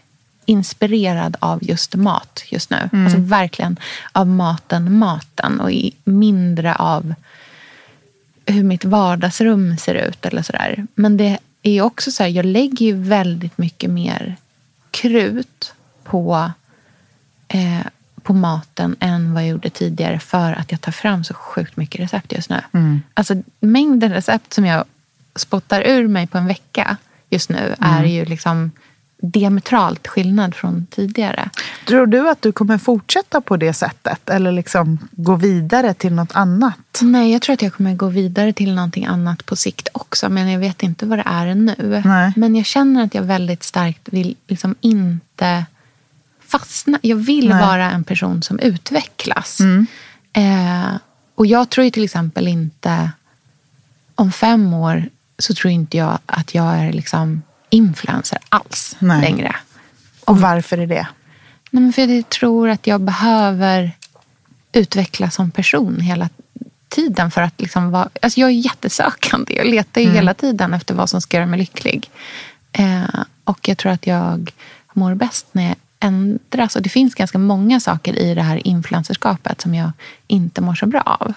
inspirerad 0.45 1.35
av 1.39 1.59
just 1.63 1.95
mat 1.95 2.43
just 2.49 2.69
nu. 2.69 2.89
Alltså 2.93 3.17
verkligen 3.19 3.79
av 4.11 4.27
maten, 4.27 4.97
maten 4.97 5.59
och 5.59 5.71
i- 5.71 5.95
mindre 6.03 6.75
av 6.75 7.13
hur 8.45 8.63
mitt 8.63 8.85
vardagsrum 8.85 9.77
ser 9.77 9.95
ut 9.95 10.25
eller 10.25 10.41
sådär. 10.41 10.87
Men 10.95 11.17
det 11.17 11.37
är 11.61 11.81
också 11.81 12.11
så 12.11 12.23
här, 12.23 12.29
jag 12.29 12.45
lägger 12.45 12.85
ju 12.85 12.93
väldigt 12.93 13.57
mycket 13.57 13.89
mer 13.89 14.35
krut 14.91 15.73
på, 16.03 16.51
eh, 17.47 17.85
på 18.21 18.33
maten 18.33 18.95
än 18.99 19.33
vad 19.33 19.43
jag 19.43 19.49
gjorde 19.49 19.69
tidigare 19.69 20.19
för 20.19 20.53
att 20.53 20.71
jag 20.71 20.81
tar 20.81 20.91
fram 20.91 21.23
så 21.23 21.33
sjukt 21.33 21.77
mycket 21.77 22.01
recept 22.01 22.31
just 22.31 22.49
nu. 22.49 22.61
Alltså 23.13 23.35
mängden 23.59 24.13
recept 24.13 24.53
som 24.53 24.65
jag 24.65 24.85
spottar 25.35 25.81
ur 25.81 26.07
mig 26.07 26.27
på 26.27 26.37
en 26.37 26.47
vecka 26.47 26.97
just 27.29 27.49
nu 27.49 27.75
är 27.79 28.03
ju 28.05 28.25
liksom 28.25 28.71
diametralt 29.25 30.07
skillnad 30.07 30.55
från 30.55 30.85
tidigare. 30.89 31.49
Tror 31.87 32.07
du 32.07 32.29
att 32.29 32.41
du 32.41 32.51
kommer 32.51 32.77
fortsätta 32.77 33.41
på 33.41 33.57
det 33.57 33.73
sättet? 33.73 34.29
Eller 34.29 34.51
liksom 34.51 34.97
gå 35.11 35.35
vidare 35.35 35.93
till 35.93 36.13
något 36.13 36.35
annat? 36.35 36.99
Nej, 37.01 37.31
jag 37.31 37.41
tror 37.41 37.53
att 37.53 37.61
jag 37.61 37.73
kommer 37.73 37.95
gå 37.95 38.07
vidare 38.07 38.53
till 38.53 38.75
någonting 38.75 39.05
annat 39.05 39.45
på 39.45 39.55
sikt 39.55 39.87
också. 39.93 40.29
Men 40.29 40.51
jag 40.51 40.59
vet 40.59 40.83
inte 40.83 41.05
vad 41.05 41.19
det 41.19 41.23
är 41.25 41.55
nu. 41.55 42.01
Nej. 42.05 42.33
Men 42.35 42.55
jag 42.55 42.65
känner 42.65 43.03
att 43.03 43.15
jag 43.15 43.23
väldigt 43.23 43.63
starkt 43.63 44.09
vill 44.11 44.35
liksom 44.47 44.75
inte 44.81 45.65
fastna. 46.47 46.99
Jag 47.01 47.17
vill 47.17 47.49
Nej. 47.49 47.61
vara 47.61 47.91
en 47.91 48.03
person 48.03 48.43
som 48.43 48.59
utvecklas. 48.59 49.59
Eh, 50.33 50.95
och 51.35 51.45
jag 51.45 51.69
tror 51.69 51.85
ju 51.85 51.91
till 51.91 52.03
exempel 52.03 52.47
inte... 52.47 53.11
Om 54.17 54.31
fem 54.31 54.73
år 54.73 55.09
så 55.39 55.53
tror 55.53 55.71
inte 55.71 55.97
jag 55.97 56.19
att 56.25 56.55
jag 56.55 56.75
är 56.75 56.93
liksom 56.93 57.41
influencer 57.69 58.39
alls 58.49 58.95
Nej. 58.99 59.21
längre. 59.21 59.55
Och 60.25 60.41
varför 60.41 60.77
är 60.77 60.87
det? 60.87 61.07
Nej, 61.71 61.83
men 61.83 61.93
för 61.93 62.07
jag 62.07 62.29
tror 62.29 62.69
att 62.69 62.87
jag 62.87 63.01
behöver 63.01 63.91
utvecklas 64.71 65.35
som 65.35 65.51
person 65.51 65.99
hela 65.99 66.29
tiden. 66.89 67.31
För 67.31 67.41
att 67.41 67.61
liksom 67.61 67.91
vara, 67.91 68.09
alltså 68.21 68.39
jag 68.39 68.49
är 68.49 68.53
jättesökande. 68.53 69.55
Jag 69.55 69.67
letar 69.67 70.01
ju 70.01 70.11
hela 70.11 70.33
tiden 70.33 70.73
efter 70.73 70.93
vad 70.93 71.09
som 71.09 71.21
ska 71.21 71.37
göra 71.37 71.47
mig 71.47 71.59
lycklig. 71.59 72.09
Eh, 72.71 73.23
och 73.43 73.67
jag 73.67 73.77
tror 73.77 73.91
att 73.91 74.07
jag 74.07 74.51
mår 74.93 75.15
bäst 75.15 75.47
när 75.51 75.63
jag 75.63 75.75
ändras. 75.99 76.75
Och 76.75 76.81
det 76.81 76.89
finns 76.89 77.15
ganska 77.15 77.37
många 77.37 77.79
saker 77.79 78.19
i 78.19 78.33
det 78.33 78.41
här 78.41 78.67
influencerskapet 78.67 79.61
som 79.61 79.75
jag 79.75 79.91
inte 80.27 80.61
mår 80.61 80.75
så 80.75 80.85
bra 80.85 81.01
av. 81.01 81.33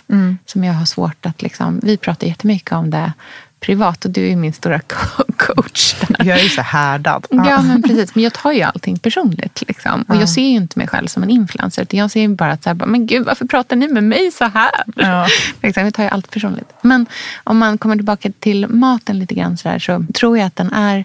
Som 0.47 0.65
jag 0.65 0.75
har 0.75 0.85
svårt 0.85 1.27
att... 1.27 1.43
Liksom, 1.43 1.81
vi 1.83 1.97
pratar 1.97 2.27
jättemycket 2.27 2.73
om 2.73 2.91
det 2.91 3.13
privat 3.61 4.05
och 4.05 4.11
du 4.11 4.29
är 4.29 4.37
min 4.37 4.53
stora 4.53 4.81
co- 4.81 5.25
coach. 5.37 5.95
Där. 6.09 6.25
Jag 6.25 6.39
är 6.39 6.43
ju 6.43 6.49
så 6.49 6.63
härdad. 6.63 7.27
Ja, 7.31 7.63
men 7.63 7.83
precis. 7.83 8.15
Men 8.15 8.25
jag 8.25 8.33
tar 8.33 8.53
ju 8.53 8.63
allting 8.63 8.99
personligt. 8.99 9.63
Liksom. 9.69 10.03
Och 10.09 10.17
jag 10.17 10.29
ser 10.29 10.43
ju 10.43 10.57
inte 10.57 10.79
mig 10.79 10.89
själv 10.89 11.07
som 11.07 11.23
en 11.23 11.31
influencer. 11.31 11.83
Utan 11.83 12.01
jag 12.01 12.11
ser 12.11 12.21
ju 12.21 12.29
bara 12.29 12.53
att, 12.53 12.63
så 12.63 12.69
här, 12.71 12.75
men 12.87 13.07
gud, 13.07 13.27
varför 13.27 13.45
pratar 13.47 13.77
ni 13.77 13.89
med 13.89 14.05
mig 14.05 14.31
så 14.31 14.45
här? 14.45 14.71
Ja. 14.97 15.27
Liksom, 15.63 15.85
jag 15.85 15.95
tar 15.95 16.03
ju 16.03 16.09
allt 16.09 16.31
personligt. 16.31 16.69
Men 16.83 17.07
om 17.45 17.59
man 17.59 17.79
kommer 17.79 17.97
tillbaka 17.97 18.31
till 18.39 18.67
maten 18.69 19.19
lite 19.19 19.35
grann 19.35 19.57
så, 19.57 19.69
där, 19.69 19.79
så 19.79 20.05
tror 20.15 20.39
jag 20.39 20.47
att 20.47 20.57
den 20.57 20.73
är... 20.73 21.05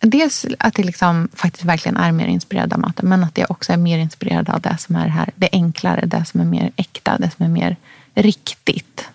Dels 0.00 0.46
att 0.58 0.74
det 0.74 0.82
liksom 0.82 1.28
faktiskt 1.34 1.64
verkligen 1.64 1.96
är 1.96 2.12
mer 2.12 2.26
inspirerad 2.26 2.72
av 2.72 2.78
maten. 2.78 3.08
Men 3.08 3.24
att 3.24 3.38
jag 3.38 3.50
också 3.50 3.72
är 3.72 3.76
mer 3.76 3.98
inspirerad 3.98 4.48
av 4.50 4.60
det 4.60 4.76
som 4.78 4.96
är 4.96 5.08
här, 5.08 5.30
det 5.36 5.48
enklare, 5.52 6.06
det 6.06 6.24
som 6.24 6.40
är 6.40 6.44
mer 6.44 6.70
äkta, 6.76 7.18
det 7.18 7.30
som 7.36 7.44
är 7.44 7.48
mer 7.50 7.76
riktigt. 8.14 9.08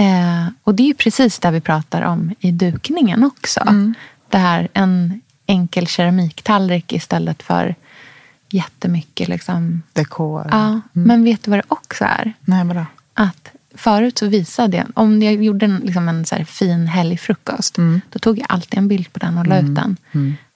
Eh, 0.00 0.46
och 0.64 0.74
det 0.74 0.82
är 0.82 0.86
ju 0.86 0.94
precis 0.94 1.38
det 1.38 1.50
vi 1.50 1.60
pratar 1.60 2.02
om 2.02 2.34
i 2.40 2.50
dukningen 2.50 3.24
också. 3.24 3.60
Det 4.28 4.38
här, 4.38 4.68
en 4.72 5.20
enkel 5.46 5.86
keramiktallrik 5.86 6.92
istället 6.92 7.42
för 7.42 7.74
jättemycket. 8.50 9.28
Liksom. 9.28 9.82
Dekor. 9.92 10.48
Ja, 10.50 10.80
Men 10.92 11.24
vet 11.24 11.42
du 11.42 11.50
vad 11.50 11.58
det 11.58 11.64
också 11.68 12.04
är? 12.04 12.32
Nej, 12.40 12.64
vadå? 12.64 12.86
Att 13.14 13.50
förut 13.74 14.18
så 14.18 14.26
visade 14.26 14.76
jag, 14.76 14.86
om 14.94 15.22
jag 15.22 15.44
gjorde 15.44 15.66
en, 15.66 15.76
liksom 15.76 16.08
en 16.08 16.24
så 16.24 16.44
fin 16.44 16.86
helgfrukost, 16.86 17.76
då 18.10 18.18
tog 18.18 18.38
jag 18.38 18.46
alltid 18.48 18.78
en 18.78 18.88
bild 18.88 19.12
på 19.12 19.18
den 19.18 19.38
och 19.38 19.46
la 19.46 19.58
ut 19.58 19.74
den. 19.74 19.96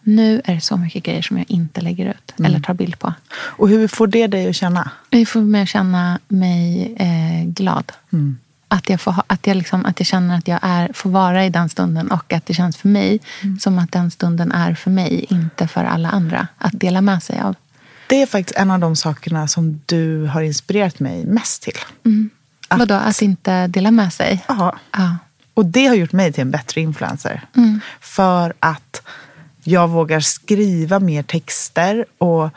Nu 0.02 0.42
är 0.44 0.54
det 0.54 0.60
så 0.60 0.76
mycket 0.76 1.02
grejer 1.02 1.22
som 1.22 1.38
jag 1.38 1.46
inte 1.50 1.80
lägger 1.80 2.10
ut 2.10 2.34
eller 2.44 2.60
tar 2.60 2.74
bild 2.74 2.98
på. 2.98 3.14
Och 3.34 3.68
hur 3.68 3.88
får 3.88 4.06
det 4.06 4.26
dig 4.26 4.48
att 4.48 4.56
känna? 4.56 4.90
Det 5.08 5.26
får 5.26 5.40
mig 5.40 5.62
att 5.62 5.68
känna 5.68 6.18
mig 6.28 6.94
eh, 6.98 7.48
glad. 7.48 7.92
Att, 8.74 8.88
jag 8.88 9.00
får 9.00 9.12
ha, 9.12 9.22
att, 9.26 9.46
jag 9.46 9.56
liksom, 9.56 9.86
att 9.86 10.00
jag 10.00 10.06
känner 10.06 10.38
att 10.38 10.48
jag 10.48 10.58
är, 10.62 10.90
får 10.94 11.10
vara 11.10 11.44
i 11.44 11.50
den 11.50 11.68
stunden 11.68 12.10
och 12.10 12.32
att 12.32 12.46
det 12.46 12.54
känns 12.54 12.76
för 12.76 12.88
mig 12.88 13.20
som 13.60 13.78
att 13.78 13.92
den 13.92 14.10
stunden 14.10 14.52
är 14.52 14.74
för 14.74 14.90
mig, 14.90 15.26
inte 15.28 15.68
för 15.68 15.84
alla 15.84 16.08
andra. 16.08 16.48
Att 16.58 16.72
dela 16.80 17.00
med 17.00 17.22
sig 17.22 17.40
av. 17.40 17.54
Det 18.08 18.22
är 18.22 18.26
faktiskt 18.26 18.58
en 18.58 18.70
av 18.70 18.78
de 18.78 18.96
sakerna 18.96 19.48
som 19.48 19.80
du 19.86 20.26
har 20.26 20.42
inspirerat 20.42 21.00
mig 21.00 21.24
mest 21.24 21.62
till. 21.62 21.74
Att- 22.68 22.78
Vadå, 22.78 22.94
att 22.94 23.22
inte 23.22 23.66
dela 23.66 23.90
med 23.90 24.12
sig? 24.12 24.44
Ja. 24.48 24.76
Ja. 24.92 25.16
Och 25.54 25.66
det 25.66 25.86
har 25.86 25.94
gjort 25.94 26.12
mig 26.12 26.32
till 26.32 26.42
en 26.42 26.50
bättre 26.50 26.80
influencer. 26.80 27.42
För 28.00 28.52
att 28.60 29.02
jag 29.64 29.88
vågar 29.88 30.20
skriva 30.20 30.98
mer 31.00 31.22
texter 31.22 32.04
och 32.18 32.50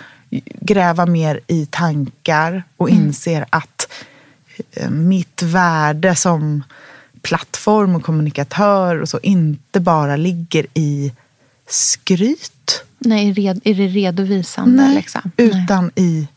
gräva 0.61 1.05
mer 1.05 1.39
i 1.47 1.65
tankar 1.65 2.63
och 2.77 2.89
inser 2.89 3.45
att 3.49 3.87
eh, 3.91 3.97
mitt 4.89 5.41
värde 5.43 6.15
som 6.15 6.63
plattform 7.21 7.95
och 7.95 8.03
kommunikatör 8.03 9.01
och 9.01 9.09
så 9.09 9.19
inte 9.23 9.79
bara 9.79 10.15
ligger 10.15 10.65
i 10.73 11.13
skryt. 11.67 12.83
Nej, 12.99 13.29
är 13.63 13.73
det 13.75 13.87
redovisande? 13.87 14.83
Nej, 14.83 14.95
liksom? 14.95 15.31
utan 15.37 15.91
Nej. 15.95 16.05
i 16.05 16.27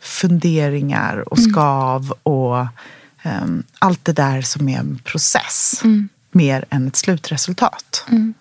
funderingar 0.00 1.28
och 1.28 1.38
mm. 1.38 1.50
skav 1.50 2.14
och 2.22 2.66
um, 3.24 3.62
allt 3.78 4.04
det 4.04 4.12
där 4.12 4.42
som 4.42 4.68
är 4.68 4.78
en 4.78 5.00
process. 5.04 5.80
Mm. 5.84 6.08
Mer 6.30 6.64
än 6.70 6.88
ett 6.88 6.96
slutresultat. 6.96 8.04
Mm. 8.08 8.34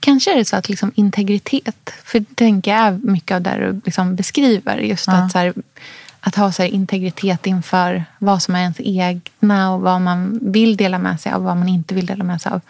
Kanske 0.00 0.32
är 0.32 0.36
det 0.36 0.44
så 0.44 0.56
att 0.56 0.68
liksom 0.68 0.92
integritet, 0.94 1.90
för 2.04 2.20
det 2.20 2.34
tänker 2.34 2.70
jag 2.70 2.80
är 2.80 2.92
mycket 3.02 3.34
av 3.34 3.42
det 3.42 3.56
du 3.56 3.80
liksom 3.84 4.16
beskriver. 4.16 4.78
Just 4.78 5.06
ja. 5.06 5.12
att, 5.12 5.32
så 5.32 5.38
här, 5.38 5.54
att 6.20 6.34
ha 6.34 6.52
så 6.52 6.62
integritet 6.62 7.46
inför 7.46 8.04
vad 8.18 8.42
som 8.42 8.54
är 8.54 8.60
ens 8.60 8.80
egna 8.80 9.72
och 9.74 9.80
vad 9.80 10.00
man 10.00 10.38
vill 10.42 10.76
dela 10.76 10.98
med 10.98 11.20
sig 11.20 11.32
av 11.32 11.38
och 11.38 11.44
vad 11.44 11.56
man 11.56 11.68
inte 11.68 11.94
vill 11.94 12.06
dela 12.06 12.24
med 12.24 12.42
sig 12.42 12.52
av. 12.52 12.60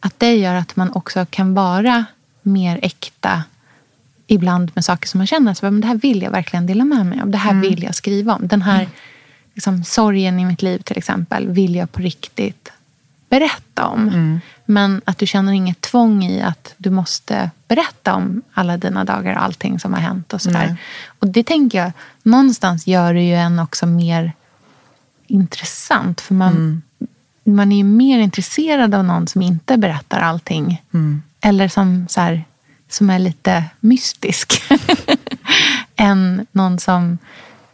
Att 0.00 0.20
det 0.20 0.34
gör 0.34 0.54
att 0.54 0.76
man 0.76 0.92
också 0.92 1.26
kan 1.30 1.54
vara 1.54 2.04
mer 2.42 2.78
äkta 2.82 3.44
ibland 4.26 4.70
med 4.74 4.84
saker 4.84 5.08
som 5.08 5.18
man 5.18 5.26
känner 5.26 5.54
så, 5.54 5.64
men 5.64 5.80
det 5.80 5.86
här 5.86 5.94
vill 5.94 6.22
jag 6.22 6.30
verkligen 6.30 6.66
dela 6.66 6.84
med 6.84 7.06
mig 7.06 7.20
av. 7.20 7.30
Det 7.30 7.38
här 7.38 7.50
mm. 7.50 7.62
vill 7.62 7.82
jag 7.82 7.94
skriva 7.94 8.34
om. 8.34 8.48
Den 8.48 8.62
här 8.62 8.88
liksom, 9.54 9.84
sorgen 9.84 10.40
i 10.40 10.44
mitt 10.44 10.62
liv 10.62 10.78
till 10.78 10.98
exempel 10.98 11.48
vill 11.48 11.74
jag 11.74 11.92
på 11.92 12.00
riktigt 12.00 12.72
berätta 13.28 13.86
om. 13.86 14.08
Mm. 14.08 14.40
Men 14.64 15.00
att 15.04 15.18
du 15.18 15.26
känner 15.26 15.52
inget 15.52 15.80
tvång 15.80 16.24
i 16.24 16.42
att 16.42 16.74
du 16.76 16.90
måste 16.90 17.50
berätta 17.68 18.14
om 18.14 18.42
alla 18.52 18.76
dina 18.76 19.04
dagar 19.04 19.36
och 19.36 19.42
allting 19.42 19.80
som 19.80 19.92
har 19.92 20.00
hänt. 20.00 20.32
Och 20.32 20.42
sådär. 20.42 20.76
Och 21.18 21.28
det 21.28 21.42
tänker 21.42 21.78
jag, 21.78 21.92
någonstans 22.26 22.86
gör 22.86 23.14
det 23.14 23.22
ju 23.22 23.34
en 23.34 23.58
också 23.58 23.86
mer 23.86 24.32
intressant. 25.26 26.20
För 26.20 26.34
man, 26.34 26.52
mm. 26.52 26.82
man 27.44 27.72
är 27.72 27.76
ju 27.76 27.84
mer 27.84 28.18
intresserad 28.18 28.94
av 28.94 29.04
någon 29.04 29.28
som 29.28 29.42
inte 29.42 29.76
berättar 29.76 30.20
allting. 30.20 30.82
Mm. 30.94 31.22
Eller 31.40 31.68
som, 31.68 32.06
så 32.08 32.20
här, 32.20 32.44
som 32.88 33.10
är 33.10 33.18
lite 33.18 33.64
mystisk. 33.80 34.62
än 35.96 36.46
någon 36.52 36.78
som 36.78 37.18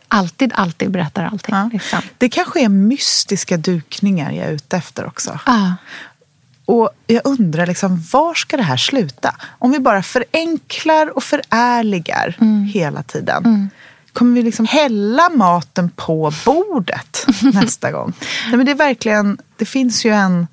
alltid, 0.08 0.52
alltid 0.54 0.90
berättar 0.90 1.24
allting. 1.24 1.54
Ja. 1.54 1.70
Liksom. 1.72 2.00
Det 2.18 2.28
kanske 2.28 2.60
är 2.60 2.68
mystiska 2.68 3.56
dukningar 3.56 4.32
jag 4.32 4.46
är 4.46 4.52
ute 4.52 4.76
efter 4.76 5.06
också. 5.06 5.40
Ja. 5.46 5.74
Och 6.64 6.90
jag 7.06 7.20
undrar, 7.24 7.66
liksom, 7.66 8.04
var 8.12 8.34
ska 8.34 8.56
det 8.56 8.62
här 8.62 8.76
sluta? 8.76 9.34
Om 9.58 9.70
vi 9.70 9.78
bara 9.78 10.02
förenklar 10.02 11.16
och 11.16 11.22
förärligar 11.22 12.36
mm. 12.40 12.64
hela 12.64 13.02
tiden. 13.02 13.44
Mm. 13.44 13.70
Kommer 14.12 14.34
vi 14.34 14.42
liksom 14.42 14.66
hälla 14.66 15.30
maten 15.34 15.90
på 15.96 16.32
bordet 16.44 17.26
nästa 17.42 17.90
gång? 17.90 18.12
Nej, 18.48 18.56
men 18.56 18.66
det, 18.66 18.72
är 18.72 18.76
verkligen, 18.76 19.38
det 19.56 19.64
finns 19.64 20.04
ju 20.04 20.10
en 20.10 20.46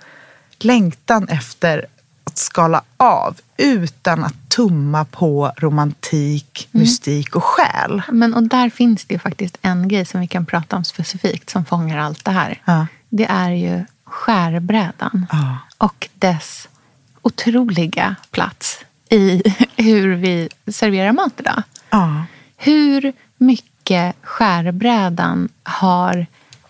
längtan 0.60 1.28
efter 1.28 1.86
att 2.24 2.38
skala 2.38 2.82
av 2.97 3.38
utan 3.57 4.24
att 4.24 4.49
tumma 4.49 5.05
på 5.05 5.51
romantik, 5.57 6.70
mm. 6.72 6.82
mystik 6.82 7.36
och 7.36 7.43
själ. 7.43 8.01
Men, 8.12 8.34
och 8.34 8.43
där 8.43 8.70
finns 8.70 9.05
det 9.05 9.14
ju 9.14 9.20
faktiskt 9.20 9.57
en 9.62 9.88
grej 9.88 10.05
som 10.05 10.22
vi 10.22 10.28
kan 10.28 10.45
prata 10.45 10.76
om 10.76 10.84
specifikt 10.84 11.49
som 11.49 11.66
fångar 11.66 11.97
allt 11.97 12.26
det 12.26 12.32
här. 12.32 12.62
Ja. 12.66 12.88
Det 13.10 13.26
är 13.26 13.51
ju 13.51 13.86
skärbrädan 14.03 15.26
ja. 15.32 15.57
och 15.78 16.10
dess 16.16 16.68
otroliga 17.22 18.16
plats 18.32 18.80
i 19.10 19.41
hur 19.76 20.16
vi 20.16 20.49
serverar 20.68 21.12
mat 21.12 21.34
idag. 21.38 21.64
Ja. 21.89 22.24
Hur 22.57 23.14
mycket 23.40 24.16
skärbrädan 24.22 25.50
har 25.64 26.26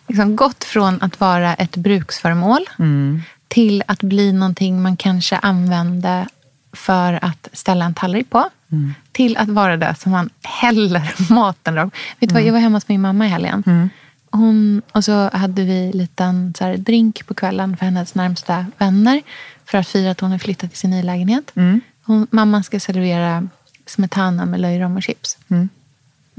liksom 0.07 0.35
gått 0.35 0.63
från 0.63 1.01
att 1.01 1.19
vara 1.19 1.53
ett 1.53 1.75
bruksföremål 1.75 2.65
mm. 2.79 3.21
till 3.47 3.83
att 3.87 4.03
bli 4.03 4.33
någonting 4.33 4.81
man 4.81 4.97
kanske 4.97 5.37
använde 5.37 6.27
för 6.73 7.25
att 7.25 7.47
ställa 7.53 7.85
en 7.85 7.93
tallrik 7.93 8.29
på. 8.29 8.49
Mm. 8.71 8.93
Till 9.11 9.37
att 9.37 9.49
vara 9.49 9.77
det 9.77 9.95
som 9.99 10.11
man 10.11 10.29
häller 10.43 11.13
maten 11.33 11.75
rakt. 11.75 11.95
Vet 12.19 12.29
du 12.29 12.33
vad, 12.33 12.41
mm. 12.41 12.45
jag 12.45 12.53
var 12.53 12.59
hemma 12.59 12.77
hos 12.77 12.87
min 12.87 13.01
mamma 13.01 13.25
i 13.25 13.29
helgen. 13.29 13.63
Mm. 13.67 13.89
Hon, 14.31 14.81
och 14.91 15.03
så 15.03 15.29
hade 15.29 15.63
vi 15.63 15.85
en 15.85 15.91
liten 15.91 16.53
så 16.57 16.63
här, 16.63 16.77
drink 16.77 17.27
på 17.27 17.33
kvällen 17.33 17.77
för 17.77 17.85
hennes 17.85 18.15
närmsta 18.15 18.65
vänner. 18.77 19.21
För 19.65 19.77
att 19.77 19.87
fira 19.87 20.11
att 20.11 20.19
hon 20.19 20.31
har 20.31 20.37
flyttat 20.37 20.69
till 20.69 20.79
sin 20.79 20.89
nya 20.89 21.03
lägenhet. 21.03 21.51
Mm. 21.55 21.81
Hon, 22.03 22.27
mamman 22.31 22.63
ska 22.63 22.79
servera 22.79 23.47
smetana 23.85 24.45
med 24.45 24.59
löjrom 24.59 24.95
och 24.95 25.03
chips. 25.03 25.37
Mm. 25.47 25.69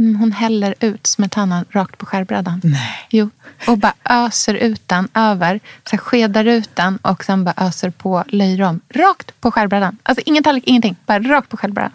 Mm. 0.01 0.21
Hon 0.21 0.33
häller 0.33 0.75
ut 0.81 1.07
smetanan 1.07 1.65
rakt 1.71 1.99
på 1.99 2.07
skärbrädan. 2.07 2.61
Nej. 2.65 3.07
Jo, 3.11 3.31
och 3.67 3.79
bara 3.79 3.95
öser 4.05 4.55
ut 4.55 4.89
den 4.89 5.09
över. 5.15 5.61
Så 5.91 5.99
skedar 5.99 6.45
ut 6.45 6.77
den 6.77 6.97
och 6.97 7.25
sen 7.25 7.45
bara 7.45 7.55
öser 7.57 7.91
på 7.91 8.25
löjrom. 8.29 8.81
Rakt 8.89 9.41
på 9.41 9.51
skärbrädan. 9.51 9.97
Alltså 10.03 10.23
ingen 10.27 10.43
tallrik, 10.43 10.65
ingenting. 10.67 10.97
Bara 11.07 11.19
rakt 11.19 11.49
på 11.49 11.57
skärbrädan. 11.57 11.93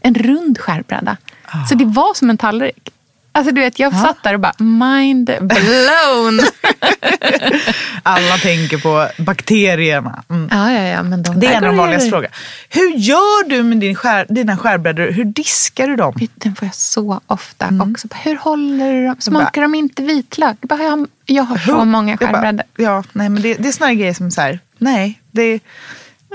En 0.00 0.14
rund 0.14 0.58
skärbräda. 0.58 1.16
Oh. 1.54 1.66
Så 1.66 1.74
det 1.74 1.84
var 1.84 2.14
som 2.14 2.30
en 2.30 2.38
tallrik. 2.38 2.90
Alltså 3.32 3.54
du 3.54 3.60
vet, 3.60 3.78
jag 3.78 3.92
ja. 3.92 3.98
satt 3.98 4.22
där 4.22 4.34
och 4.34 4.40
bara 4.40 4.54
mind 4.58 5.26
blown. 5.40 6.40
Alla 8.02 8.38
tänker 8.42 8.78
på 8.78 9.08
bakterierna. 9.22 10.22
Mm. 10.30 10.48
Ja, 10.50 10.72
ja, 10.72 10.82
ja, 10.82 11.02
men 11.02 11.22
de 11.22 11.40
det 11.40 11.46
är 11.46 11.50
en 11.50 11.64
av 11.64 11.70
de 11.70 11.76
vanligaste 11.76 12.10
frågorna. 12.10 12.34
Hur 12.68 12.96
gör 12.96 13.48
du 13.48 13.62
med 13.62 13.78
din 13.78 13.94
skär, 13.94 14.26
dina 14.28 14.56
skärbrädor? 14.56 15.10
Hur 15.10 15.24
diskar 15.24 15.88
du 15.88 15.96
dem? 15.96 16.14
Den 16.34 16.54
får 16.54 16.68
jag 16.68 16.74
så 16.74 17.20
ofta 17.26 17.66
mm. 17.66 17.90
också. 17.90 18.08
Hur 18.14 18.36
håller 18.36 18.92
du 18.92 19.06
dem? 19.06 19.16
Smakar 19.18 19.62
de 19.62 19.74
inte 19.74 20.02
vitlök? 20.02 20.56
Jag, 20.60 20.68
bara, 20.68 20.82
jag, 20.82 21.06
jag 21.26 21.42
har 21.42 21.58
så 21.58 21.84
många 21.84 22.16
skärbrädor. 22.16 22.64
Ja, 22.76 23.04
nej, 23.12 23.28
men 23.28 23.42
det, 23.42 23.54
det 23.54 23.68
är 23.68 23.72
såna 23.72 23.94
grejer 23.94 24.14
som 24.14 24.30
så 24.30 24.40
här, 24.40 24.58
nej, 24.78 25.20
det 25.30 25.60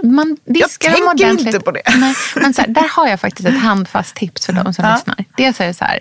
man 0.03 0.37
diskar 0.45 0.89
jag 0.89 1.09
ordentligt. 1.09 1.47
inte 1.47 1.59
på 1.59 1.71
det. 1.71 1.81
Nej, 1.97 2.15
men 2.35 2.53
så 2.53 2.61
här, 2.61 2.69
där 2.69 2.87
har 2.89 3.07
jag 3.07 3.19
faktiskt 3.19 3.49
ett 3.49 3.59
handfast 3.59 4.15
tips 4.15 4.45
för 4.45 4.53
de 4.53 4.73
som 4.73 4.85
ja. 4.85 4.93
lyssnar. 4.93 5.25
Dels 5.37 5.61
är 5.61 5.67
det 5.67 5.73
så 5.73 5.85
här, 5.85 5.99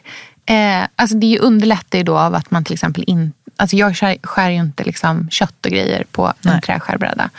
Eh, 0.53 0.89
alltså 0.97 1.17
det 1.17 1.39
underlättar 1.39 1.99
ju 1.99 2.05
då 2.05 2.19
av 2.19 2.35
att 2.35 2.51
man 2.51 2.65
till 2.65 2.73
exempel 2.73 3.05
inte... 3.07 3.39
Alltså 3.57 3.77
jag 3.77 3.97
skär, 3.97 4.17
skär 4.23 4.51
ju 4.51 4.57
inte 4.57 4.85
liksom 4.85 5.31
kött 5.31 5.67
och 5.67 5.73
grejer 5.73 6.05
på 6.11 6.33
Nej. 6.41 6.55
en 6.55 6.61
träskärbräda. 6.61 7.31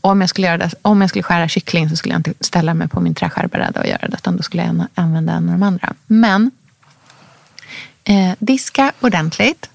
Och 0.00 0.10
om 0.10 0.20
jag, 0.20 0.30
skulle 0.30 0.46
göra 0.46 0.58
det, 0.58 0.70
om 0.82 1.00
jag 1.00 1.10
skulle 1.10 1.22
skära 1.22 1.48
kyckling 1.48 1.88
så 1.88 1.96
skulle 1.96 2.14
jag 2.14 2.18
inte 2.18 2.34
ställa 2.40 2.74
mig 2.74 2.88
på 2.88 3.00
min 3.00 3.14
träskärbräda 3.14 3.80
och 3.80 3.86
göra 3.86 4.08
det. 4.08 4.14
Utan 4.14 4.36
då 4.36 4.42
skulle 4.42 4.64
jag 4.64 4.86
använda 4.94 5.32
en 5.32 5.48
av 5.48 5.52
de 5.52 5.62
andra. 5.62 5.94
Men 6.06 6.50
eh, 8.04 8.32
diska 8.38 8.92
ordentligt. 9.00 9.70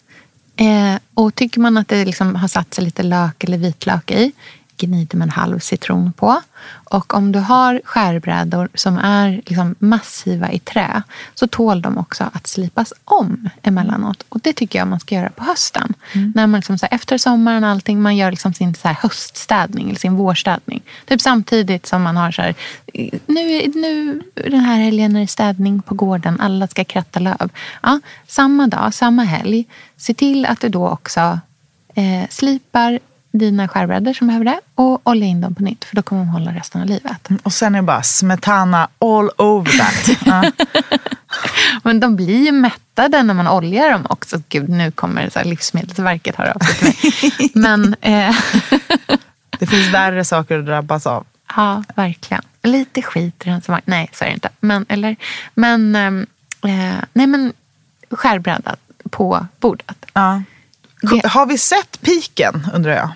Eh, 0.56 1.00
och 1.14 1.36
tycker 1.36 1.60
man 1.60 1.78
att 1.78 1.88
det 1.88 2.06
liksom 2.06 2.36
har 2.36 2.48
satt 2.48 2.74
sig 2.74 2.84
lite 2.84 3.04
lök 3.04 3.44
eller 3.44 3.58
vitlök 3.58 4.12
i, 4.12 4.32
gnider 4.78 5.18
med 5.18 5.26
en 5.26 5.30
halv 5.30 5.60
citron 5.60 6.14
på. 6.14 6.42
Och 6.70 7.14
om 7.14 7.32
du 7.32 7.40
har 7.40 7.82
skärbrädor 7.84 8.70
som 8.74 8.98
är 8.98 9.42
liksom 9.46 9.76
massiva 9.80 10.52
i 10.52 10.60
trä 10.60 11.04
så 11.36 11.48
tål 11.48 11.82
de 11.82 11.98
också 11.98 12.30
att 12.34 12.48
slipas 12.48 12.94
om 13.06 13.50
emellanåt. 13.62 14.24
Och 14.30 14.40
det 14.40 14.54
tycker 14.54 14.80
jag 14.80 14.88
man 14.88 15.00
ska 15.00 15.16
göra 15.16 15.30
på 15.30 15.44
hösten. 15.44 15.94
Mm. 16.14 16.34
När 16.36 16.48
man 16.48 16.60
liksom 16.60 16.78
så 16.78 16.86
här, 16.86 16.96
efter 16.96 17.18
sommaren 17.18 17.64
och 17.64 17.70
allting, 17.70 18.02
man 18.02 18.18
gör 18.18 18.32
liksom 18.32 18.54
sin 18.54 18.76
så 18.76 18.88
här 18.88 18.98
höststädning 19.02 19.90
eller 19.90 20.00
sin 20.00 20.16
vårstädning. 20.16 20.84
Typ 21.06 21.22
samtidigt 21.22 21.86
som 21.86 22.04
man 22.04 22.18
har 22.18 22.32
så 22.32 22.42
här, 22.42 22.56
nu, 23.28 23.72
nu 23.76 24.22
den 24.34 24.60
här 24.60 24.78
helgen 24.78 25.16
är 25.16 25.20
det 25.20 25.28
städning 25.28 25.82
på 25.82 25.96
gården, 25.96 26.40
alla 26.40 26.68
ska 26.68 26.84
kratta 26.84 27.20
löv. 27.20 27.50
Ja, 27.82 28.00
samma 28.28 28.68
dag, 28.68 28.94
samma 28.94 29.24
helg, 29.24 29.66
se 29.98 30.14
till 30.14 30.46
att 30.46 30.62
du 30.62 30.70
då 30.70 30.90
också 30.90 31.40
eh, 31.96 32.30
slipar 32.30 33.00
dina 33.32 33.68
skärbrädor 33.68 34.14
som 34.14 34.28
behöver 34.28 34.46
det 34.46 34.60
och 34.76 35.08
olja 35.08 35.28
in 35.28 35.42
dem 35.42 35.56
på 35.56 35.64
nytt 35.64 35.86
för 35.86 35.96
då 35.96 36.02
kommer 36.02 36.22
de 36.22 36.30
hålla 36.30 36.52
resten 36.52 36.82
av 36.82 36.88
livet. 36.88 37.30
Mm, 37.30 37.40
och 37.44 37.54
sen 37.54 37.76
är 37.76 37.80
det 37.80 37.86
bara 37.86 38.04
smetana 38.04 38.88
all 39.00 39.30
over 39.38 39.72
that. 39.78 40.18
Ja. 40.26 40.52
Men 41.84 42.00
de 42.00 42.16
blir 42.16 42.46
ju 42.46 42.52
mättade 42.52 43.24
när 43.24 43.34
man 43.34 43.48
oljar 43.48 43.92
dem 43.92 44.06
också. 44.10 44.42
Gud, 44.50 44.70
nu 44.70 44.92
kommer 44.92 45.30
så 45.30 45.40
här, 45.40 45.46
Livsmedelsverket 45.46 46.36
höra 46.36 46.52
av 46.52 46.60
sig 46.60 46.94
till 46.94 47.22
mig. 47.32 47.52
Men, 47.54 47.96
eh... 48.02 48.36
det 49.60 49.68
finns 49.68 49.94
värre 49.94 50.26
saker 50.26 50.60
att 50.60 50.66
drabbas 50.66 51.08
av. 51.08 51.26
Ja, 51.56 51.84
verkligen. 51.96 52.44
Lite 52.64 53.02
skit 53.02 53.46
som 53.64 53.80
Nej, 53.86 54.10
så 54.14 54.24
är 54.24 54.28
det 54.28 54.34
inte. 54.34 54.50
Men, 54.60 54.86
eller, 54.90 55.16
men, 55.54 55.96
ehm, 55.96 56.26
eh, 56.64 57.04
nej, 57.14 57.28
men 57.28 57.54
skärbräda 58.12 58.76
på 59.10 59.46
bordet. 59.60 60.06
Ja. 60.14 60.42
Det... 61.10 61.28
Har 61.28 61.46
vi 61.46 61.58
sett 61.58 62.02
piken 62.02 62.68
undrar 62.74 62.92
jag? 62.92 63.10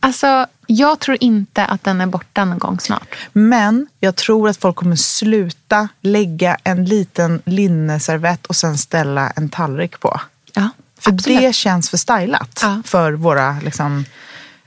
Alltså, 0.00 0.46
jag 0.66 1.00
tror 1.00 1.16
inte 1.20 1.64
att 1.64 1.84
den 1.84 2.00
är 2.00 2.06
borta 2.06 2.44
någon 2.44 2.58
gång 2.58 2.80
snart. 2.80 3.16
Men 3.32 3.86
jag 4.00 4.16
tror 4.16 4.48
att 4.48 4.56
folk 4.56 4.76
kommer 4.76 4.96
sluta 4.96 5.88
lägga 6.00 6.56
en 6.64 6.84
liten 6.84 7.42
linneservett 7.44 8.46
och 8.46 8.56
sen 8.56 8.78
ställa 8.78 9.30
en 9.30 9.48
tallrik 9.48 10.00
på. 10.00 10.20
Ja, 10.54 10.70
för 10.98 11.12
absolut. 11.12 11.40
det 11.40 11.52
känns 11.52 11.90
för 11.90 11.96
stylat 11.96 12.60
ja. 12.62 12.82
för 12.84 13.12
våra 13.12 13.56
liksom, 13.64 14.04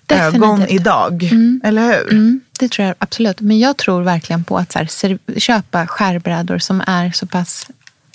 ögon 0.07 0.67
idag. 0.67 1.23
Mm. 1.23 1.61
Eller 1.63 1.87
hur? 1.87 2.11
Mm, 2.11 2.41
det 2.59 2.71
tror 2.71 2.87
jag 2.87 2.95
absolut. 2.99 3.41
Men 3.41 3.59
jag 3.59 3.77
tror 3.77 4.01
verkligen 4.01 4.43
på 4.43 4.57
att 4.57 4.73
här, 4.73 5.39
köpa 5.39 5.87
skärbrädor 5.87 6.57
som 6.57 6.83
är 6.87 7.11
så 7.11 7.27
pass 7.27 7.67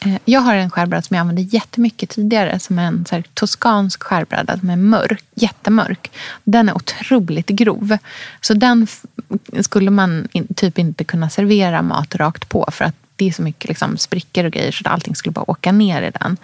Eh, 0.05 0.18
jag 0.24 0.40
har 0.40 0.55
en 0.55 0.70
skärbräda 0.70 1.03
som 1.03 1.14
jag 1.14 1.20
använde 1.20 1.42
jättemycket 1.42 2.11
tidigare. 2.11 2.59
Som 2.59 2.78
är 2.78 2.82
en 2.82 3.05
så 3.09 3.14
här, 3.14 3.24
toskansk 3.34 4.03
skärbräda 4.03 4.59
som 4.59 4.70
är 4.70 4.76
mörk, 4.76 5.24
jättemörk. 5.34 6.11
Den 6.44 6.68
är 6.68 6.76
otroligt 6.76 7.46
grov. 7.46 7.98
Så 8.40 8.55
den 8.55 8.86
skulle 9.61 9.90
man 9.90 10.28
in, 10.32 10.55
typ 10.55 10.78
inte 10.78 11.05
kunna 11.05 11.30
servera 11.30 11.82
mat 11.82 12.14
rakt 12.14 12.48
på. 12.48 12.68
För 12.72 12.84
att 12.84 12.94
det 13.16 13.28
är 13.28 13.32
så 13.32 13.42
mycket 13.42 13.68
liksom, 13.68 13.96
sprickor 13.98 14.44
och 14.44 14.53
grejer 14.53 14.72
så 14.72 14.80
att 14.80 14.92
allting 14.92 15.16
skulle 15.16 15.32
bara 15.32 15.50
åka 15.50 15.72
ner 15.72 16.03
i 16.03 16.11
den. 16.11 16.36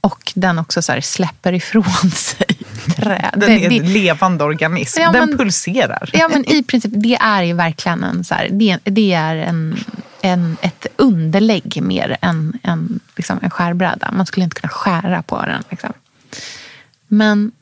Och 0.00 0.32
den 0.34 0.58
också 0.58 0.82
så 0.82 0.92
här, 0.92 1.00
släpper 1.00 1.52
ifrån 1.52 2.10
sig 2.10 2.56
trä. 2.96 3.30
Den 3.36 3.50
är 3.50 3.70
en 3.70 3.92
levande 3.92 4.44
organism. 4.44 5.00
Ja, 5.00 5.12
den 5.12 5.38
pulserar. 5.38 6.10
Ja, 6.12 6.28
men 6.28 6.50
i 6.50 6.62
princip. 6.62 6.92
Det 6.94 7.14
är 7.14 7.42
ju 7.42 7.52
verkligen 7.54 8.04
en, 8.04 8.24
så 8.24 8.34
här, 8.34 8.48
det, 8.50 8.78
det 8.84 9.12
är 9.12 9.36
en 9.36 9.78
en, 10.22 10.56
ett 10.60 10.86
underlägg 10.96 11.82
mer 11.82 12.16
än, 12.20 12.58
än 12.62 13.00
liksom 13.16 13.38
en 13.42 13.50
skärbräda. 13.50 14.12
Man 14.12 14.26
skulle 14.26 14.44
inte 14.44 14.60
kunna 14.60 14.70
skära 14.70 15.22
på 15.22 15.40
den. 15.40 15.62
Liksom. 15.70 15.92
Men 17.08 17.52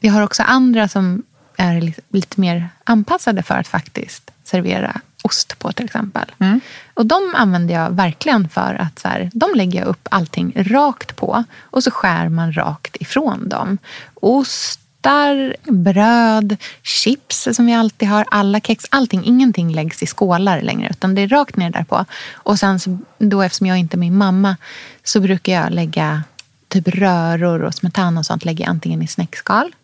vi 0.00 0.08
har 0.08 0.22
också 0.22 0.42
andra 0.42 0.88
som 0.88 1.22
är 1.56 1.80
lite, 1.80 2.00
lite, 2.08 2.40
mer 2.40 2.68
anpassade 2.84 3.42
för 3.42 3.54
att 3.54 3.68
faktiskt 3.68 4.30
servera 4.44 5.00
ost 5.22 5.58
på 5.58 5.72
till 5.72 5.84
exempel. 5.84 6.24
Mm. 6.38 6.60
Och 6.94 7.06
de 7.06 7.34
använder 7.34 7.74
jag 7.74 7.90
verkligen 7.90 8.48
för 8.48 8.74
att 8.74 8.98
så 8.98 9.08
här, 9.08 9.30
de 9.34 9.54
lägger 9.54 9.78
jag 9.78 9.88
upp 9.88 10.08
allting 10.10 10.52
rakt 10.56 11.16
på 11.16 11.44
och 11.60 11.84
så 11.84 11.90
skär 11.90 12.28
man 12.28 12.52
rakt 12.52 12.96
ifrån 13.00 13.48
dem. 13.48 13.78
Ost, 14.14 14.80
ostar, 14.98 15.56
bröd, 15.72 16.56
chips 16.82 17.48
som 17.52 17.66
vi 17.66 17.74
alltid 17.74 18.08
har, 18.08 18.24
alla 18.30 18.60
kex, 18.60 18.84
allting. 18.90 19.24
Ingenting 19.24 19.72
läggs 19.72 20.02
i 20.02 20.06
skålar 20.06 20.62
längre 20.62 20.88
utan 20.90 21.14
det 21.14 21.22
är 21.22 21.28
rakt 21.28 21.56
ner 21.56 21.70
där 21.70 21.84
på. 21.84 22.04
Och 22.32 22.58
sen 22.58 22.80
så, 22.80 22.98
då 23.18 23.42
eftersom 23.42 23.66
jag 23.66 23.78
inte 23.78 23.96
är 23.96 23.98
min 23.98 24.16
mamma 24.16 24.56
så 25.04 25.20
brukar 25.20 25.52
jag 25.52 25.72
lägga 25.72 26.22
typ 26.68 26.88
röror 26.88 27.62
och 27.62 27.74
smetana 27.74 28.20
och 28.20 28.26
sånt 28.26 28.44
lägger 28.44 28.64
jag 28.64 28.70
antingen 28.70 29.02
i 29.02 29.06
snäckskal 29.06 29.74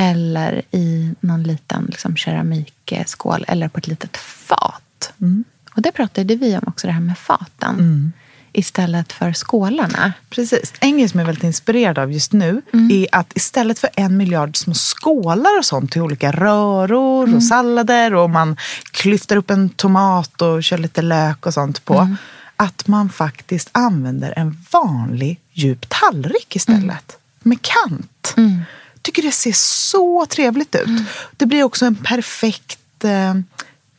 eller 0.00 0.62
i 0.70 1.14
någon 1.20 1.42
liten 1.42 1.86
liksom, 1.88 2.16
keramikskål 2.16 3.44
eller 3.48 3.68
på 3.68 3.78
ett 3.78 3.86
litet 3.86 4.16
fat. 4.16 5.12
Mm. 5.20 5.44
Och 5.74 5.82
det 5.82 5.92
pratade 5.92 6.36
vi 6.36 6.56
om 6.56 6.62
också, 6.66 6.86
det 6.86 6.92
här 6.92 7.00
med 7.00 7.18
faten. 7.18 7.74
Mm 7.78 8.12
istället 8.52 9.12
för 9.12 9.32
skålarna. 9.32 10.12
Precis. 10.30 10.72
En 10.80 10.98
grej 10.98 11.08
som 11.08 11.20
jag 11.20 11.24
är 11.24 11.26
väldigt 11.26 11.44
inspirerad 11.44 11.98
av 11.98 12.12
just 12.12 12.32
nu 12.32 12.62
mm. 12.72 12.90
är 12.90 13.06
att 13.12 13.36
istället 13.36 13.78
för 13.78 13.90
en 13.94 14.16
miljard 14.16 14.56
små 14.56 14.74
skålar 14.74 15.58
och 15.58 15.64
sånt 15.64 15.92
till 15.92 16.02
olika 16.02 16.32
röror 16.32 17.24
mm. 17.24 17.36
och 17.36 17.44
sallader 17.44 18.14
och 18.14 18.30
man 18.30 18.56
klyftar 18.90 19.36
upp 19.36 19.50
en 19.50 19.68
tomat 19.68 20.42
och 20.42 20.62
kör 20.62 20.78
lite 20.78 21.02
lök 21.02 21.46
och 21.46 21.54
sånt 21.54 21.84
på. 21.84 21.94
Mm. 21.94 22.16
Att 22.56 22.86
man 22.86 23.08
faktiskt 23.08 23.68
använder 23.72 24.34
en 24.36 24.64
vanlig 24.70 25.40
djup 25.52 25.88
tallrik 25.88 26.56
istället. 26.56 26.84
Mm. 26.84 26.98
Med 27.42 27.58
kant. 27.62 28.34
Mm. 28.36 28.60
Tycker 29.02 29.22
det 29.22 29.32
ser 29.32 29.52
så 29.52 30.26
trevligt 30.26 30.74
ut. 30.74 30.86
Mm. 30.86 31.04
Det 31.36 31.46
blir 31.46 31.62
också 31.62 31.84
en 31.86 31.96
perfekt, 31.96 33.04
eh, 33.04 33.34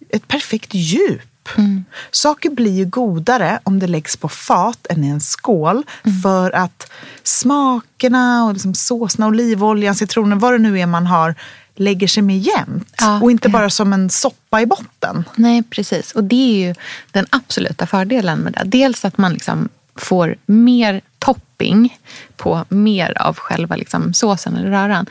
ett 0.10 0.28
perfekt 0.28 0.74
djup 0.74 1.22
Mm. 1.58 1.86
Saker 2.12 2.50
blir 2.50 2.72
ju 2.72 2.86
godare 2.86 3.60
om 3.64 3.80
det 3.80 3.88
läggs 3.88 4.18
på 4.18 4.30
fat 4.30 4.88
än 4.90 5.04
i 5.04 5.08
en 5.08 5.22
skål. 5.22 5.84
Mm. 6.04 6.22
För 6.22 6.52
att 6.56 6.92
smakerna 7.24 8.46
och 8.46 8.54
liksom 8.54 8.74
såserna, 8.74 9.28
olivoljan, 9.28 9.96
citronen, 9.96 10.40
vad 10.40 10.54
det 10.54 10.58
nu 10.58 10.80
är 10.80 10.86
man 10.86 11.08
har 11.08 11.36
lägger 11.76 12.08
sig 12.08 12.24
med 12.24 12.40
jämnt. 12.40 12.94
Ja, 13.00 13.22
och 13.22 13.32
inte 13.32 13.50
bara 13.50 13.70
som 13.70 13.94
en 13.94 14.10
soppa 14.10 14.62
i 14.62 14.66
botten. 14.66 15.26
Nej, 15.36 15.64
precis. 15.64 16.12
Och 16.12 16.24
det 16.24 16.36
är 16.36 16.68
ju 16.68 16.76
den 17.12 17.26
absoluta 17.30 17.88
fördelen 17.88 18.40
med 18.40 18.54
det. 18.54 18.64
Dels 18.66 19.06
att 19.06 19.18
man 19.18 19.34
liksom 19.34 19.70
får 19.96 20.36
mer 20.46 21.02
topping 21.20 21.98
på 22.38 22.66
mer 22.70 23.22
av 23.22 23.38
själva 23.38 23.76
liksom 23.76 24.14
såsen 24.14 24.56
eller 24.56 24.70
röran. 24.70 25.06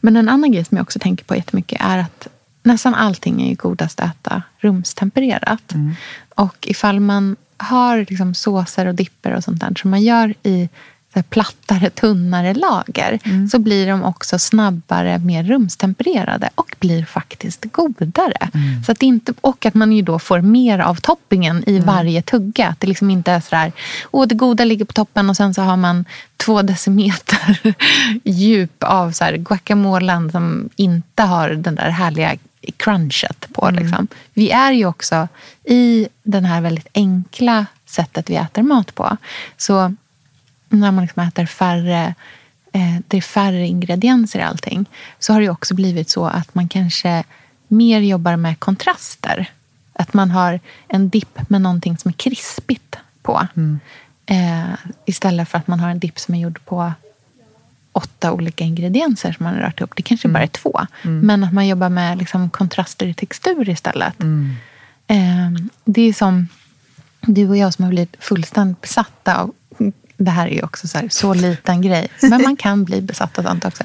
Men 0.00 0.16
en 0.16 0.28
annan 0.28 0.52
grej 0.52 0.64
som 0.64 0.76
jag 0.76 0.82
också 0.82 0.98
tänker 0.98 1.24
på 1.24 1.36
jättemycket 1.36 1.80
är 1.80 1.98
att 1.98 2.28
nästan 2.62 2.94
allting 2.94 3.42
är 3.42 3.48
ju 3.48 3.54
godast 3.54 4.00
att 4.00 4.10
äta 4.10 4.42
rumstempererat. 4.58 5.72
Mm. 5.72 5.94
Och 6.34 6.66
ifall 6.68 7.00
man 7.00 7.36
har 7.56 7.98
liksom 7.98 8.34
såser 8.34 8.86
och 8.86 8.94
dipper 8.94 9.34
och 9.34 9.44
sånt 9.44 9.60
där 9.60 9.74
som 9.74 9.90
man 9.90 10.02
gör 10.02 10.34
i 10.42 10.68
plattare, 11.30 11.90
tunnare 11.90 12.54
lager 12.54 13.18
mm. 13.24 13.48
så 13.48 13.58
blir 13.58 13.86
de 13.86 14.04
också 14.04 14.38
snabbare, 14.38 15.18
mer 15.18 15.44
rumstempererade 15.44 16.50
och 16.54 16.76
blir 16.78 17.04
faktiskt 17.04 17.64
godare. 17.72 18.50
Mm. 18.54 18.84
Så 18.84 18.92
att 18.92 19.02
inte, 19.02 19.34
och 19.40 19.66
att 19.66 19.74
man 19.74 19.92
ju 19.92 20.02
då 20.02 20.18
får 20.18 20.40
mer 20.40 20.78
av 20.78 20.94
toppingen 20.94 21.64
i 21.66 21.76
mm. 21.76 21.86
varje 21.86 22.22
tugga. 22.22 22.68
Att 22.68 22.80
det 22.80 22.86
liksom 22.86 23.10
inte 23.10 23.32
är 23.32 23.40
sådär, 23.40 23.72
åh 24.10 24.26
det 24.26 24.34
goda 24.34 24.64
ligger 24.64 24.84
på 24.84 24.92
toppen 24.92 25.30
och 25.30 25.36
sen 25.36 25.54
så 25.54 25.62
har 25.62 25.76
man 25.76 26.04
två 26.36 26.62
decimeter 26.62 27.74
djup 28.24 28.82
av 28.84 29.12
så 29.12 29.24
här 29.24 29.36
guacamolen 29.36 30.32
som 30.32 30.70
inte 30.76 31.22
har 31.22 31.50
den 31.50 31.74
där 31.74 31.90
härliga 31.90 32.36
crunchet 32.76 33.46
på. 33.52 33.66
Mm. 33.66 33.82
Liksom. 33.82 34.08
Vi 34.34 34.50
är 34.50 34.72
ju 34.72 34.86
också 34.86 35.28
i 35.64 36.08
den 36.22 36.44
här 36.44 36.60
väldigt 36.60 36.88
enkla 36.94 37.66
sättet 37.86 38.30
vi 38.30 38.36
äter 38.36 38.62
mat 38.62 38.94
på. 38.94 39.16
Så 39.56 39.94
när 40.72 40.90
man 40.90 41.04
liksom 41.04 41.22
äter 41.22 41.46
färre, 41.46 42.14
eh, 42.72 42.96
det 43.08 43.16
är 43.16 43.20
färre 43.20 43.66
ingredienser 43.66 44.38
i 44.38 44.42
allting 44.42 44.86
så 45.18 45.32
har 45.32 45.40
det 45.40 45.48
också 45.48 45.74
blivit 45.74 46.10
så 46.10 46.26
att 46.26 46.54
man 46.54 46.68
kanske 46.68 47.24
mer 47.68 48.00
jobbar 48.00 48.36
med 48.36 48.58
kontraster. 48.58 49.50
Att 49.92 50.14
man 50.14 50.30
har 50.30 50.60
en 50.88 51.08
dipp 51.08 51.50
med 51.50 51.60
någonting 51.60 51.98
som 51.98 52.08
är 52.08 52.12
krispigt 52.12 52.96
på. 53.22 53.46
Mm. 53.56 53.80
Eh, 54.26 54.74
istället 55.04 55.48
för 55.48 55.58
att 55.58 55.66
man 55.66 55.80
har 55.80 55.90
en 55.90 55.98
dipp 55.98 56.18
som 56.18 56.34
är 56.34 56.38
gjord 56.38 56.64
på 56.64 56.92
åtta 57.92 58.32
olika 58.32 58.64
ingredienser 58.64 59.32
som 59.32 59.44
man 59.44 59.54
har 59.54 59.60
rört 59.60 59.80
ihop. 59.80 59.92
Det 59.96 60.02
kanske 60.02 60.28
mm. 60.28 60.32
bara 60.32 60.42
är 60.42 60.46
två. 60.46 60.80
Mm. 61.02 61.20
Men 61.26 61.44
att 61.44 61.52
man 61.52 61.68
jobbar 61.68 61.88
med 61.88 62.18
liksom 62.18 62.50
kontraster 62.50 63.06
i 63.06 63.14
textur 63.14 63.68
istället. 63.68 64.20
Mm. 64.20 64.56
Eh, 65.06 65.62
det 65.84 66.02
är 66.02 66.12
som 66.12 66.48
du 67.20 67.48
och 67.48 67.56
jag 67.56 67.74
som 67.74 67.84
har 67.84 67.90
blivit 67.90 68.16
fullständigt 68.18 68.80
besatta 68.80 69.40
av 69.40 69.54
det 70.24 70.30
här 70.30 70.46
är 70.46 70.54
ju 70.54 70.62
också 70.62 70.88
så, 70.88 70.98
här, 70.98 71.08
så 71.08 71.34
liten 71.34 71.82
grej. 71.82 72.08
Men 72.22 72.42
man 72.42 72.56
kan 72.56 72.84
bli 72.84 73.00
besatt 73.00 73.38
av 73.38 73.42
sånt 73.42 73.64
också. 73.64 73.84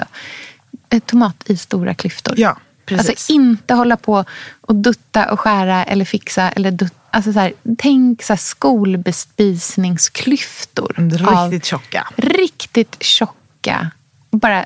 Eh, 0.90 1.00
tomat 1.00 1.44
i 1.46 1.58
stora 1.58 1.94
klyftor. 1.94 2.34
Ja, 2.38 2.58
precis. 2.86 3.10
Alltså 3.10 3.34
inte 3.34 3.74
hålla 3.74 3.98
på 3.98 4.26
och 4.62 4.76
dutta 4.76 5.32
och 5.32 5.40
skära 5.40 5.84
eller 5.84 6.06
fixa. 6.06 6.50
Eller 6.50 6.72
dutta. 6.72 6.96
Alltså 7.12 7.34
så 7.34 7.40
här, 7.40 7.54
tänk 7.78 8.24
så 8.24 8.34
här 8.34 8.38
skolbespisningsklyftor. 8.38 10.94
Riktigt 10.98 11.28
av, 11.28 11.60
tjocka. 11.60 12.08
Riktigt 12.16 12.96
tjocka. 13.00 13.92
Bara, 14.32 14.66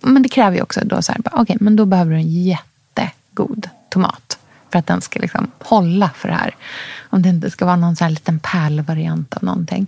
men 0.00 0.22
det 0.22 0.28
kräver 0.28 0.56
ju 0.56 0.62
också 0.62 0.80
då 0.84 1.02
så 1.02 1.12
här, 1.12 1.40
okay, 1.40 1.56
men 1.60 1.76
då 1.76 1.84
behöver 1.84 2.10
du 2.10 2.16
en 2.16 2.44
jättegod 2.44 3.68
tomat. 3.90 4.38
För 4.72 4.78
att 4.78 4.86
den 4.86 5.00
ska 5.00 5.20
liksom 5.20 5.50
hålla 5.58 6.10
för 6.16 6.28
det 6.28 6.34
här. 6.34 6.56
Om 7.10 7.22
det 7.22 7.28
inte 7.28 7.50
ska 7.50 7.64
vara 7.64 7.76
någon 7.76 7.96
så 7.96 8.04
här 8.04 8.10
liten 8.10 8.40
pärlvariant 8.40 9.34
av 9.34 9.44
någonting. 9.44 9.86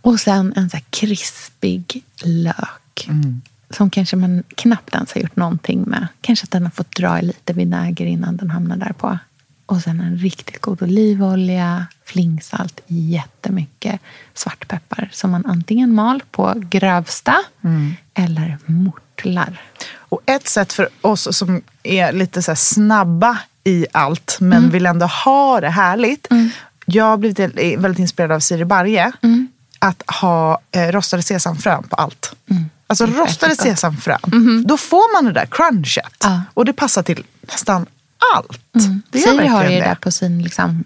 Och 0.00 0.20
sen 0.20 0.52
en 0.56 0.70
så 0.70 0.76
här 0.76 0.84
krispig 0.90 2.04
lök. 2.22 3.06
Mm. 3.08 3.42
Som 3.70 3.90
kanske 3.90 4.16
man 4.16 4.42
knappt 4.56 4.94
ens 4.94 5.12
har 5.12 5.20
gjort 5.20 5.36
någonting 5.36 5.82
med. 5.82 6.08
Kanske 6.20 6.44
att 6.44 6.50
den 6.50 6.62
har 6.62 6.70
fått 6.70 6.96
dra 6.96 7.18
i 7.18 7.22
lite 7.22 7.52
vinäger 7.52 8.06
innan 8.06 8.36
den 8.36 8.50
hamnar 8.50 8.76
där 8.76 8.92
på. 8.92 9.18
Och 9.66 9.80
sen 9.80 10.00
en 10.00 10.16
riktigt 10.16 10.60
god 10.60 10.82
olivolja, 10.82 11.86
flingsalt, 12.04 12.80
jättemycket 12.86 14.00
svartpeppar 14.34 15.08
som 15.12 15.30
man 15.30 15.46
antingen 15.46 15.94
mal 15.94 16.22
på 16.30 16.54
grövsta 16.56 17.36
mm. 17.64 17.94
eller 18.14 18.58
mortlar. 18.66 19.60
Och 19.94 20.20
ett 20.26 20.48
sätt 20.48 20.72
för 20.72 20.88
oss 21.00 21.36
som 21.36 21.62
är 21.82 22.12
lite 22.12 22.42
så 22.42 22.54
snabba 22.56 23.38
i 23.64 23.86
allt 23.92 24.36
men 24.40 24.58
mm. 24.58 24.70
vill 24.70 24.86
ändå 24.86 25.06
ha 25.06 25.60
det 25.60 25.70
härligt. 25.70 26.30
Mm. 26.30 26.50
Jag 26.86 27.04
har 27.04 27.16
blivit 27.16 27.38
väldigt 27.78 27.98
inspirerad 27.98 28.32
av 28.32 28.40
Siri 28.40 28.64
Barje. 28.64 29.12
Mm 29.22 29.48
att 29.78 30.02
ha 30.06 30.60
eh, 30.72 30.92
rostade 30.92 31.22
sesamfrön 31.22 31.82
på 31.88 31.96
allt. 31.96 32.32
Mm. 32.50 32.70
Alltså 32.86 33.06
rostade 33.06 33.56
sesamfrön, 33.56 34.18
mm. 34.32 34.64
då 34.66 34.76
får 34.76 35.14
man 35.14 35.24
det 35.24 35.32
där 35.40 35.46
crunchet. 35.46 36.16
Ja. 36.20 36.42
Och 36.54 36.64
det 36.64 36.72
passar 36.72 37.02
till 37.02 37.24
nästan 37.40 37.86
allt. 38.34 38.60
Mm. 38.74 39.02
Det 39.10 39.18
Siri 39.18 39.46
har 39.46 39.64
ju 39.64 39.68
det 39.68 39.80
där 39.80 39.94
på 39.94 40.10
sin 40.10 40.42
liksom, 40.42 40.84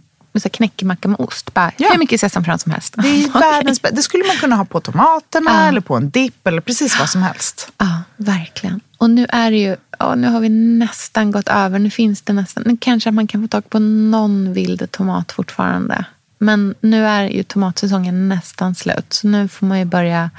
knäckemacka 0.52 1.08
med 1.08 1.20
ost. 1.20 1.54
Bara, 1.54 1.72
ja. 1.76 1.88
Hur 1.92 1.98
mycket 1.98 2.20
sesamfrön 2.20 2.58
som 2.58 2.72
helst. 2.72 2.94
Det, 2.96 3.08
är 3.08 3.28
världens, 3.40 3.80
det 3.80 4.02
skulle 4.02 4.24
man 4.26 4.36
kunna 4.36 4.56
ha 4.56 4.64
på 4.64 4.80
tomaterna 4.80 5.50
ja. 5.50 5.68
eller 5.68 5.80
på 5.80 5.96
en 5.96 6.10
dipp 6.10 6.46
eller 6.46 6.60
precis 6.60 6.98
vad 6.98 7.10
som 7.10 7.22
helst. 7.22 7.72
Ja, 7.78 8.02
verkligen. 8.16 8.80
Och 8.98 9.10
nu 9.10 9.26
är 9.28 9.50
det 9.50 9.56
ju, 9.56 9.76
oh, 10.00 10.16
nu 10.16 10.28
har 10.28 10.40
vi 10.40 10.48
nästan 10.48 11.30
gått 11.30 11.48
över. 11.48 11.78
Nu 11.78 11.90
finns 11.90 12.22
det 12.22 12.32
nästan, 12.32 12.62
nu 12.66 12.76
kanske 12.80 13.10
man 13.10 13.26
kan 13.26 13.42
få 13.42 13.48
tag 13.48 13.70
på 13.70 13.78
någon 13.78 14.52
vild 14.52 14.90
tomat 14.90 15.32
fortfarande. 15.32 16.04
Men 16.42 16.74
nu 16.80 17.06
är 17.06 17.28
ju 17.28 17.42
tomatsäsongen 17.42 18.28
nästan 18.28 18.74
slut. 18.74 19.12
Så 19.12 19.28
nu 19.28 19.48
får 19.48 19.66
man 19.66 19.78
ju 19.78 19.84
börja 19.84 20.30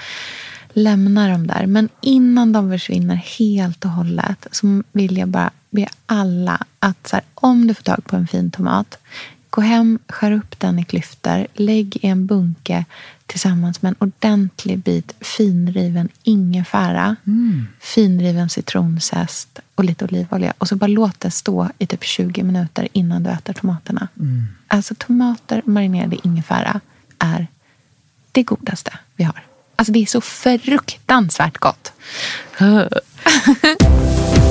lämna 0.74 1.30
dem 1.30 1.47
där. 1.47 1.66
Men 1.66 1.89
innan 2.01 2.51
de 2.51 2.72
försvinner 2.72 3.16
helt 3.16 3.86
och 3.86 3.91
hållet 3.91 4.47
så 4.51 4.84
vill 4.91 5.18
jag 5.18 5.28
bara 5.28 5.51
be 5.70 5.88
alla 6.06 6.66
att 6.80 7.08
så 7.08 7.16
här, 7.16 7.26
om 7.36 7.68
du 7.68 7.74
får 7.74 7.84
tag 7.84 8.06
på 8.06 8.16
en 8.16 8.28
fin 8.28 8.51
tomat, 8.51 8.97
Gå 9.54 9.62
hem, 9.62 9.99
skär 10.08 10.32
upp 10.32 10.60
den 10.60 10.80
i 10.80 10.86
klyftor, 10.86 11.47
lägg 11.54 11.97
i 12.01 12.08
en 12.08 12.26
bunke 12.26 12.86
tillsammans 13.26 13.82
med 13.82 13.89
en 13.89 13.95
ordentlig 13.99 14.80
bit 14.80 15.15
finriven 15.19 16.09
ingefära, 16.24 17.15
mm. 17.28 17.67
finriven 17.80 18.49
citronzest 18.49 19.59
och 19.76 19.84
lite 19.84 20.05
olivolja. 20.05 20.53
Och 20.57 20.67
så 20.67 20.76
bara 20.76 20.88
låt 20.88 21.19
det 21.19 21.32
stå 21.32 21.69
i 21.80 21.86
typ 21.86 22.03
20 22.03 22.43
minuter 22.43 22.88
innan 22.93 23.24
du 23.24 23.30
äter 23.30 23.53
tomaterna. 23.53 24.07
Mm. 24.19 24.43
Alltså 24.67 24.95
tomater 24.97 25.61
marinerade 25.65 26.15
i 26.15 26.19
ingefära 26.24 26.82
är 27.19 27.47
det 28.32 28.43
godaste 28.43 28.93
vi 29.15 29.24
har. 29.24 29.43
Alltså 29.76 29.93
det 29.93 29.99
är 29.99 30.05
så 30.05 30.21
fruktansvärt 30.21 31.57
gott. 31.57 31.93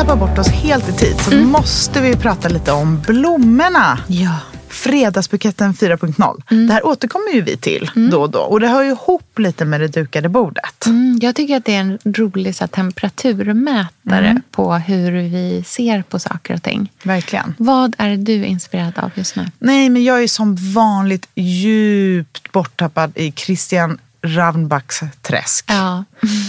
tappar 0.00 0.16
bort 0.16 0.38
oss 0.38 0.48
helt 0.48 0.88
i 0.88 0.92
tid 0.92 1.20
så 1.20 1.32
mm. 1.32 1.48
måste 1.48 2.00
vi 2.00 2.16
prata 2.16 2.48
lite 2.48 2.72
om 2.72 3.00
blommorna. 3.00 3.98
Ja. 4.08 4.36
Fredagsbuketten 4.68 5.74
4.0. 5.74 6.42
Mm. 6.50 6.66
Det 6.66 6.72
här 6.72 6.86
återkommer 6.86 7.32
ju 7.32 7.40
vi 7.40 7.56
till 7.56 7.90
mm. 7.96 8.10
då 8.10 8.20
och 8.20 8.30
då. 8.30 8.38
Och 8.38 8.60
det 8.60 8.68
hör 8.68 8.82
ju 8.82 8.90
ihop 8.90 9.38
lite 9.38 9.64
med 9.64 9.80
det 9.80 9.88
dukade 9.88 10.28
bordet. 10.28 10.86
Mm. 10.86 11.18
Jag 11.22 11.36
tycker 11.36 11.56
att 11.56 11.64
det 11.64 11.74
är 11.74 11.80
en 11.80 11.98
rolig 12.04 12.54
så, 12.54 12.66
temperaturmätare 12.66 14.28
mm. 14.28 14.42
på 14.50 14.74
hur 14.74 15.12
vi 15.12 15.64
ser 15.66 16.02
på 16.02 16.18
saker 16.18 16.54
och 16.54 16.62
ting. 16.62 16.92
Verkligen. 17.02 17.54
Vad 17.58 17.94
är 17.98 18.16
du 18.16 18.44
inspirerad 18.44 18.98
av 18.98 19.10
just 19.14 19.36
nu? 19.36 19.50
Nej, 19.58 19.88
men 19.88 20.04
jag 20.04 20.22
är 20.22 20.28
som 20.28 20.56
vanligt 20.74 21.28
djupt 21.34 22.52
borttappad 22.52 23.12
i 23.14 23.32
Christian 23.32 23.98
Ravnbacks 24.22 25.00
träsk. 25.22 25.64
Ja. 25.68 26.04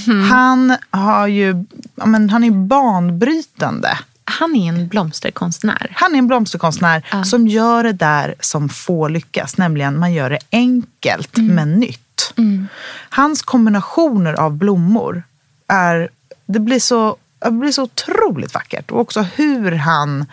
Mm. 0.07 0.23
Han, 0.29 0.77
har 0.89 1.27
ju, 1.27 1.65
men, 1.95 2.29
han 2.29 2.43
är 2.43 2.51
banbrytande. 2.51 3.97
Han 4.23 4.55
är 4.55 4.69
en 4.69 4.87
blomsterkonstnär. 4.87 5.91
Han 5.95 6.13
är 6.13 6.17
en 6.17 6.27
blomsterkonstnär 6.27 7.07
ja. 7.11 7.23
som 7.23 7.47
gör 7.47 7.83
det 7.83 7.93
där 7.93 8.35
som 8.39 8.69
få 8.69 9.07
lyckas. 9.07 9.57
Nämligen 9.57 9.99
man 9.99 10.13
gör 10.13 10.29
det 10.29 10.39
enkelt 10.51 11.37
mm. 11.37 11.55
men 11.55 11.73
nytt. 11.73 12.33
Mm. 12.37 12.67
Hans 13.09 13.41
kombinationer 13.41 14.33
av 14.33 14.57
blommor 14.57 15.23
är, 15.67 16.09
det 16.45 16.59
blir 16.59 16.79
så, 16.79 17.17
det 17.39 17.51
blir 17.51 17.71
så 17.71 17.83
otroligt 17.83 18.53
vackert. 18.53 18.91
Och 18.91 18.99
också 18.99 19.21
hur 19.21 19.71
han 19.71 20.25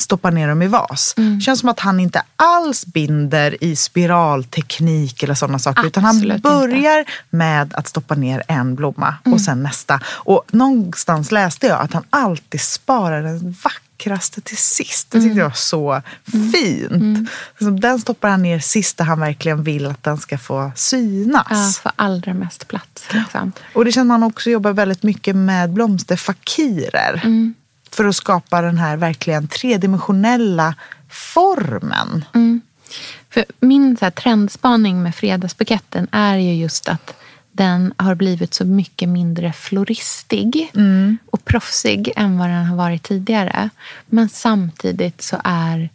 stoppar 0.00 0.30
ner 0.30 0.48
dem 0.48 0.62
i 0.62 0.66
vas. 0.66 1.14
Mm. 1.16 1.40
känns 1.40 1.60
som 1.60 1.68
att 1.68 1.80
han 1.80 2.00
inte 2.00 2.22
alls 2.36 2.86
binder 2.86 3.64
i 3.64 3.76
spiralteknik 3.76 5.22
eller 5.22 5.34
sådana 5.34 5.58
saker. 5.58 5.80
Absolut 5.80 5.92
utan 5.92 6.04
han 6.04 6.40
börjar 6.40 6.98
inte. 6.98 7.10
med 7.30 7.74
att 7.74 7.88
stoppa 7.88 8.14
ner 8.14 8.42
en 8.48 8.74
blomma 8.74 9.14
mm. 9.24 9.34
och 9.34 9.40
sen 9.40 9.62
nästa. 9.62 10.00
Och 10.06 10.44
någonstans 10.50 11.32
läste 11.32 11.66
jag 11.66 11.80
att 11.80 11.92
han 11.92 12.04
alltid 12.10 12.60
sparar 12.60 13.22
den 13.22 13.56
vackraste 13.64 14.40
till 14.40 14.56
sist. 14.56 15.10
Det 15.10 15.18
tyckte 15.18 15.26
mm. 15.26 15.38
jag 15.38 15.48
var 15.48 15.54
så 15.54 16.02
mm. 16.32 16.52
fint. 16.52 17.28
Mm. 17.60 17.80
Den 17.80 17.98
stoppar 17.98 18.28
han 18.28 18.42
ner 18.42 18.58
sist 18.58 18.96
där 18.96 19.04
han 19.04 19.20
verkligen 19.20 19.62
vill 19.62 19.86
att 19.86 20.02
den 20.02 20.18
ska 20.18 20.38
få 20.38 20.72
synas. 20.76 21.46
Ja, 21.50 21.72
få 21.82 21.90
allra 21.96 22.34
mest 22.34 22.68
plats. 22.68 23.04
Liksom. 23.10 23.52
Och 23.74 23.84
det 23.84 23.90
att 23.90 24.08
han 24.08 24.22
också 24.22 24.50
jobbar 24.50 24.72
väldigt 24.72 25.02
mycket 25.02 25.36
med 25.36 25.70
blomsterfakirer. 25.70 27.20
Mm 27.24 27.54
för 27.98 28.04
att 28.04 28.16
skapa 28.16 28.62
den 28.62 28.78
här 28.78 28.96
verkligen 28.96 29.48
tredimensionella 29.48 30.74
formen. 31.08 32.24
Mm. 32.34 32.60
För 33.30 33.44
min 33.60 33.96
så 33.96 34.04
här, 34.04 34.10
trendspaning 34.10 35.02
med 35.02 35.14
fredagsbuketten 35.14 36.08
är 36.12 36.36
ju 36.36 36.54
just 36.54 36.88
att 36.88 37.14
den 37.52 37.94
har 37.96 38.14
blivit 38.14 38.54
så 38.54 38.64
mycket 38.64 39.08
mindre 39.08 39.52
floristig 39.52 40.70
mm. 40.74 41.18
och 41.30 41.44
proffsig 41.44 42.12
än 42.16 42.38
vad 42.38 42.48
den 42.48 42.64
har 42.64 42.76
varit 42.76 43.02
tidigare. 43.02 43.70
Men 44.06 44.28
samtidigt 44.28 45.22
så 45.22 45.40
är 45.44 45.88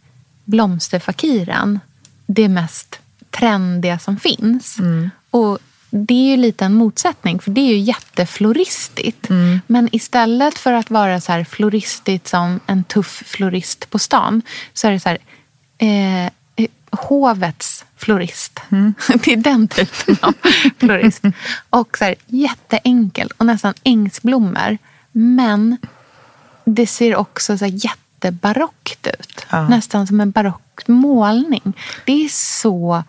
blomsterfakiren 0.44 1.80
det 2.26 2.48
mest 2.48 3.00
trendiga 3.30 3.98
som 3.98 4.16
finns. 4.16 4.78
Mm. 4.78 5.10
Och 5.30 5.58
det 5.96 6.14
är 6.14 6.30
ju 6.30 6.36
lite 6.36 6.64
en 6.64 6.74
motsättning, 6.74 7.40
för 7.40 7.50
det 7.50 7.60
är 7.60 7.74
ju 7.74 7.78
jättefloristigt. 7.78 9.30
Mm. 9.30 9.60
Men 9.66 9.88
istället 9.92 10.58
för 10.58 10.72
att 10.72 10.90
vara 10.90 11.20
så 11.20 11.32
här 11.32 11.44
floristigt 11.44 12.28
som 12.28 12.60
en 12.66 12.84
tuff 12.84 13.22
florist 13.26 13.90
på 13.90 13.98
stan 13.98 14.42
så 14.72 14.88
är 14.88 14.92
det 14.92 15.00
så 15.00 15.08
här, 15.08 15.18
eh, 15.78 16.32
hovets 16.90 17.84
florist. 17.96 18.60
Mm. 18.70 18.94
Det 19.24 19.32
är 19.32 19.36
den 19.36 19.68
typen 19.68 20.16
av 20.20 20.34
florist. 20.78 21.22
Och 21.70 21.98
så 21.98 22.04
här, 22.04 22.14
jätteenkelt 22.26 23.32
och 23.36 23.46
nästan 23.46 23.74
ängsblommor. 23.84 24.78
Men 25.12 25.76
det 26.64 26.86
ser 26.86 27.16
också 27.16 27.58
så 27.58 27.64
här 27.64 27.72
jättebarockt 27.84 29.06
ut. 29.06 29.46
Ja. 29.50 29.68
Nästan 29.68 30.06
som 30.06 30.20
en 30.20 30.30
barock 30.30 30.82
målning. 30.86 31.72
Det 32.04 32.24
är 32.24 32.28
så 32.28 33.02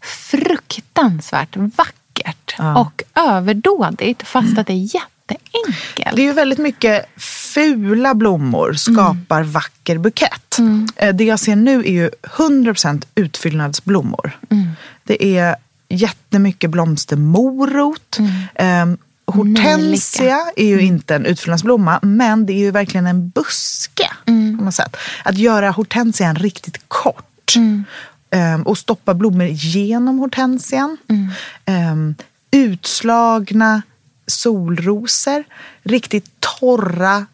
fruktansvärt 0.00 1.56
vackert 1.56 1.99
vackert 2.20 2.54
ja. 2.58 2.80
och 2.80 3.02
överdådigt 3.14 4.22
fast 4.22 4.58
att 4.58 4.66
det 4.66 4.72
är 4.72 4.94
jätteenkelt. 4.94 6.16
Det 6.16 6.22
är 6.22 6.26
ju 6.26 6.32
väldigt 6.32 6.58
mycket 6.58 7.06
fula 7.16 8.14
blommor 8.14 8.72
skapar 8.72 9.40
mm. 9.40 9.52
vacker 9.52 9.98
bukett. 9.98 10.58
Mm. 10.58 10.88
Eh, 10.96 11.14
det 11.14 11.24
jag 11.24 11.40
ser 11.40 11.56
nu 11.56 11.80
är 11.80 11.92
ju 11.92 12.10
100% 12.22 13.04
utfyllnadsblommor. 13.14 14.38
Mm. 14.50 14.68
Det 15.04 15.38
är 15.38 15.56
jättemycket 15.88 16.70
blomstermorot. 16.70 18.18
Mm. 18.18 18.90
Um, 18.90 18.98
Hortensia 19.24 20.38
är 20.56 20.66
ju 20.66 20.72
mm. 20.72 20.86
inte 20.86 21.14
en 21.14 21.26
utfyllnadsblomma, 21.26 21.98
men 22.02 22.46
det 22.46 22.52
är 22.52 22.58
ju 22.58 22.70
verkligen 22.70 23.06
en 23.06 23.28
buske. 23.28 24.10
Mm. 24.26 24.58
På 24.58 24.64
något 24.64 24.74
sätt. 24.74 24.96
Att 25.24 25.38
göra 25.38 25.70
hortensian 25.70 26.34
riktigt 26.34 26.88
kort 26.88 27.56
mm. 27.56 27.84
Um, 28.30 28.62
och 28.62 28.78
stoppa 28.78 29.14
blommor 29.14 29.46
genom 29.46 30.18
hortensian. 30.18 30.96
Mm. 31.08 31.92
Um, 31.92 32.14
utslagna 32.50 33.82
solrosor, 34.26 35.44
riktigt 35.82 36.40
torra 36.40 37.26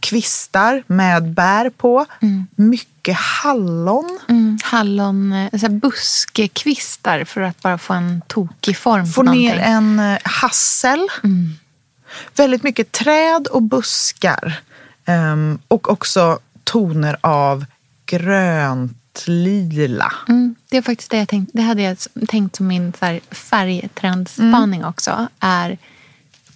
kvistar 0.00 0.82
med 0.86 1.30
bär 1.30 1.70
på. 1.70 2.06
Mm. 2.22 2.46
Mycket 2.56 3.16
hallon. 3.16 4.18
Mm, 4.28 4.58
hallon, 4.62 5.48
alltså 5.52 5.68
buskekvistar 5.68 7.24
för 7.24 7.40
att 7.40 7.62
bara 7.62 7.78
få 7.78 7.92
en 7.92 8.22
tokig 8.26 8.76
form. 8.76 9.06
Få 9.06 9.22
ner 9.22 9.58
en 9.58 9.98
eh, 9.98 10.18
hassel. 10.24 11.08
Mm. 11.24 11.54
Väldigt 12.36 12.62
mycket 12.62 12.92
träd 12.92 13.46
och 13.46 13.62
buskar. 13.62 14.60
Um, 15.06 15.58
och 15.68 15.90
också 15.90 16.38
toner 16.64 17.16
av 17.20 17.64
grönt 18.06 19.01
lila. 19.26 20.12
Mm, 20.28 20.54
det 20.68 20.76
är 20.76 20.82
faktiskt 20.82 21.10
det 21.10 21.16
jag 21.16 21.28
tänkt, 21.28 21.50
det 21.54 21.62
hade 21.62 21.82
jag 21.82 21.98
tänkt 22.28 22.56
som 22.56 22.66
min 22.66 22.92
färgtrendspaning 23.30 24.80
mm. 24.80 24.90
också. 24.90 25.28
Är 25.40 25.78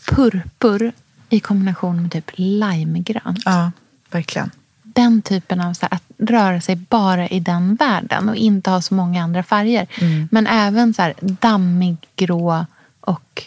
purpur 0.06 0.92
i 1.28 1.40
kombination 1.40 2.02
med 2.02 2.12
typ 2.12 2.30
limegrönt. 2.34 3.42
Ja, 3.44 3.72
verkligen. 4.10 4.50
Den 4.82 5.22
typen 5.22 5.60
av 5.60 5.72
så 5.72 5.86
här, 5.90 5.94
att 5.94 6.30
röra 6.30 6.60
sig 6.60 6.76
bara 6.76 7.28
i 7.28 7.40
den 7.40 7.74
världen 7.74 8.28
och 8.28 8.36
inte 8.36 8.70
ha 8.70 8.82
så 8.82 8.94
många 8.94 9.22
andra 9.22 9.42
färger. 9.42 9.86
Mm. 10.00 10.28
Men 10.32 10.46
även 10.46 10.94
så 10.94 11.02
här, 11.02 11.14
dammig 11.20 11.96
grå 12.16 12.66
och 13.00 13.42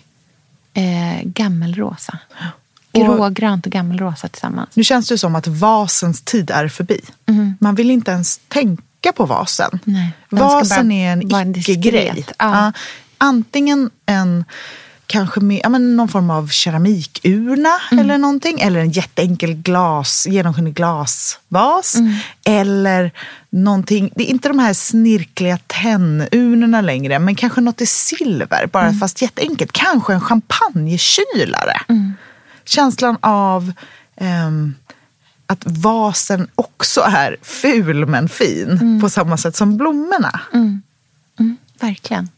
eh, 0.74 1.24
gammelrosa. 1.24 2.20
Grågrönt 2.94 3.66
och 3.66 3.72
gammelrosa 3.72 4.28
tillsammans. 4.28 4.70
Nu 4.76 4.84
känns 4.84 5.08
det 5.10 5.18
som 5.18 5.36
att 5.36 5.48
vasens 5.48 6.22
tid 6.22 6.52
är 6.52 6.68
förbi. 6.68 7.02
Mm. 7.26 7.58
Man 7.60 7.76
vill 7.76 7.92
inte 7.92 8.12
ens 8.12 8.38
tänka 8.48 8.84
på 9.16 9.26
vasen. 9.26 9.80
Nej, 9.84 10.12
vasen 10.30 10.92
är 10.92 11.12
en 11.12 11.56
icke-grej. 11.56 12.26
Ja. 12.28 12.34
Ja, 12.38 12.72
antingen 13.18 13.90
en 14.06 14.46
kanske 15.10 15.40
med, 15.40 15.60
ja, 15.64 15.70
men 15.70 15.96
någon 15.96 16.08
form 16.08 16.30
av 16.30 16.48
keramikurna 16.48 17.70
mm. 17.92 18.06
eller 18.06 18.18
någonting. 18.18 18.60
Eller 18.60 18.80
en 18.80 18.92
jätteenkel 18.92 19.54
glas, 19.54 20.28
genomskinlig 20.30 20.74
glasvas. 20.74 21.96
Mm. 21.96 22.16
Eller 22.46 23.12
någonting, 23.50 24.12
det 24.16 24.24
är 24.24 24.28
inte 24.28 24.48
de 24.48 24.60
här 24.60 24.74
snirkliga 24.74 25.60
tennurnorna 25.68 26.82
längre. 26.82 27.20
Men 27.20 27.36
kanske 27.36 27.62
något 27.62 27.82
i 27.82 27.86
silver, 27.86 28.68
bara 28.68 28.88
mm. 28.88 29.00
fast 29.00 29.22
jätteenkelt. 29.22 29.72
Kanske 29.72 30.14
en 30.14 30.22
champagnekylare. 30.22 31.82
Mm. 31.88 32.14
Känslan 32.66 33.18
av 33.22 33.74
um, 34.22 34.76
att 35.50 35.64
vasen 35.66 36.48
också 36.56 37.02
är 37.02 37.38
ful 37.42 38.06
men 38.06 38.30
fin. 38.30 38.70
Mm. 38.70 39.02
På 39.02 39.10
samma 39.10 39.38
sätt 39.38 39.56
som 39.56 39.78
blommorna. 39.78 40.42
Mm. 40.54 40.82
Mm, 41.40 41.58
verkligen. 41.80 42.30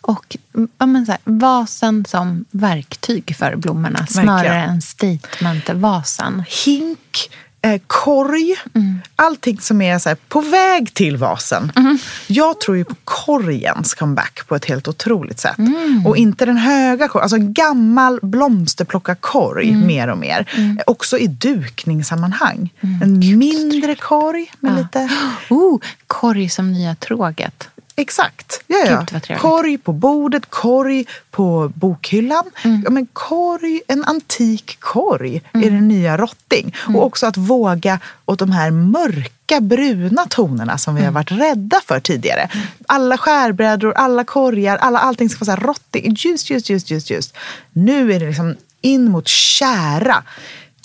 Och 0.00 0.36
ja, 0.78 0.86
men 0.86 1.06
så 1.06 1.12
här, 1.12 1.20
vasen 1.24 2.04
som 2.08 2.44
verktyg 2.50 3.36
för 3.36 3.56
blommorna 3.56 4.06
snarare 4.06 4.62
än 4.62 4.82
statement-vasen. 4.82 6.44
Hink 6.64 7.30
eh, 7.62 7.80
korg. 7.86 8.54
Mm. 8.74 8.98
Allting 9.16 9.60
som 9.60 9.82
är 9.82 9.98
så 9.98 10.08
här, 10.08 10.18
på 10.28 10.40
väg 10.40 10.94
till 10.94 11.16
vasen. 11.16 11.72
Mm. 11.76 11.98
Jag 12.26 12.60
tror 12.60 12.76
ju 12.76 12.84
på 12.84 12.94
korgens 13.04 13.94
comeback 13.94 14.40
på 14.48 14.56
ett 14.56 14.64
helt 14.64 14.88
otroligt 14.88 15.40
sätt. 15.40 15.58
Mm. 15.58 16.06
Och 16.06 16.16
inte 16.16 16.44
den 16.46 16.56
höga 16.56 17.08
korgen, 17.08 17.22
alltså 17.22 17.36
en 17.36 17.52
gammal 17.52 18.18
blomsterplockarkorg 18.22 19.68
Mm. 19.68 19.86
mer 19.86 20.08
och 20.08 20.18
mer. 20.18 20.46
Också 20.86 21.18
i 21.18 21.26
dukningssammanhang. 21.26 22.72
En 23.02 23.38
mindre 23.38 23.94
korg 23.94 24.52
med 24.60 24.76
lite... 24.76 25.08
Oh, 25.50 25.80
korg 26.06 26.48
som 26.48 26.72
nya 26.72 26.94
tråget. 26.94 27.68
Exakt. 27.98 28.60
Ja, 28.66 28.76
ja. 28.86 29.06
Gud. 29.28 29.38
Korg 29.38 29.78
på 29.78 29.92
bordet, 29.92 30.50
korg 30.50 31.04
på 31.30 31.72
bokhyllan. 31.74 32.44
Mm. 32.64 32.82
Ja, 32.84 32.90
men 32.90 33.06
korg, 33.12 33.80
en 33.88 34.04
antik 34.04 34.76
korg 34.80 35.42
Mm. 35.54 35.66
är 35.66 35.70
den 35.70 35.88
nya 35.88 36.16
rotting. 36.16 36.74
Och 36.94 37.04
också 37.04 37.26
att 37.26 37.36
våga 37.36 38.00
åt 38.24 38.38
de 38.38 38.52
här 38.52 38.70
mörka 38.70 39.60
bruna 39.60 40.26
tonerna 40.26 40.78
som 40.78 40.94
vi 40.94 41.00
Mm. 41.00 41.14
har 41.14 41.20
varit 41.22 41.30
rädda 41.32 41.80
för 41.86 42.00
tidigare. 42.00 42.48
Alla 42.86 43.18
skärbrädor, 43.18 43.92
alla 43.92 44.24
korgar, 44.24 44.76
alla, 44.76 44.98
allting 44.98 45.28
ska 45.30 45.44
vara 45.44 45.56
så 45.56 45.60
här 45.60 45.68
rotting. 45.68 46.14
Ljust, 46.18 46.50
ljust, 46.50 46.70
ljust, 46.70 46.90
ljust, 46.90 47.10
ljust. 47.10 47.36
Nu 47.72 48.12
är 48.12 48.20
det 48.20 48.26
liksom 48.26 48.56
in 48.80 49.10
mot 49.10 49.28
kära. 49.28 50.22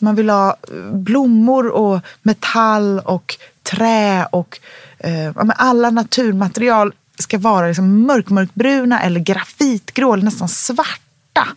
Man 0.01 0.15
vill 0.15 0.29
ha 0.29 0.49
eh, 0.49 0.91
blommor 0.95 1.67
och 1.67 1.99
metall 2.21 2.99
och 2.99 3.35
trä 3.63 4.25
och 4.31 4.59
eh, 4.99 5.31
alla 5.55 5.89
naturmaterial 5.89 6.93
ska 7.19 7.37
vara 7.37 7.67
liksom 7.67 8.01
mörk, 8.01 8.29
mörkbruna 8.29 9.01
eller 9.01 9.19
grafitgrå 9.19 10.13
eller 10.13 10.23
nästan 10.23 10.49
svarta. 10.49 11.47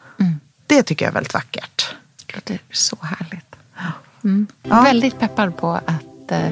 Det 0.67 0.83
tycker 0.83 1.05
jag 1.05 1.11
är 1.11 1.15
väldigt 1.15 1.35
vackert. 1.35 1.95
Det 2.27 2.35
låter 2.35 2.61
så 2.73 2.97
härligt. 3.03 3.57
Mm. 4.25 4.47
Väldigt 4.63 5.19
peppad 5.19 5.57
på 5.57 5.71
att 5.71 6.33
eh, 6.33 6.49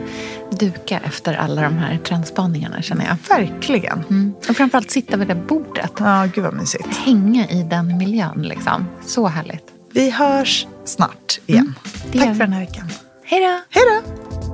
duka 0.50 1.00
efter 1.04 1.34
alla 1.34 1.62
de 1.62 1.78
här 1.78 1.98
trendspaningarna 1.98 2.82
känner 2.82 3.04
jag. 3.04 3.38
Verkligen. 3.38 4.04
Mm. 4.10 4.34
Och 4.48 4.56
framförallt 4.56 4.90
sitta 4.90 5.16
vid 5.16 5.28
det 5.28 5.34
bordet. 5.34 5.92
Ja, 5.98 6.28
gud 6.34 6.44
vad 6.44 6.54
mysigt. 6.54 6.96
Hänga 6.96 7.48
i 7.48 7.62
den 7.62 7.98
miljön 7.98 8.42
liksom. 8.42 8.86
Så 9.06 9.26
härligt. 9.26 9.64
Vi 9.92 10.10
hörs 10.10 10.66
snart 10.84 11.40
igen. 11.46 11.74
gör 12.12 12.24
Tack 12.24 12.36
för 12.36 12.44
den 12.44 12.52
här 12.52 12.60
veckan. 12.60 12.90
Hej 13.24 13.40
då! 13.40 13.60
Hej 13.70 13.84
då! 13.90 14.53